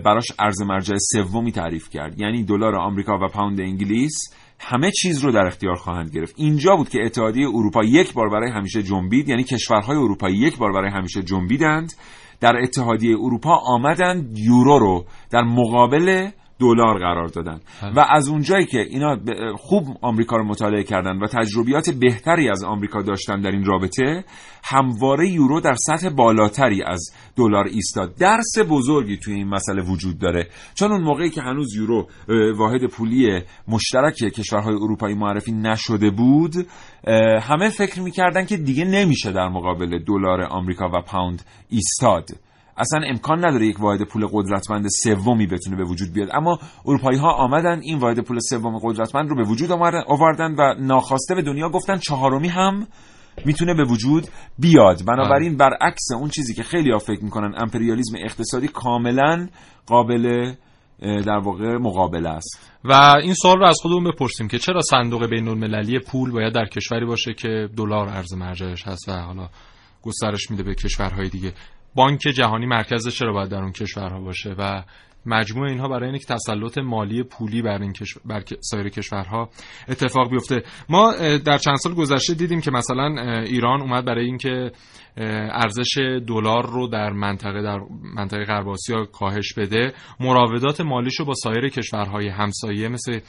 براش 0.05 0.27
ارز 0.39 0.63
مرجع 0.63 0.97
سومی 1.13 1.53
تعریف 1.53 1.89
کرد. 1.89 2.21
یعنی 2.21 2.45
دلار 2.45 2.77
آمریکا 2.77 3.19
و 3.19 3.29
پوند 3.29 3.61
انگلیس 3.61 4.35
همه 4.59 4.91
چیز 4.91 5.25
رو 5.25 5.33
در 5.33 5.47
اختیار 5.47 5.75
خواهند 5.75 6.11
گرفت. 6.11 6.35
اینجا 6.37 6.77
بود 6.77 6.89
که 6.89 7.05
اتحادیه 7.05 7.49
اروپا 7.49 7.85
یک 7.85 8.15
بار 8.15 8.29
برای 8.29 8.51
همیشه 8.51 8.83
جنبید 8.83 9.29
یعنی 9.29 9.45
کشورهای 9.45 9.97
اروپایی 9.97 10.37
یک 10.37 10.59
بار 10.59 10.73
برای 10.73 10.91
همیشه 10.91 11.23
جنبیدند. 11.23 11.93
در 12.41 12.57
اتحادیه 12.63 13.17
اروپا 13.17 13.57
آمدند 13.57 14.39
یورو 14.39 14.79
رو 14.79 15.05
در 15.31 15.43
مقابل 15.43 16.31
دلار 16.61 16.99
قرار 16.99 17.29
دادن. 17.29 17.61
و 17.97 18.07
از 18.11 18.29
اونجایی 18.29 18.67
که 18.67 18.79
اینا 18.79 19.17
خوب 19.57 19.85
آمریکا 20.03 20.37
رو 20.37 20.45
مطالعه 20.45 20.83
کردن 20.83 21.19
و 21.19 21.27
تجربیات 21.27 21.91
بهتری 21.91 22.51
از 22.51 22.65
آمریکا 22.65 23.03
داشتن 23.03 23.41
در 23.41 23.51
این 23.51 23.65
رابطه 23.65 24.25
همواره 24.65 25.29
یورو 25.29 25.61
در 25.61 25.75
سطح 25.75 26.09
بالاتری 26.09 26.83
از 26.83 27.15
دلار 27.37 27.65
ایستاد. 27.67 28.15
درس 28.19 28.59
بزرگی 28.69 29.17
توی 29.17 29.35
این 29.35 29.49
مسئله 29.49 29.83
وجود 29.83 30.19
داره. 30.19 30.49
چون 30.75 30.93
اون 30.93 31.03
موقعی 31.03 31.31
که 31.31 31.43
هنوز 31.43 31.75
یورو 31.77 32.09
واحد 32.57 32.87
پولی 32.87 33.41
مشترک 33.69 34.15
کشورهای 34.15 34.75
اروپایی 34.75 35.15
معرفی 35.15 35.53
نشده 35.53 36.11
بود 36.11 36.55
همه 37.43 37.69
فکر 37.69 38.01
می‌کردن 38.01 38.45
که 38.45 38.57
دیگه 38.57 38.85
نمیشه 38.85 39.33
در 39.33 39.49
مقابل 39.49 39.99
دلار 39.99 40.43
آمریکا 40.43 40.89
و 40.89 41.03
پوند 41.03 41.43
ایستاد. 41.71 42.31
اصلا 42.81 43.01
امکان 43.07 43.45
نداره 43.45 43.67
یک 43.67 43.81
واحد 43.81 44.03
پول 44.03 44.27
قدرتمند 44.33 44.87
سومی 44.89 45.47
بتونه 45.47 45.77
به 45.77 45.85
وجود 45.85 46.13
بیاد. 46.13 46.29
اما 46.33 46.59
اروپایی 46.87 47.19
ها 47.19 47.33
آمدن 47.33 47.81
این 47.83 47.99
واحد 47.99 48.21
پول 48.21 48.39
سوم 48.39 48.79
قدرتمند 48.79 49.29
رو 49.31 49.37
به 49.37 49.43
وجود 49.43 49.73
آوردن 50.07 50.55
و 50.59 50.75
ناخواسته 50.79 51.35
به 51.35 51.43
دنیا 51.43 51.69
گفتن 51.69 51.97
چهارمی 51.97 52.49
هم 52.49 52.87
می‌تونه 53.45 53.75
به 53.75 53.85
وجود 53.85 54.25
بیاد. 54.59 55.05
بنابراین 55.07 55.57
برعکس 55.57 56.13
اون 56.13 56.29
چیزی 56.29 56.55
که 56.55 56.63
خیلی 56.63 56.91
ها 56.91 56.99
فکر 56.99 57.25
می‌کنن 57.25 57.55
امپریالیزم 57.57 58.17
اقتصادی 58.25 58.69
کاملا 58.69 59.49
قابل 59.87 60.53
در 61.01 61.39
واقع 61.39 61.77
مقابله 61.77 62.29
است. 62.29 62.71
و 62.85 62.93
این 63.23 63.35
سوال 63.35 63.59
رو 63.59 63.67
از 63.67 63.79
خودمون 63.83 64.05
بپرسیم 64.05 64.49
که 64.49 64.59
چرا 64.59 64.81
صندوق 64.81 65.27
بین 65.27 65.49
المللی 65.49 65.99
پول 65.99 66.31
باید 66.33 66.55
در 66.55 66.65
کشوری 66.65 67.07
باشه 67.07 67.35
که 67.35 67.69
دلار 67.77 68.09
ارز 68.09 68.33
مرجعش 68.35 68.83
هست 68.87 69.09
و 69.09 69.13
حالا 69.13 69.49
گسترش 70.03 70.51
میده 70.51 70.63
به 70.63 70.75
کشورهای 70.75 71.29
دیگه؟ 71.29 71.53
بانک 71.95 72.21
جهانی 72.21 72.67
مرکزش 72.67 73.19
چرا 73.19 73.33
باید 73.33 73.51
در 73.51 73.63
اون 73.63 73.73
کشورها 73.73 74.21
باشه 74.21 74.55
و 74.59 74.83
مجموع 75.27 75.69
اینها 75.69 75.89
برای 75.89 76.09
اینکه 76.11 76.25
تسلط 76.25 76.79
مالی 76.79 77.23
پولی 77.23 77.63
بر, 77.63 77.83
این 77.83 77.93
بر 78.25 78.43
سایر 78.61 78.89
کشورها 78.89 79.51
اتفاق 79.89 80.31
بیفته. 80.31 80.63
ما 80.89 81.13
در 81.45 81.59
چند 81.59 81.77
سال 81.77 81.95
گذشته 81.95 82.35
دیدیم 82.35 82.61
که 82.61 82.71
مثلا 82.71 83.41
ایران 83.41 83.81
اومد 83.81 84.05
برای 84.05 84.25
اینکه 84.25 84.73
ارزش 85.21 85.99
دلار 86.27 86.67
رو 86.67 86.87
در 86.89 87.11
منطقه 87.11 87.63
در 87.63 87.81
منطقه 88.15 88.45
غرب 88.45 88.69
آسیا 88.69 89.05
کاهش 89.05 89.53
بده. 89.55 89.93
مراودات 90.21 90.81
مالیش 90.81 91.15
رو 91.21 91.25
با 91.25 91.35
سایر 91.35 91.69
کشورهای 91.69 92.29
همسایه 92.29 92.89
مثل 92.89 93.21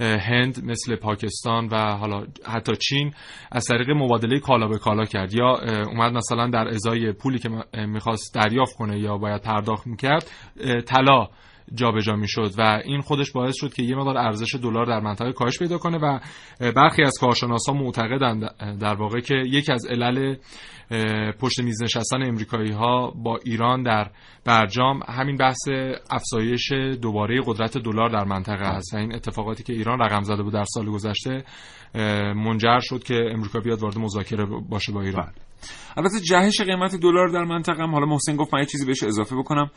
هند 0.00 0.64
مثل 0.64 0.96
پاکستان 0.96 1.68
و 1.68 1.96
حالا 1.96 2.24
حتی 2.46 2.72
چین 2.76 3.12
از 3.52 3.64
طریق 3.64 3.90
مبادله 3.90 4.38
کالا 4.38 4.68
به 4.68 4.78
کالا 4.78 5.04
کرد. 5.04 5.34
یا 5.34 5.58
اومد 5.86 6.12
مثلا 6.12 6.50
در 6.50 6.68
ازای 6.68 7.12
پولی 7.12 7.38
که 7.38 7.48
می‌خواست 7.86 8.34
دریافت 8.34 8.76
کنه 8.76 8.98
یا 9.00 9.18
باید 9.18 9.42
پرداخت 9.42 9.86
می‌کرد 9.86 10.30
طلا 10.86 11.28
جابجا 11.74 12.16
می‌شد 12.16 12.54
و 12.58 12.80
این 12.84 13.00
خودش 13.00 13.32
باعث 13.32 13.54
شد 13.56 13.74
که 13.74 13.82
یه 13.82 13.96
مقدار 13.96 14.18
ارزش 14.18 14.54
دلار 14.54 14.86
در 14.86 15.00
منطقه 15.00 15.32
کاهش 15.32 15.58
پیدا 15.58 15.78
کنه 15.78 15.98
و 15.98 16.18
برخی 16.72 17.02
از 17.02 17.18
کارشناسا 17.20 17.72
معتقدند 17.72 18.50
در 18.80 18.94
واقع 18.94 19.20
که 19.20 19.34
یکی 19.34 19.72
از 19.72 19.86
علل 19.86 20.36
پشت 21.40 21.60
میز 21.60 21.82
نشستن 21.82 22.22
امریکایی 22.22 22.72
ها 22.72 23.10
با 23.10 23.38
ایران 23.44 23.82
در 23.82 24.10
برجام 24.44 25.00
همین 25.08 25.36
بحث 25.36 25.68
افزایش 26.10 26.72
دوباره 27.02 27.40
قدرت 27.46 27.78
دلار 27.78 28.08
در 28.08 28.24
منطقه 28.24 28.64
است 28.64 28.94
این 28.94 29.14
اتفاقاتی 29.14 29.62
که 29.62 29.72
ایران 29.72 29.98
رقم 29.98 30.22
زده 30.22 30.42
بود 30.42 30.52
در 30.52 30.64
سال 30.64 30.86
گذشته 30.86 31.44
منجر 32.34 32.80
شد 32.80 33.02
که 33.02 33.14
امریکا 33.32 33.60
بیاد 33.60 33.82
وارد 33.82 33.98
مذاکره 33.98 34.44
باشه 34.44 34.92
با 34.92 35.02
ایران 35.02 35.26
بله. 35.26 35.49
البته 35.96 36.20
جهش 36.20 36.60
قیمت 36.60 36.96
دلار 36.96 37.28
در 37.28 37.44
منطقه 37.44 37.82
هم 37.82 37.90
حالا 37.90 38.06
محسن 38.06 38.36
گفت 38.36 38.54
من 38.54 38.60
یه 38.60 38.66
چیزی 38.66 38.86
بهش 38.86 39.02
اضافه 39.02 39.36
بکنم. 39.36 39.70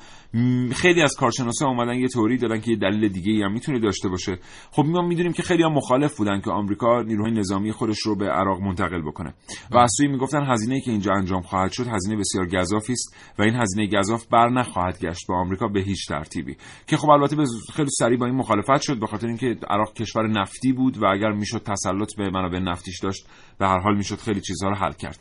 خیلی 0.75 1.01
از 1.01 1.15
کارشناسا 1.15 1.67
اومدن 1.67 1.93
یه 1.93 2.07
توری 2.07 2.37
دادن 2.37 2.59
که 2.61 2.71
یه 2.71 2.77
دلیل 2.77 3.07
دیگه 3.07 3.45
هم 3.45 3.51
می‌تونه 3.51 3.79
داشته 3.79 4.09
باشه. 4.09 4.39
خب 4.71 4.83
ما 4.85 5.01
می‌دونیم 5.01 5.33
که 5.33 5.43
خیلی 5.43 5.63
هم 5.63 5.73
مخالف 5.73 6.17
بودن 6.17 6.41
که 6.41 6.51
آمریکا 6.51 7.01
نیروهای 7.01 7.31
نظامی 7.31 7.71
خودش 7.71 7.99
رو 7.99 8.15
به 8.15 8.29
عراق 8.29 8.61
منتقل 8.61 9.01
بکنه. 9.01 9.33
و 9.71 9.77
از 9.77 9.91
سوی 9.97 10.07
می‌گفتن 10.07 10.51
هزینه‌ای 10.51 10.81
که 10.81 10.91
اینجا 10.91 11.11
انجام 11.13 11.41
خواهد 11.41 11.71
شد 11.71 11.87
هزینه 11.87 12.17
بسیار 12.17 12.47
گزافی 12.47 12.93
است 12.93 13.15
و 13.39 13.43
این 13.43 13.55
هزینه 13.55 13.99
گزاف 13.99 14.25
بر 14.25 14.49
نخواهد 14.49 14.99
گشت 14.99 15.27
به 15.27 15.33
آمریکا 15.33 15.67
به 15.67 15.81
هیچ 15.81 16.07
ترتیبی. 16.07 16.57
که 16.87 16.97
خب 16.97 17.09
البته 17.09 17.35
خیلی 17.73 17.89
سریع 17.89 18.17
با 18.17 18.25
این 18.25 18.35
مخالفت 18.35 18.81
شد 18.81 18.99
به 18.99 19.07
خاطر 19.07 19.27
اینکه 19.27 19.57
عراق 19.69 19.93
کشور 19.93 20.27
نفتی 20.27 20.73
بود 20.73 21.03
و 21.03 21.05
اگر 21.05 21.31
می‌شد 21.31 21.63
تسلط 21.63 22.15
به 22.17 22.29
منابع 22.29 22.59
نفتیش 22.59 22.99
داشت 22.99 23.27
به 23.57 23.67
هر 23.67 23.79
حال 23.79 23.97
می‌شد 23.97 24.17
خیلی 24.17 24.41
چیزها 24.41 24.69
رو 24.69 24.75
حل 24.75 24.91
کرد. 24.91 25.19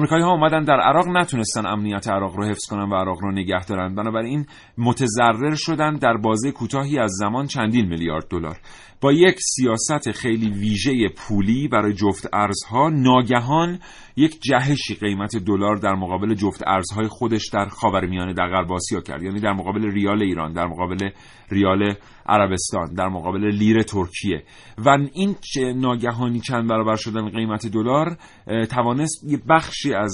آمریکایی 0.00 0.22
ها 0.22 0.30
اومدن 0.30 0.64
در 0.64 0.80
عراق 0.80 1.08
نتونستن 1.08 1.66
امنیت 1.66 2.08
عراق 2.08 2.36
رو 2.36 2.44
حفظ 2.44 2.64
کنن 2.70 2.88
و 2.88 2.94
عراق 2.94 3.18
رو 3.22 3.32
نگه 3.32 3.64
دارن. 3.64 3.94
بنابراین 3.94 4.46
متضرر 4.78 5.54
شدن 5.54 5.94
در 5.94 6.16
بازه 6.16 6.52
کوتاهی 6.52 6.98
از 6.98 7.10
زمان 7.10 7.46
چندین 7.46 7.88
میلیارد 7.88 8.28
دلار. 8.30 8.56
با 9.00 9.12
یک 9.12 9.36
سیاست 9.40 10.10
خیلی 10.12 10.50
ویژه 10.50 11.08
پولی 11.16 11.68
برای 11.68 11.92
جفت 11.92 12.28
ارزها 12.32 12.88
ناگهان 12.88 13.78
یک 14.16 14.40
جهشی 14.42 14.94
قیمت 14.94 15.36
دلار 15.36 15.76
در 15.76 15.94
مقابل 15.94 16.34
جفت 16.34 16.62
ارزهای 16.66 17.08
خودش 17.08 17.48
در 17.52 17.66
خاورمیانه 17.66 18.32
در 18.32 18.48
غرب 18.48 18.72
آسیا 18.72 19.00
کرد. 19.00 19.22
یعنی 19.22 19.40
در 19.40 19.52
مقابل 19.52 19.90
ریال 19.92 20.22
ایران 20.22 20.52
در 20.52 20.66
مقابل 20.66 21.10
ریال 21.50 21.94
عربستان 22.26 22.94
در 22.94 23.08
مقابل 23.08 23.50
لیر 23.50 23.82
ترکیه. 23.82 24.42
و 24.78 24.96
این 25.12 25.36
ناگهانی 25.76 26.40
چند 26.40 26.68
برابر 26.68 26.96
شدن 26.96 27.28
قیمت 27.28 27.66
دلار 27.66 28.16
توانست 28.70 29.24
یه 29.24 29.38
بخشی 29.48 29.94
از 29.94 30.12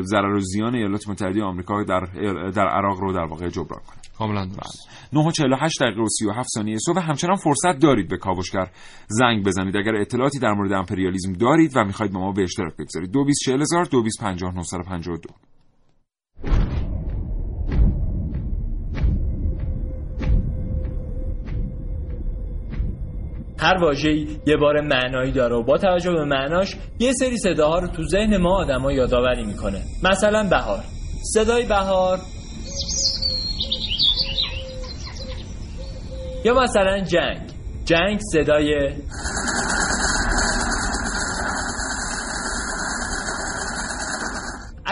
ضرر 0.00 0.34
و 0.34 0.40
زیان 0.40 0.74
ایالات 0.74 1.08
متحده 1.08 1.42
آمریکا 1.42 1.82
در 1.82 2.00
در 2.50 2.66
عراق 2.66 3.00
رو 3.00 3.12
در 3.12 3.24
واقع 3.24 3.48
جبران 3.48 3.80
کنه. 3.86 4.04
کاملا 4.18 4.44
درست 4.44 4.88
9 5.12 5.32
48 5.32 5.82
دقیقه 5.82 6.00
و 6.00 6.08
37 6.08 6.48
ثانیه 6.54 6.78
صبح. 6.78 6.98
همچنان 6.98 7.36
فرصت 7.36 7.78
دارید 7.78 8.08
به 8.08 8.16
کاوشگر 8.16 8.70
زنگ 9.06 9.44
بزنید. 9.44 9.76
اگر 9.76 9.94
اطلاعاتی 9.94 10.38
در 10.38 10.52
مورد 10.52 10.72
امپریالیسم 10.72 11.32
دارید 11.32 11.72
و 11.76 11.84
می‌خواید 11.84 12.12
با 12.12 12.20
ما 12.20 12.32
به 12.32 12.42
اشتراک 12.42 12.72
بگذارید. 12.78 13.12
224000 13.44 13.84
2250 13.84 15.18
هر 23.58 23.76
واژه‌ای 23.82 24.26
یه 24.46 24.56
بار 24.56 24.80
معنایی 24.80 25.32
داره 25.32 25.56
و 25.56 25.62
با 25.62 25.78
توجه 25.78 26.12
به 26.12 26.24
معناش 26.24 26.76
یه 26.98 27.12
سری 27.12 27.36
صداها 27.36 27.78
رو 27.78 27.88
تو 27.88 28.02
ذهن 28.02 28.36
ما 28.36 28.56
آدما 28.56 28.92
یادآوری 28.92 29.44
می‌کنه. 29.44 29.82
مثلا 30.02 30.48
بهار. 30.50 30.84
صدای 31.34 31.66
بهار. 31.66 32.18
یا 36.44 36.54
مثلا 36.54 37.00
جنگ. 37.00 37.40
جنگ 37.84 38.18
صدای 38.32 38.92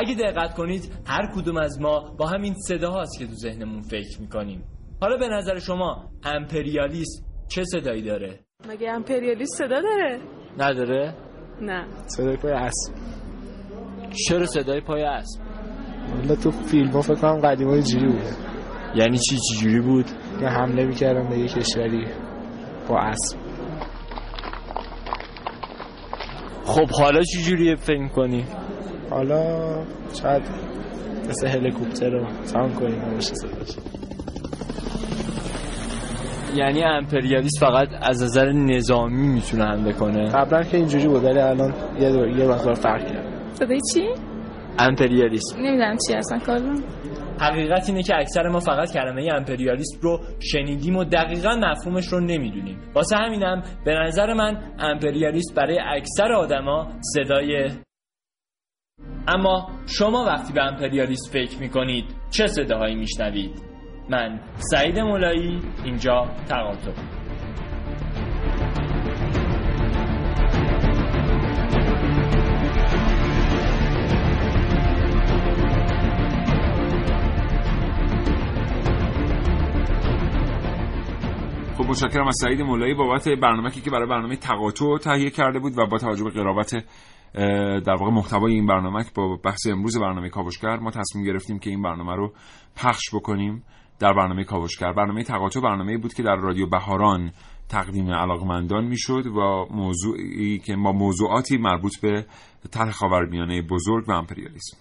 اگه 0.03 0.15
دقت 0.15 0.55
کنید 0.55 0.93
هر 1.07 1.31
کدوم 1.35 1.57
از 1.57 1.81
ما 1.81 2.15
با 2.19 2.27
همین 2.27 2.55
صدا 2.55 2.91
هاست 2.91 3.19
که 3.19 3.27
تو 3.27 3.33
ذهنمون 3.33 3.83
فکر 3.83 4.21
می‌کنیم 4.21 4.65
حالا 5.01 5.17
به 5.17 5.29
نظر 5.29 5.59
شما 5.59 6.11
امپریالیست 6.25 7.25
چه 7.49 7.65
صدایی 7.65 8.03
داره؟ 8.03 8.41
مگه 8.69 8.91
امپریالیست 8.91 9.59
صدا 9.59 9.81
داره؟ 9.81 10.21
نداره؟ 10.59 11.15
نه 11.61 11.87
صدای 12.07 12.37
پای 12.37 12.53
اسب 12.53 12.95
چرا 14.29 14.47
صدای 14.47 14.81
پای 14.81 15.03
اسب؟ 15.03 15.41
والا 16.15 16.35
تو 16.37 16.51
فیلم 16.51 16.91
ها 16.91 17.03
فکر 17.03 17.15
کنم 17.15 17.41
قدیم 17.41 17.69
های 17.69 17.83
جوری 17.83 18.07
بوده 18.07 18.37
یعنی 18.95 19.19
چی 19.19 19.37
جوری 19.61 19.81
بود؟ 19.81 20.07
که 20.41 20.47
حمله 20.47 20.85
می‌کردن 20.85 21.29
به 21.29 21.39
یه 21.39 21.49
کشوری 21.49 22.07
با 22.89 22.99
اسب 22.99 23.39
خب 26.65 26.91
حالا 26.91 27.23
چی 27.23 27.43
جوری 27.43 27.77
فکر 27.77 28.09
کنی؟ 28.09 28.47
حالا 29.13 29.85
شاید 30.23 30.43
مثل 31.29 31.47
هلیکوپتر 31.47 32.11
رو 32.11 32.27
سان 32.43 32.73
کنیم 32.73 33.01
باشه 33.15 33.35
صداش 33.35 33.77
یعنی 36.57 36.85
امپریالیست 36.85 37.61
فقط 37.61 37.89
از 38.03 38.23
نظر 38.23 38.53
نظامی 38.53 39.29
می‌تونه 39.29 39.65
حمله 39.65 39.93
کنه؟ 39.93 40.29
قبلا 40.29 40.63
که 40.63 40.77
اینجوری 40.77 41.09
بود 41.09 41.25
ولی 41.25 41.39
الان 41.39 41.75
یه 42.01 42.13
دو... 42.13 42.27
یه 42.27 42.47
مقدار 42.49 42.75
فرق 42.75 43.13
کرد. 43.13 43.55
صدای 43.55 43.79
چی؟ 43.95 44.09
امپریالیست. 44.79 45.57
نمی‌دونم 45.59 45.97
چی 46.09 46.15
اصلا 46.15 46.39
کارم 46.39 46.85
حقیقت 47.41 47.89
اینه 47.89 48.03
که 48.03 48.17
اکثر 48.17 48.49
ما 48.49 48.61
فقط 48.61 48.93
کلمه 48.93 49.29
امپریالیست 49.35 49.99
رو 50.03 50.21
شنیدیم 50.41 50.97
و 50.97 51.05
دقیقا 51.05 51.57
مفهومش 51.63 52.07
رو 52.07 52.21
نمی‌دونیم. 52.21 52.79
واسه 52.95 53.17
همینم 53.17 53.63
به 53.85 53.95
نظر 53.95 54.35
من 54.35 54.63
امپریالیست 54.79 55.55
برای 55.55 55.79
اکثر 55.79 56.33
آدما 56.33 56.89
صدای 57.01 57.71
اما 59.29 59.69
شما 59.87 60.25
وقتی 60.25 60.53
به 60.53 60.63
امپریالیست 60.63 61.33
فکر 61.33 61.59
می‌کنید 61.61 62.05
چه 62.31 62.47
صداهایی 62.47 62.95
میشنوید؟ 62.95 63.63
من 64.11 64.41
سعید 64.57 64.99
مولایی 64.99 65.61
اینجا 65.85 66.31
تقاطع. 66.49 66.93
خب 81.77 81.85
متشکرم 81.89 82.29
از 82.29 82.37
سعید 82.41 82.63
مولایی 82.63 82.95
بابت 82.95 83.29
برنامه 83.29 83.71
که 83.71 83.91
برای 83.91 84.09
برنامه 84.09 84.37
تقاطع 84.37 84.99
تهیه 84.99 85.31
کرده 85.31 85.59
بود 85.59 85.79
و 85.79 85.87
با 85.87 85.99
توجه 85.99 86.25
به 86.25 86.31
قرابت 86.31 86.85
در 87.85 87.95
واقع 88.01 88.11
محتوای 88.11 88.53
این 88.53 88.67
برنامه 88.67 89.05
با 89.15 89.37
بحث 89.45 89.67
امروز 89.67 89.99
برنامه 89.99 90.29
کاوشگر 90.29 90.77
ما 90.77 90.91
تصمیم 90.91 91.25
گرفتیم 91.25 91.59
که 91.59 91.71
این 91.71 91.83
برنامه 91.83 92.17
رو 92.17 92.33
پخش 92.77 93.15
بکنیم 93.15 93.65
در 93.99 94.13
برنامه 94.13 94.45
کاوشگر. 94.45 94.93
برنامه 94.93 95.23
تقاطع 95.23 95.61
برنامه 95.61 95.99
بود 95.99 96.15
که 96.15 96.23
در 96.23 96.37
رادیو 96.37 96.67
بهاران 96.67 97.33
تقدیم 97.69 98.11
علاقمندان 98.11 98.85
می‌شد 98.85 99.27
و 99.27 99.67
موضوعی 99.71 100.59
که 100.59 100.77
با 100.77 100.93
موضوعاتی 100.93 101.57
مربوط 101.57 102.01
به 102.01 102.27
طرح 102.71 102.91
خاورمیانه 102.91 103.63
بزرگ 103.63 104.09
و 104.09 104.13
امپریالیسم. 104.13 104.77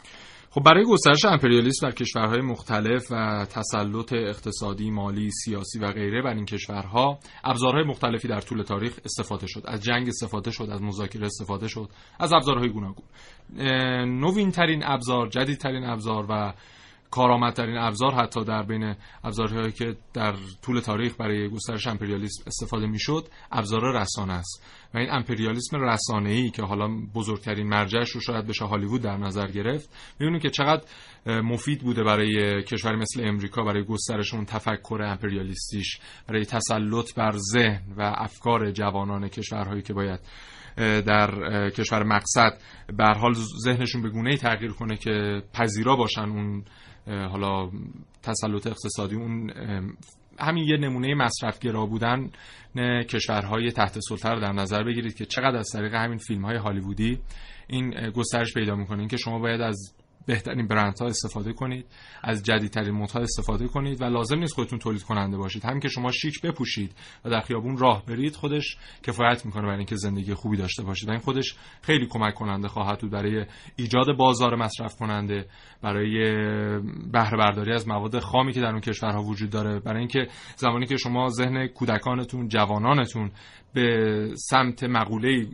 خب 0.54 0.64
برای 0.64 0.86
گسترش 0.86 1.26
امپریالیسم 1.26 1.88
در 1.88 1.96
کشورهای 1.96 2.42
مختلف 2.42 3.12
و 3.12 3.46
تسلط 3.46 4.14
اقتصادی، 4.14 4.92
مالی، 4.92 5.32
سیاسی 5.32 5.80
و 5.80 5.92
غیره 5.92 6.22
بر 6.22 6.34
این 6.34 6.46
کشورها 6.46 7.20
ابزارهای 7.44 7.84
مختلفی 7.84 8.28
در 8.28 8.40
طول 8.40 8.64
تاریخ 8.64 9.00
استفاده 9.06 9.48
شد. 9.48 9.64
از 9.66 9.84
جنگ 9.84 10.08
استفاده 10.08 10.52
شد، 10.52 10.70
از 10.72 10.82
مذاکره 10.82 11.26
استفاده 11.26 11.68
شد، 11.68 11.90
از 12.20 12.34
ابزارهای 12.34 12.70
گوناگون. 12.70 13.06
نوین 14.20 14.52
ترین 14.52 14.84
ابزار، 14.86 15.28
جدیدترین 15.28 15.84
ابزار 15.84 16.26
و 16.30 16.54
کارآمدترین 17.12 17.78
ابزار 17.78 18.14
حتی 18.14 18.44
در 18.44 18.64
بین 18.64 18.96
ابزارهایی 19.24 19.72
که 19.72 19.96
در 20.14 20.34
طول 20.62 20.80
تاریخ 20.80 21.16
برای 21.16 21.50
گسترش 21.50 21.88
امپریالیسم 21.88 22.44
استفاده 22.48 22.88
می‌شد 22.88 23.28
ابزار 23.52 24.02
رسانه 24.02 24.34
است. 24.34 24.64
و 24.94 24.98
این 24.98 25.12
امپریالیسم 25.12 25.78
رسانه‌ای 25.82 26.50
که 26.50 26.64
حالا 26.64 26.88
بزرگترین 27.16 27.68
مرجعش 27.68 28.10
رو 28.10 28.22
شاید 28.22 28.48
بشه 28.48 28.66
هالیوود 28.66 29.02
در 29.02 29.18
نظر 29.18 29.48
گرفت 29.48 29.90
می‌بینیم 30.20 30.42
که 30.42 30.50
چقدر 30.50 30.84
مفید 31.42 31.82
بوده 31.82 32.04
برای 32.04 32.64
کشوری 32.64 32.96
مثل 32.96 33.28
امریکا 33.28 33.64
برای 33.64 33.84
گسترش 33.84 34.34
اون 34.34 34.46
تفکر 34.46 35.02
امپریالیستیش 35.02 36.00
برای 36.28 36.46
تسلط 36.46 37.16
بر 37.16 37.38
ذهن 37.38 37.82
و 37.98 38.14
افکار 38.18 38.72
جوانان 38.72 39.28
کشورهایی 39.28 39.82
که 39.82 39.94
باید 39.94 40.20
در 40.78 41.70
کشور 41.70 42.04
مقصد 42.04 42.58
به 42.98 43.06
حال 43.06 43.34
ذهنشون 43.64 44.02
به 44.02 44.10
گونه 44.10 44.30
ای 44.30 44.38
تغییر 44.38 44.72
کنه 44.72 44.98
که 44.98 45.44
پذیرا 45.54 45.96
باشن 45.96 46.30
اون 46.30 46.64
حالا 47.08 47.72
تسلط 48.24 48.68
اقتصادی 48.68 49.16
اون 49.16 49.50
همین 50.40 50.64
یه 50.64 50.78
نمونه 50.78 51.16
مصرفگرا 51.16 51.86
بودن 51.86 52.32
کشورهای 53.10 53.72
تحت 53.72 54.00
سلطه 54.00 54.30
رو 54.30 54.40
در 54.40 54.52
نظر 54.52 54.84
بگیرید 54.84 55.16
که 55.16 55.26
چقدر 55.26 55.58
از 55.58 55.70
طریق 55.74 55.94
همین 55.94 56.18
فیلم 56.18 56.46
های 56.46 56.58
هالیوودی 56.58 57.20
این 57.68 58.10
گسترش 58.10 58.54
پیدا 58.54 58.76
می‌کنه. 58.76 59.00
این 59.00 59.08
که 59.08 59.18
شما 59.18 59.40
باید 59.40 59.62
از 59.62 59.94
بهترین 60.26 60.68
برندها 60.68 61.08
استفاده 61.08 61.54
کنید 61.54 61.86
از 62.24 62.44
جدیدترین 62.44 62.92
مدها 62.92 63.20
استفاده 63.20 63.68
کنید 63.68 64.02
و 64.02 64.06
لازم 64.06 64.40
نیست 64.40 64.54
خودتون 64.54 64.80
تولید 64.80 65.04
کننده 65.04 65.38
باشید. 65.38 65.66
همین 65.66 65.80
که 65.80 65.88
شما 65.88 66.12
شیک 66.12 66.42
بپوشید 66.42 66.96
و 67.26 67.30
در 67.30 67.40
خیابون 67.42 67.78
راه 67.78 68.06
برید 68.06 68.36
خودش 68.36 68.78
کفایت 69.04 69.46
می‌کنه 69.46 69.64
برای 69.64 69.78
اینکه 69.78 69.96
زندگی 69.96 70.34
خوبی 70.34 70.58
داشته 70.58 70.84
باشید 70.84 71.10
و 71.10 71.12
این 71.12 71.22
خودش 71.22 71.56
خیلی 71.82 72.08
کمک 72.10 72.34
کننده 72.34 72.68
خواهد 72.68 73.00
بود 73.02 73.12
برای 73.12 73.46
ایجاد 73.76 74.18
بازار 74.18 74.56
مصرف 74.56 74.96
کننده 74.96 75.46
برای 75.82 76.12
بهره 77.12 77.38
برداری 77.38 77.74
از 77.74 77.88
مواد 77.88 78.20
خامی 78.20 78.54
که 78.54 78.62
در 78.62 78.72
اون 78.72 78.82
کشورها 78.82 79.24
وجود 79.24 79.50
داره 79.50 79.80
برای 79.80 80.00
اینکه 80.00 80.28
زمانی 80.56 80.86
که 80.86 80.98
شما 80.98 81.28
ذهن 81.30 81.68
کودکانتون 81.68 82.48
جوانانتون 82.48 83.32
به 83.74 84.30
سمت 84.36 84.84
مقوله 84.84 85.48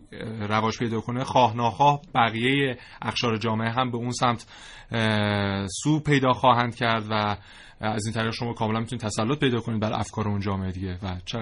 رواج 0.49 0.77
پیدا 0.79 1.01
کنه 1.01 1.23
خواه 1.23 1.57
ناخواه 1.57 2.01
بقیه 2.15 2.77
اخشار 3.01 3.37
جامعه 3.37 3.69
هم 3.69 3.91
به 3.91 3.97
اون 3.97 4.11
سمت 4.11 4.45
سو 5.67 5.99
پیدا 5.99 6.33
خواهند 6.33 6.75
کرد 6.75 7.05
و 7.09 7.37
از 7.79 8.05
این 8.05 8.13
طریق 8.13 8.31
شما 8.31 8.53
کاملا 8.53 8.79
می‌تونید 8.79 9.01
تسلط 9.01 9.39
پیدا 9.39 9.59
کنید 9.59 9.81
بر 9.81 9.93
افکار 9.93 10.27
اون 10.27 10.39
جامعه 10.39 10.71
دیگه 10.71 10.97
و 11.03 11.15
چه 11.25 11.37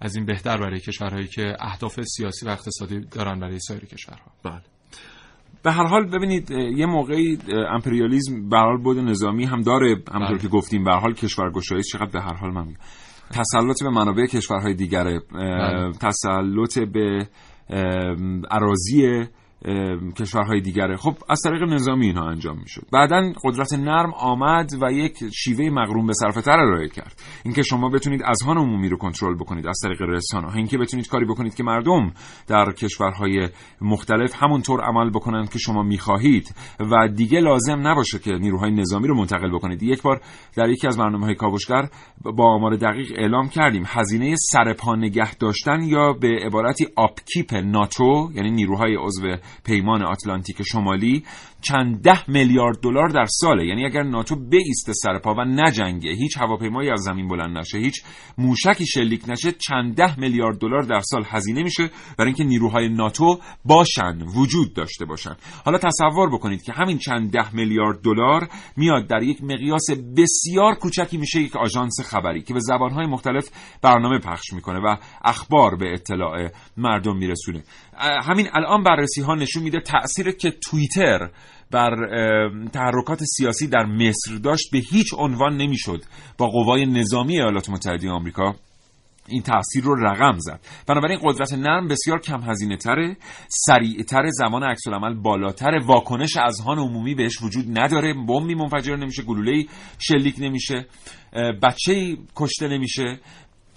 از 0.00 0.16
این 0.16 0.26
بهتر 0.26 0.56
برای 0.56 0.80
کشورهایی 0.80 1.26
که 1.26 1.56
اهداف 1.60 2.00
سیاسی 2.00 2.46
و 2.46 2.48
اقتصادی 2.48 3.00
دارن 3.00 3.40
برای 3.40 3.58
سایر 3.58 3.84
کشورها. 3.84 4.30
بله. 4.44 4.60
به 5.62 5.72
هر 5.72 5.86
حال 5.86 6.06
ببینید 6.06 6.50
یه 6.50 6.86
موقعی 6.86 7.38
امپریالیزم 7.70 8.48
به 8.48 8.58
حال 8.58 8.76
بود 8.76 8.98
نظامی 8.98 9.44
هم 9.44 9.60
داره 9.60 10.02
همونطور 10.12 10.38
که 10.38 10.48
گفتیم 10.48 10.84
به 10.84 10.90
هر 10.90 11.00
حال 11.00 11.14
کشورگشایی 11.14 11.82
چقدر 11.82 12.10
به 12.10 12.20
هر 12.20 12.34
حال 12.34 12.50
من 12.50 12.66
میگم. 12.66 12.80
تسلط 13.30 13.82
به 13.82 13.90
منابع 13.90 14.26
کشورهای 14.26 14.74
دیگره 14.74 15.20
تسلط 16.00 16.78
به 16.78 17.28
اراضی 18.50 19.26
کشورهای 20.18 20.60
دیگره. 20.60 20.96
خب 20.96 21.14
از 21.28 21.40
طریق 21.44 21.62
نظامی 21.62 22.06
اینها 22.06 22.28
انجام 22.28 22.58
می‌شد. 22.58 22.86
بعدا 22.92 23.32
قدرت 23.44 23.72
نرم 23.72 24.12
آمد 24.14 24.70
و 24.82 24.92
یک 24.92 25.18
شیوه 25.34 25.70
مغروم 25.70 26.06
به 26.06 26.12
صرفه 26.12 26.40
تر 26.40 26.60
ارائه 26.60 26.88
کرد. 26.88 27.22
اینکه 27.44 27.62
شما 27.62 27.88
بتونید 27.88 28.22
اذهان 28.24 28.58
عمومی 28.58 28.88
رو 28.88 28.96
کنترل 28.96 29.34
بکنید 29.34 29.66
از 29.66 29.78
طریق 29.82 30.02
رسانه 30.02 30.56
اینکه 30.56 30.78
بتونید 30.78 31.08
کاری 31.08 31.26
بکنید 31.26 31.54
که 31.54 31.62
مردم 31.62 32.12
در 32.46 32.72
کشورهای 32.72 33.48
مختلف 33.80 34.42
همونطور 34.42 34.80
عمل 34.80 35.10
بکنند 35.10 35.50
که 35.50 35.58
شما 35.58 35.82
می‌خواهید. 35.82 36.54
و 36.80 37.08
دیگه 37.08 37.40
لازم 37.40 37.86
نباشه 37.88 38.18
که 38.18 38.30
نیروهای 38.30 38.70
نظامی 38.70 39.08
رو 39.08 39.16
منتقل 39.16 39.50
بکنید. 39.50 39.82
یک 39.82 40.02
بار 40.02 40.20
در 40.56 40.68
یکی 40.68 40.86
از 40.86 40.98
برنامه 40.98 41.24
های 41.24 41.34
کاوشگر 41.34 41.88
با 42.22 42.54
آمار 42.54 42.76
دقیق 42.76 43.12
اعلام 43.16 43.48
کردیم. 43.48 43.82
هزینه 43.86 44.34
سرپا 44.52 44.96
نگه 44.96 45.34
داشتن 45.34 45.82
یا 45.82 46.12
به 46.12 46.28
عبارتی 46.46 46.86
آپکیپ 46.96 47.54
ناتو 47.54 48.30
یعنی 48.34 48.50
نیروهای 48.50 48.96
عضو 48.96 49.36
پیمان 49.64 50.02
آتلانتیک 50.02 50.62
شمالی 50.62 51.24
چند 51.62 52.02
ده 52.02 52.30
میلیارد 52.30 52.80
دلار 52.80 53.08
در 53.08 53.24
ساله. 53.24 53.66
یعنی 53.66 53.84
اگر 53.84 54.02
ناتو 54.02 54.36
بیسته 54.36 54.92
سر 54.92 55.18
پا 55.18 55.34
و 55.34 55.44
نجنگه 55.44 56.10
هیچ 56.10 56.38
هواپیمایی 56.38 56.90
از 56.90 57.00
زمین 57.00 57.28
بلند 57.28 57.58
نشه 57.58 57.78
هیچ 57.78 58.02
موشکی 58.38 58.86
شلیک 58.86 59.22
نشه 59.28 59.52
چند 59.52 59.94
ده 59.94 60.20
میلیارد 60.20 60.58
دلار 60.58 60.82
در 60.82 61.00
سال 61.00 61.24
هزینه 61.26 61.62
میشه 61.62 61.90
برای 62.18 62.28
اینکه 62.28 62.44
نیروهای 62.44 62.88
ناتو 62.88 63.38
باشن 63.64 64.22
وجود 64.22 64.74
داشته 64.74 65.04
باشن. 65.04 65.36
حالا 65.64 65.78
تصور 65.78 66.30
بکنید 66.30 66.62
که 66.62 66.72
همین 66.72 66.98
چند 66.98 67.30
ده 67.30 67.54
میلیارد 67.54 68.00
دلار 68.02 68.48
میاد 68.76 69.06
در 69.06 69.22
یک 69.22 69.42
مقیاس 69.42 69.86
بسیار 70.16 70.74
کوچکی 70.74 71.18
میشه 71.18 71.40
یک 71.40 71.56
آژانس 71.56 72.00
خبری 72.00 72.42
که 72.42 72.54
به 72.54 72.60
زبانهای 72.60 73.06
مختلف 73.06 73.48
برنامه 73.82 74.18
پخش 74.18 74.52
می‌کنه 74.52 74.78
و 74.78 74.96
اخبار 75.24 75.76
به 75.76 75.92
اطلاع 75.92 76.50
مردم 76.76 77.16
میرسونه. 77.16 77.62
همین 77.98 78.48
الان 78.52 78.82
بررسی 78.82 79.22
ها 79.22 79.34
نشون 79.34 79.62
میده 79.62 79.80
تأثیر 79.80 80.30
که 80.30 80.50
توییتر 80.50 81.30
بر 81.70 81.96
تحرکات 82.72 83.24
سیاسی 83.24 83.66
در 83.66 83.84
مصر 83.84 84.36
داشت 84.42 84.70
به 84.72 84.78
هیچ 84.78 85.14
عنوان 85.18 85.56
نمی‌شد. 85.56 86.02
با 86.38 86.46
قوای 86.48 86.86
نظامی 86.86 87.32
ایالات 87.32 87.70
متحده 87.70 88.10
آمریکا 88.10 88.54
این 89.28 89.42
تاثیر 89.42 89.84
رو 89.84 89.94
رقم 89.94 90.38
زد. 90.38 90.60
بنابراین 90.86 91.18
قدرت 91.22 91.52
نرم 91.52 91.88
بسیار 91.88 92.20
کم 92.20 92.40
هزینه 92.42 92.76
تره 92.76 93.16
سریع 93.48 94.02
تره 94.02 94.30
زمان 94.30 94.62
عکس 94.62 94.86
العمل 94.86 95.14
بالاتر. 95.14 95.78
واکنش 95.86 96.36
اذهان 96.36 96.78
عمومی 96.78 97.14
بهش 97.14 97.42
وجود 97.42 97.78
نداره. 97.78 98.14
بمبی 98.14 98.54
منفجر 98.54 98.96
نمیشه 98.96 99.22
گلوله 99.22 99.66
شلیک 99.98 100.34
نمیشه 100.38 100.86
بچه 101.62 102.16
کشته 102.36 102.68
نمیشه. 102.68 103.20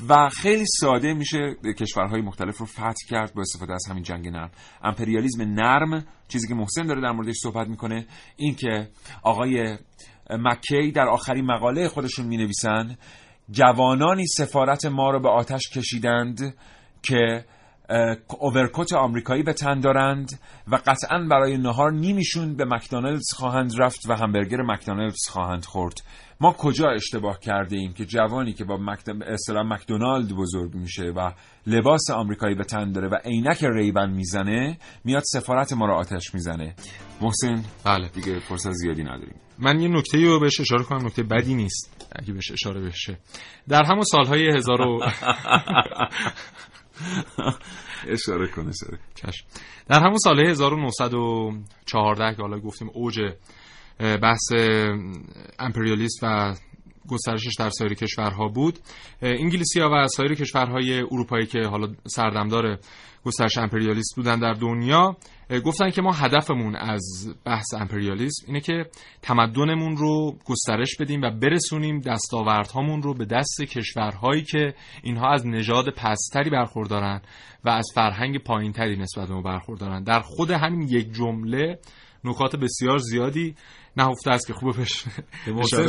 و 0.08 0.30
خیلی 0.30 0.66
ساده 0.80 1.14
میشه 1.14 1.56
کشورهای 1.80 2.22
مختلف 2.22 2.58
رو 2.58 2.66
فتح 2.66 2.94
کرد 3.10 3.34
با 3.34 3.42
استفاده 3.42 3.74
از 3.74 3.86
همین 3.90 4.04
جنگ 4.04 4.28
نرم. 4.28 4.52
امپریالیزم 4.84 5.42
نرم 5.42 6.06
چیزی 6.28 6.48
که 6.48 6.54
محسن 6.54 6.88
داره 6.88 7.02
در 7.02 7.12
موردش 7.12 7.36
صحبت 7.44 7.68
می‌کنه 7.68 8.06
این 8.36 8.56
که 8.56 8.90
آقای 9.24 9.78
مکی 10.30 10.92
در 10.92 11.08
آخرین 11.08 11.46
مقاله 11.46 11.88
خودشون 11.88 12.26
می 12.26 12.38
نویسن 12.38 12.98
جوانانی 13.52 14.28
سفارت 14.28 14.86
ما 14.86 15.10
رو 15.10 15.20
به 15.20 15.30
آتش 15.30 15.70
کشیدند 15.70 16.56
که 17.02 17.46
اوورکوت 18.40 18.94
آمریکایی 18.94 19.44
به 19.44 19.54
تن 19.54 19.80
دارند 19.80 20.40
و 20.68 20.76
قطعا 20.76 21.28
برای 21.32 21.58
نهار 21.58 21.92
نیمیشون 21.92 22.56
به 22.56 22.66
مکدونالدز 22.66 23.34
خواهند 23.34 23.72
رفت 23.82 24.10
و 24.10 24.16
همبرگر 24.16 24.62
مکدونالدز 24.62 25.28
خواهند 25.30 25.66
خورد. 25.66 26.02
ما 26.42 26.52
کجا 26.52 26.90
اشتباه 26.90 27.40
کرده 27.40 27.76
ایم 27.76 27.94
که 27.94 28.06
جوانی 28.06 28.54
که 28.54 28.64
با 28.64 28.80
اصطلاح 29.28 29.64
مکدونالد 29.66 30.34
بزرگ 30.34 30.76
میشه 30.76 31.04
و 31.04 31.32
لباس 31.68 32.10
آمریکایی 32.14 32.56
به 32.56 32.64
تن 32.64 32.92
داره 32.92 33.08
و 33.08 33.16
عینک 33.26 33.64
ریبن 33.64 34.10
می‌زنه 34.10 34.78
میاد 35.04 35.24
سفارت 35.26 35.74
ما 35.74 35.86
رو 35.86 35.94
آتش 35.94 36.34
می‌زنه. 36.34 36.76
محسن؟ 37.22 37.64
بله. 37.86 38.10
دیگه 38.10 38.40
فرصت 38.40 38.72
زیادی 38.72 39.04
نداریم. 39.04 39.36
من 39.60 39.80
یه 39.80 39.88
نکته 39.88 40.26
رو 40.26 40.40
بهش 40.40 40.60
اشاره 40.60 40.84
کنم 40.84 41.06
نکته 41.06 41.24
بدی 41.24 41.56
نیست. 41.56 42.08
اگه 42.16 42.34
بهش 42.34 42.52
اشاره 42.52 42.82
بشه. 42.82 43.18
در 43.70 43.84
همون 43.84 44.04
سالهای 44.04 44.56
هزار 44.56 44.82
و 44.82 45.00
اشاره 48.08 48.48
کنه 48.48 48.72
سر 48.72 48.98
چشم. 49.16 49.46
در 49.88 50.00
همون 50.00 50.18
سال 50.18 50.40
1914 50.40 52.36
که 52.36 52.42
حالا 52.42 52.60
گفتیم 52.60 52.90
اوج 52.94 53.20
بحث 54.00 54.52
امپریالیست 55.60 56.20
و 56.24 56.56
گسترشش 57.10 57.56
در 57.60 57.70
سایر 57.70 57.94
کشورها 57.94 58.48
بود. 58.48 58.80
انگلیسی 59.22 59.80
ها 59.80 59.90
و 59.94 60.08
سایر 60.08 60.36
کشورهای 60.36 61.00
اروپایی 61.00 61.46
که 61.46 61.60
حالا 61.60 61.88
سردمدار 62.08 62.80
گسترش 63.26 63.58
امپریالیست 63.58 64.16
بودن 64.16 64.40
در 64.40 64.54
دنیا 64.54 65.18
گفتن 65.66 65.90
که 65.90 66.02
ما 66.02 66.12
هدفمون 66.12 66.76
از 66.76 67.36
بحث 67.46 67.74
امپریالیسم 67.74 68.46
اینه 68.48 68.60
که 68.60 68.86
تمدنمون 69.22 69.98
رو 69.98 70.38
گسترش 70.46 70.96
بدیم 71.00 71.22
و 71.22 71.32
برسونیم 71.32 72.00
دستاوردهامون 72.00 73.02
رو 73.02 73.14
به 73.14 73.26
دست 73.26 73.62
کشورهایی 73.62 74.44
که 74.44 74.74
اینها 75.04 75.34
از 75.34 75.48
نژاد 75.48 75.90
پستری 75.90 76.50
برخوردارن. 76.50 77.22
و 77.64 77.70
از 77.70 77.88
فرهنگ 77.96 78.38
پایینتری 78.38 78.98
نسبت 78.98 79.28
به 79.28 79.34
ما 79.34 79.42
برخوردارن. 79.42 80.04
در 80.04 80.20
خود 80.20 80.52
همین 80.52 80.82
یک 80.82 81.14
جمله 81.14 81.80
نکات 82.24 82.56
بسیار 82.56 82.98
زیادی 82.98 83.56
نهفته 83.98 84.32
است 84.32 84.48
که 84.48 84.54
خوبه 84.54 84.72
بهش 84.78 85.06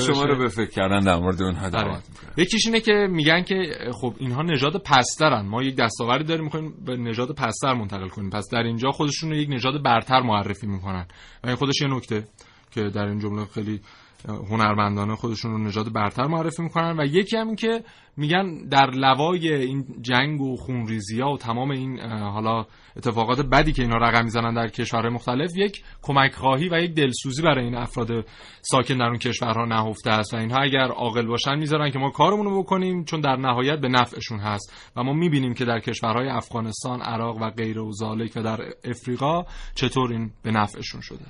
شما 0.07 0.25
رو 0.25 0.39
به 0.39 0.49
فکر 0.49 0.71
کردن 0.71 1.01
در 1.01 1.17
مورد 1.17 1.43
اونها 1.43 1.67
آره. 1.67 1.71
دعوت 1.71 2.03
یکیش 2.37 2.67
اینه 2.67 2.81
که 2.81 2.93
میگن 3.11 3.43
که 3.43 3.55
خب 3.93 4.15
اینها 4.19 4.43
نژاد 4.43 4.83
پسترن. 4.83 5.47
ما 5.47 5.63
یک 5.63 5.77
دستاوردی 5.77 6.25
داریم 6.25 6.45
می‌خوایم 6.45 6.75
به 6.87 6.97
نژاد 6.97 7.35
پستر 7.35 7.75
منتقل 7.75 8.09
کنیم. 8.09 8.31
پس 8.31 8.49
در 8.53 8.63
اینجا 8.63 8.91
خودشون 8.91 9.31
رو 9.31 9.37
یک 9.37 9.49
نژاد 9.51 9.83
برتر 9.83 10.21
معرفی 10.21 10.67
می‌کنن. 10.67 11.07
و 11.45 11.47
این 11.47 11.57
خودش 11.57 11.81
یه 11.81 11.89
نکته 11.89 12.25
که 12.71 12.83
در 12.83 13.05
این 13.05 13.19
جمله 13.19 13.45
خیلی 13.45 13.81
هنرمندانه 14.29 15.17
خودشون 15.17 15.51
رو 15.51 15.59
نژاد 15.59 15.93
برتر 15.93 16.27
معرفی 16.27 16.63
می‌کنن 16.63 17.01
و 17.01 17.05
یکی 17.05 17.37
هم 17.37 17.57
که 17.57 17.85
میگن 18.17 18.69
در 18.69 18.91
لوای 18.91 19.55
این 19.55 19.85
جنگ 20.01 20.41
و 20.41 20.57
خونریزی 20.57 21.21
ها 21.21 21.33
و 21.33 21.39
تمام 21.39 21.71
این 21.71 22.01
حالا 22.01 22.67
اتفاقات 22.97 23.41
بدی 23.41 23.73
که 23.73 23.83
اینا 23.83 23.97
رقم 23.97 24.25
می‌زنن 24.25 24.55
در 24.55 24.69
کشورهای 24.69 25.15
مختلف 25.15 25.51
یک 25.57 25.83
کمک 26.03 26.35
خواهی 26.35 26.69
و 26.69 26.81
یک 26.81 26.95
دلسوزی 26.95 27.43
برای 27.43 27.65
این 27.65 27.75
افراد 27.75 28.27
ساکن 28.63 28.97
در 28.97 29.05
اون 29.05 29.19
کشورها 29.19 29.65
نهفته 29.65 30.11
است 30.11 30.35
و 30.35 30.37
اینها 30.37 30.63
اگر 30.63 30.89
عاقل 30.89 31.27
باشن 31.27 31.59
می‌ذارن 31.59 31.91
که 31.91 31.99
ما 31.99 32.11
کارمون 32.11 32.47
رو 32.47 32.63
بکنیم 32.63 33.05
چون 33.05 33.21
در 33.21 33.37
نهایت 33.37 33.81
به 33.81 33.89
نفعشون 33.89 34.39
هست 34.39 34.93
و 34.97 35.03
ما 35.03 35.13
می‌بینیم 35.13 35.55
که 35.55 35.65
در 35.65 35.81
کشورهای 35.81 36.29
افغانستان 36.29 37.03
عراق 37.03 37.43
و 37.43 37.51
غیر 37.51 37.79
و 37.79 37.93
ذالک 37.93 38.33
و 38.37 38.43
در 38.43 38.61
افریقا 38.85 39.43
چطور 39.75 40.13
این 40.13 40.31
به 40.43 40.51
نفعشون 40.51 41.01
شده. 41.01 41.25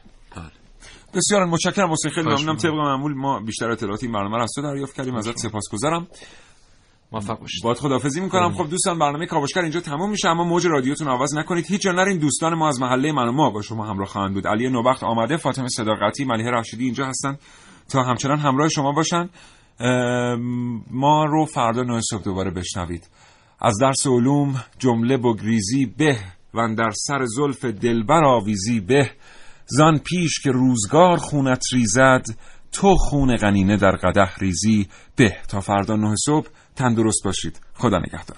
بسیار 1.15 1.45
متشکرم 1.45 1.91
واسه 1.91 2.11
خیلی 2.11 2.29
ممنونم. 2.29 2.57
طبق 2.57 2.73
معمول 2.73 3.15
ما 3.15 3.41
بیشتر 3.41 3.71
اطلاعات 3.71 4.03
این 4.03 4.13
برنامه 4.13 4.37
رو 4.37 4.43
از 4.43 4.51
تو 4.55 4.63
دریافت 4.63 4.97
کردیم. 4.97 5.15
ازت 5.15 5.39
سپاسگزارم. 5.39 6.09
موفق 7.13 7.39
باشید. 7.41 7.63
باید 7.65 7.77
خدافظی 7.77 8.21
می‌کنم. 8.21 8.53
خب 8.53 8.71
دوستان 8.71 8.99
برنامه 8.99 9.27
کاوشگر 9.27 9.63
اینجا 9.63 9.81
تموم 9.81 10.11
میشه 10.11 10.29
اما 10.29 10.45
موج 10.45 10.67
رادیوتون 10.67 11.09
آواز 11.09 11.37
نکنید. 11.37 11.67
هیچ 11.67 11.81
جا 11.81 11.93
نرین 11.93 12.19
دوستان 12.19 12.55
ما 12.55 12.69
از 12.69 12.81
محله 12.81 13.13
من 13.13 13.29
و 13.29 13.33
ما 13.33 13.51
با 13.51 13.63
شما 13.63 13.87
همراه 13.87 14.09
خواهند 14.09 14.35
بود. 14.35 14.47
علی 14.47 14.69
نوبخت 14.69 15.03
آمده 15.03 15.37
فاطمه 15.37 15.69
صداقتی 15.69 16.25
ملیحه 16.25 16.51
رشیدی 16.51 16.85
اینجا 16.85 17.07
هستن. 17.07 17.39
تا 17.89 18.03
همچنان 18.03 18.39
همراه 18.39 18.69
شما 18.69 18.93
باشن. 18.93 19.29
ما 20.91 21.25
رو 21.25 21.45
فردا 21.45 21.83
نه 21.83 22.01
صبح 22.11 22.23
دوباره 22.23 22.51
بشنوید. 22.51 23.09
از 23.61 23.79
درس 23.81 24.07
علوم 24.07 24.65
جمله 24.79 25.17
بگریزی 25.17 25.87
به 25.87 26.19
و 26.55 26.75
در 26.75 26.91
سر 26.91 27.25
زلف 27.25 27.65
دلبر 27.65 28.25
آویزی 28.25 28.81
به. 28.81 29.11
زان 29.71 29.99
پیش 29.99 30.41
که 30.41 30.51
روزگار 30.51 31.17
خونت 31.17 31.63
ریزد 31.73 32.25
تو 32.73 32.97
خون 32.97 33.37
غنینه 33.37 33.77
در 33.77 33.97
قده 33.97 34.35
ریزی. 34.39 34.89
به 35.17 35.37
تا 35.49 35.61
فردا 35.61 35.97
نه 35.97 36.15
صبح 36.25 36.47
تندرست 36.77 37.25
باشید. 37.25 37.61
خدا 37.75 37.99
نگهدار. 37.99 38.37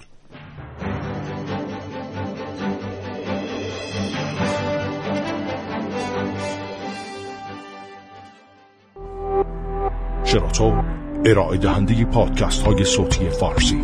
شراطو 10.25 10.83
ارائه 11.25 11.57
دهنده 11.57 12.05
پادکست 12.05 12.61
های 12.61 12.83
صوتی 12.83 13.29
فارسی. 13.29 13.83